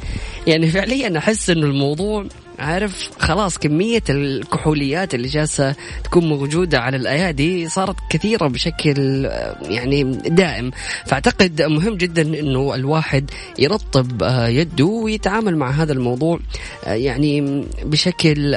يعني 0.47 0.67
فعليا 0.71 1.19
أحس 1.19 1.51
إنه 1.51 1.67
الموضوع 1.67 2.27
عارف 2.59 3.11
خلاص 3.19 3.59
كمية 3.59 4.03
الكحوليات 4.11 5.15
اللي 5.15 5.29
جالسة 5.29 5.75
تكون 6.05 6.29
موجودة 6.29 6.81
على 6.81 6.97
الأيادي 6.97 7.69
صارت 7.69 7.97
كثيرة 8.11 8.47
بشكل 8.47 9.27
آه، 9.27 9.57
يعني 9.63 10.05
دائم. 10.15 10.71
فأعتقد 11.07 11.63
مهم 11.63 11.95
جدا 11.95 12.23
أنه 12.23 12.75
الواحد 12.75 13.31
يرطب 13.59 14.23
آه، 14.23 14.49
يده 14.49 14.85
ويتعامل 14.85 15.57
مع 15.57 15.71
هذا 15.71 15.93
الموضوع 15.93 16.39
آه، 16.85 16.93
يعني 16.93 17.65
بشكل 17.83 18.57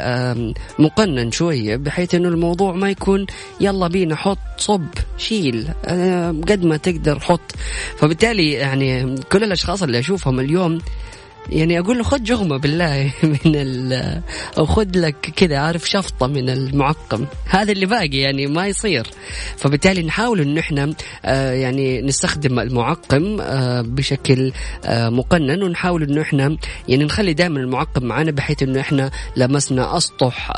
مقنن 0.79 1.31
شوية 1.31 1.75
بحيث 1.75 2.15
أنه 2.15 2.27
الموضوع 2.27 2.73
ما 2.73 2.89
يكون 2.89 3.25
يلا 3.61 3.87
بينا 3.87 4.15
حط 4.15 4.37
صب 4.57 4.87
شيل 5.17 5.67
قد 6.49 6.63
ما 6.63 6.77
تقدر 6.77 7.19
حط. 7.19 7.41
فبالتالي 7.97 8.51
يعني 8.51 9.15
كل 9.31 9.43
الأشخاص 9.43 9.83
اللي 9.83 9.99
أشوفهم 9.99 10.39
اليوم 10.39 10.79
يعني 11.51 11.79
أقول 11.79 11.97
له 11.97 12.03
خذ 12.03 12.23
جغمة 12.23 12.57
بالله 12.57 13.13
من 13.23 13.55
ال 13.55 14.21
أو 14.57 14.65
خذ 14.65 14.87
لك 14.95 15.15
كذا 15.35 15.57
عارف 15.57 15.89
شفطة 15.89 16.27
من 16.27 16.49
المعقم. 16.49 17.25
هذا 17.45 17.71
اللي 17.71 17.85
باقي 17.85 18.17
يعني 18.17 18.47
ما 18.47 18.67
يصير. 18.67 19.07
فبالتالي 19.57 20.03
نحاول 20.03 20.41
انه 20.41 20.59
إحنا 20.59 20.93
آه 21.25 21.53
يعني 21.53 22.01
نستخدم 22.01 22.59
المعقم 22.59 23.41
آه 23.41 23.81
بشكل 23.81 24.51
آه 24.85 25.09
مقنن 25.09 25.63
ونحاول 25.63 26.03
انه 26.03 26.21
إحنا 26.21 26.57
يعني 26.87 27.03
نخلي 27.03 27.33
دائما 27.33 27.59
المعقم 27.59 28.05
معنا 28.05 28.31
بحيث 28.31 28.63
انه 28.63 28.79
إحنا 28.79 29.11
لمسنا 29.35 29.97
أسطح 29.97 30.51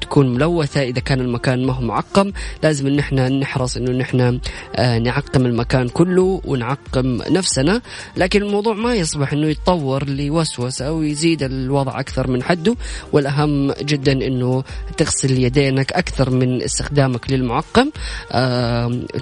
تكون 0.00 0.34
ملوثة 0.34 0.82
إذا 0.82 1.00
كان 1.00 1.20
المكان 1.20 1.66
ما 1.66 1.72
هو 1.72 1.80
معقم. 1.80 2.32
لازم 2.62 2.86
إن 2.86 2.98
إحنا 2.98 3.28
نحرص 3.28 3.76
إنه 3.76 3.90
نحن 3.90 4.40
نعقم 4.78 5.46
المكان 5.46 5.88
كله 5.88 6.40
ونعقم 6.44 7.18
نفسنا. 7.30 7.82
لكن 8.16 8.42
الموضوع 8.42 8.74
ما 8.74 8.94
يصبح 8.94 9.32
أنه 9.40 9.48
يتطور 9.48 10.08
لوسوسه 10.08 10.86
أو 10.86 11.02
يزيد 11.02 11.42
الوضع 11.42 12.00
أكثر 12.00 12.30
من 12.30 12.42
حده 12.42 12.76
والأهم 13.12 13.72
جدا 13.72 14.12
أنه 14.12 14.64
تغسل 14.96 15.38
يدينك 15.38 15.92
أكثر 15.92 16.30
من 16.30 16.62
استخدامك 16.62 17.30
للمعقم. 17.32 17.90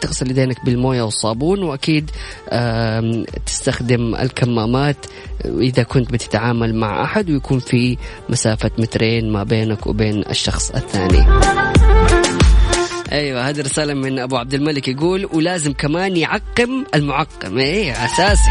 تغسل 0.00 0.30
يدينك 0.30 0.64
بالموية 0.64 1.02
والصابون 1.02 1.62
وأكيد 1.62 2.10
تستخدم 3.46 4.14
الكمامات 4.14 5.06
إذا 5.44 5.82
كنت 5.82 6.12
بتتعامل 6.12 6.74
مع 6.74 7.04
أحد 7.04 7.30
ويكون 7.30 7.58
في 7.58 7.96
مسافة 8.28 8.70
مترين 8.78 9.32
ما 9.32 9.42
بينك 9.44 9.86
وبين 9.86 10.24
الشخص 10.30 10.70
الثاني. 10.70 11.26
أيوه 13.12 13.48
هذه 13.48 13.60
رسالة 13.60 13.94
من 13.94 14.18
أبو 14.18 14.36
عبد 14.36 14.54
الملك 14.54 14.88
يقول 14.88 15.26
ولازم 15.32 15.72
كمان 15.72 16.16
يعقم 16.16 16.84
المعقم. 16.94 17.58
إيه 17.58 18.04
أساسي. 18.04 18.50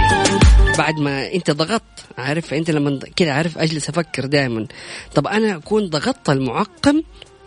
بعد 0.78 1.00
ما 1.00 1.34
أنت 1.34 1.52
ضغطت 1.52 2.06
عارف 2.18 2.54
أنت 2.54 2.72
لما 2.72 3.00
كذا 3.16 3.32
عارف 3.32 3.58
أجلس 3.58 3.90
أفكر 3.90 4.26
دائما 4.26 4.68
طب 5.16 5.28
أنا 5.28 5.56
أكون 5.56 5.90
ضغطت 5.90 6.30
المعقم 6.30 7.02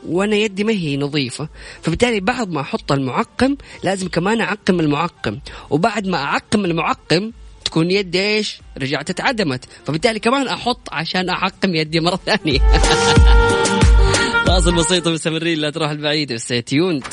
وأنا 0.06 0.36
يدي 0.36 0.64
ما 0.64 0.72
هي 0.72 0.96
نظيفة. 0.96 1.48
فبالتالي 1.82 2.20
بعد 2.20 2.50
ما 2.50 2.60
أحط 2.60 2.92
المعقم 2.92 3.56
لازم 3.84 4.08
كمان 4.08 4.40
أعقم 4.40 4.80
المعقم. 4.80 5.38
وبعد 5.70 6.06
ما 6.06 6.16
أعقم 6.16 6.64
المعقم 6.64 7.32
تكون 7.64 7.90
يدي 7.90 8.20
إيش؟ 8.20 8.60
رجعت 8.78 9.10
اتعدمت. 9.10 9.64
فبالتالي 9.86 10.18
كمان 10.18 10.48
أحط 10.48 10.88
عشان 10.92 11.28
أعقم 11.28 11.74
يدي 11.74 12.00
مرة 12.00 12.20
ثانية. 12.26 12.60
فاصل 14.50 14.74
بسيط 14.74 15.06
ومستمرين 15.06 15.58
لا 15.58 15.70
تروح 15.70 15.90
البعيد 15.90 16.36
stay 16.38 16.62
tuned. 16.72 17.04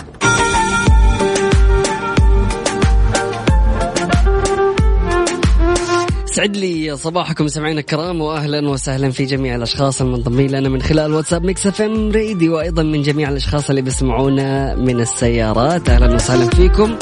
يسعد 6.26 6.56
لي 6.56 6.98
صباحكم 6.98 7.48
سمعين 7.48 7.78
الكرام 7.78 8.22
واهلا 8.22 8.70
وسهلا 8.70 9.12
في 9.12 9.26
جميع 9.26 9.56
الأشخاص 9.56 10.02
المنضمين 10.02 10.52
لنا 10.52 10.70
من 10.70 10.82
خلال 10.82 11.14
واتساب 11.14 11.44
Mix 11.44 11.68
FM 11.68 12.12
Radio 12.12 12.56
وأيضا 12.56 12.84
من 12.84 13.02
جميع 13.02 13.30
الأشخاص 13.30 13.70
اللي 13.70 13.82
بيسمعونا 13.82 14.76
من 14.76 15.00
السيارات. 15.00 15.90
أهلا 15.90 16.16
وسهلا 16.16 16.50
فيكم 16.50 16.98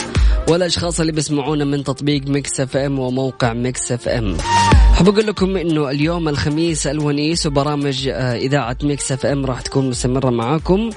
والأشخاص 0.49 0.99
اللي 0.99 1.11
بيسمعونا 1.11 1.65
من 1.65 1.83
تطبيق 1.83 2.27
Mix 2.27 2.59
FM 2.59 2.99
وموقع 2.99 3.53
Mix 3.53 3.91
FM. 3.91 4.37
حاب 4.95 5.07
أقول 5.09 5.27
لكم 5.27 5.57
إنه 5.57 5.89
اليوم 5.89 6.29
الخميس 6.29 6.87
الونيس 6.87 7.45
وبرامج 7.45 8.07
آه، 8.07 8.35
إذاعة 8.35 8.77
Mix 8.83 9.11
FM 9.11 9.45
راح 9.45 9.61
تكون 9.61 9.89
مستمرة 9.89 10.29
معاكم. 10.29 10.89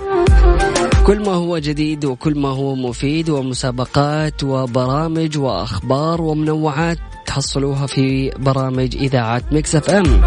كل 1.06 1.20
ما 1.20 1.32
هو 1.32 1.58
جديد 1.58 2.04
وكل 2.04 2.38
ما 2.38 2.48
هو 2.48 2.74
مفيد 2.74 3.30
ومسابقات 3.30 4.44
وبرامج 4.44 5.38
وأخبار 5.38 6.22
ومنوعات 6.22 6.98
تحصلوها 7.26 7.86
في 7.86 8.30
برامج 8.38 8.96
إذاعة 8.96 9.42
Mix 9.52 9.74
FM. 9.76 10.20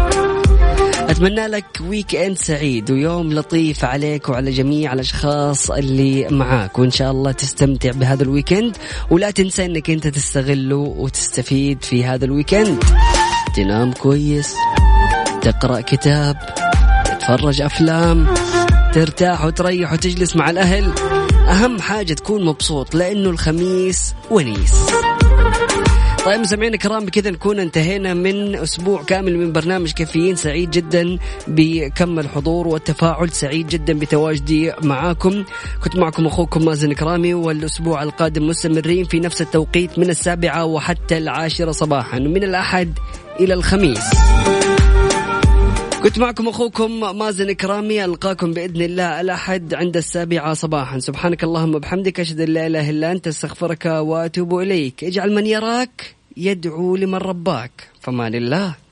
أتمنى 1.10 1.46
لك 1.46 1.64
weekend 1.88 2.38
سعيد 2.38 2.90
ويوم 2.90 3.32
لطيف 3.32 3.84
عليك 3.84 4.28
وعلى 4.28 4.50
جميع 4.50 4.92
الأشخاص 4.92 5.70
اللي 5.70 6.28
معاك 6.28 6.78
وإن 6.78 6.90
شاء 6.90 7.10
الله 7.10 7.32
تستمتع 7.32 7.90
بهذا 7.90 8.22
ال 8.22 8.29
weekend 8.29 8.76
ولا 9.10 9.30
تنسى 9.30 9.64
إنك 9.64 9.90
أنت 9.90 10.08
تستغله 10.08 10.76
وتستفيد 10.76 11.84
في 11.84 12.04
هذا 12.04 12.24
ال 12.24 12.32
weekend 12.32 12.84
تنام 13.56 13.92
كويس 13.92 14.54
تقرأ 15.42 15.80
كتاب 15.80 16.36
تتفرج 17.04 17.60
أفلام 17.60 18.26
ترتاح 18.94 19.44
وتريح 19.44 19.92
وتجلس 19.92 20.36
مع 20.36 20.50
الأهل 20.50 20.92
أهم 21.48 21.80
حاجة 21.80 22.12
تكون 22.12 22.44
مبسوط 22.44 22.94
لأنه 22.94 23.30
الخميس 23.30 24.14
ونيس. 24.30 24.74
طيب 26.24 26.40
مستمعينا 26.40 26.74
الكرام 26.74 27.04
بكذا 27.04 27.30
نكون 27.30 27.58
انتهينا 27.58 28.14
من 28.14 28.56
أسبوع 28.56 29.02
كامل 29.02 29.38
من 29.38 29.52
برنامج 29.52 29.92
كافيين 29.92 30.36
سعيد 30.36 30.70
جدا 30.70 31.18
بكم 31.48 32.18
الحضور 32.18 32.68
والتفاعل 32.68 33.30
سعيد 33.30 33.66
جدا 33.66 33.92
بتواجدي 33.92 34.72
معاكم. 34.82 35.44
كنت 35.84 35.96
معكم 35.96 36.26
أخوكم 36.26 36.64
مازن 36.64 36.92
كرامي 36.92 37.34
والأسبوع 37.34 38.02
القادم 38.02 38.46
مستمرين 38.46 39.04
في 39.04 39.20
نفس 39.20 39.42
التوقيت 39.42 39.98
من 39.98 40.10
السابعة 40.10 40.64
وحتى 40.64 41.18
العاشرة 41.18 41.72
صباحا. 41.72 42.18
من 42.18 42.44
الأحد 42.44 42.98
إلى 43.40 43.54
الخميس. 43.54 44.04
كنت 46.02 46.18
معكم 46.18 46.48
أخوكم 46.48 47.18
مازن 47.18 47.52
كرامي 47.52 48.04
ألقاكم 48.04 48.52
بإذن 48.52 48.82
الله 48.82 49.20
الأحد 49.20 49.74
عند 49.74 49.96
السابعة 49.96 50.54
صباحا. 50.54 50.98
سبحانك 50.98 51.44
اللهم 51.44 51.74
وبحمدك 51.74 52.20
أشهد 52.20 52.40
أن 52.40 52.48
لا 52.48 52.66
إله 52.66 52.90
إلا 52.90 53.12
أنت 53.12 53.26
أستغفرك 53.26 53.84
وأتوب 53.86 54.58
إليك. 54.58 55.04
اجعل 55.04 55.34
من 55.34 55.46
يراك 55.46 56.14
يدعو 56.36 56.96
لمن 56.96 57.18
رباك. 57.18 57.70
فمان 58.00 58.34
الله 58.34 58.82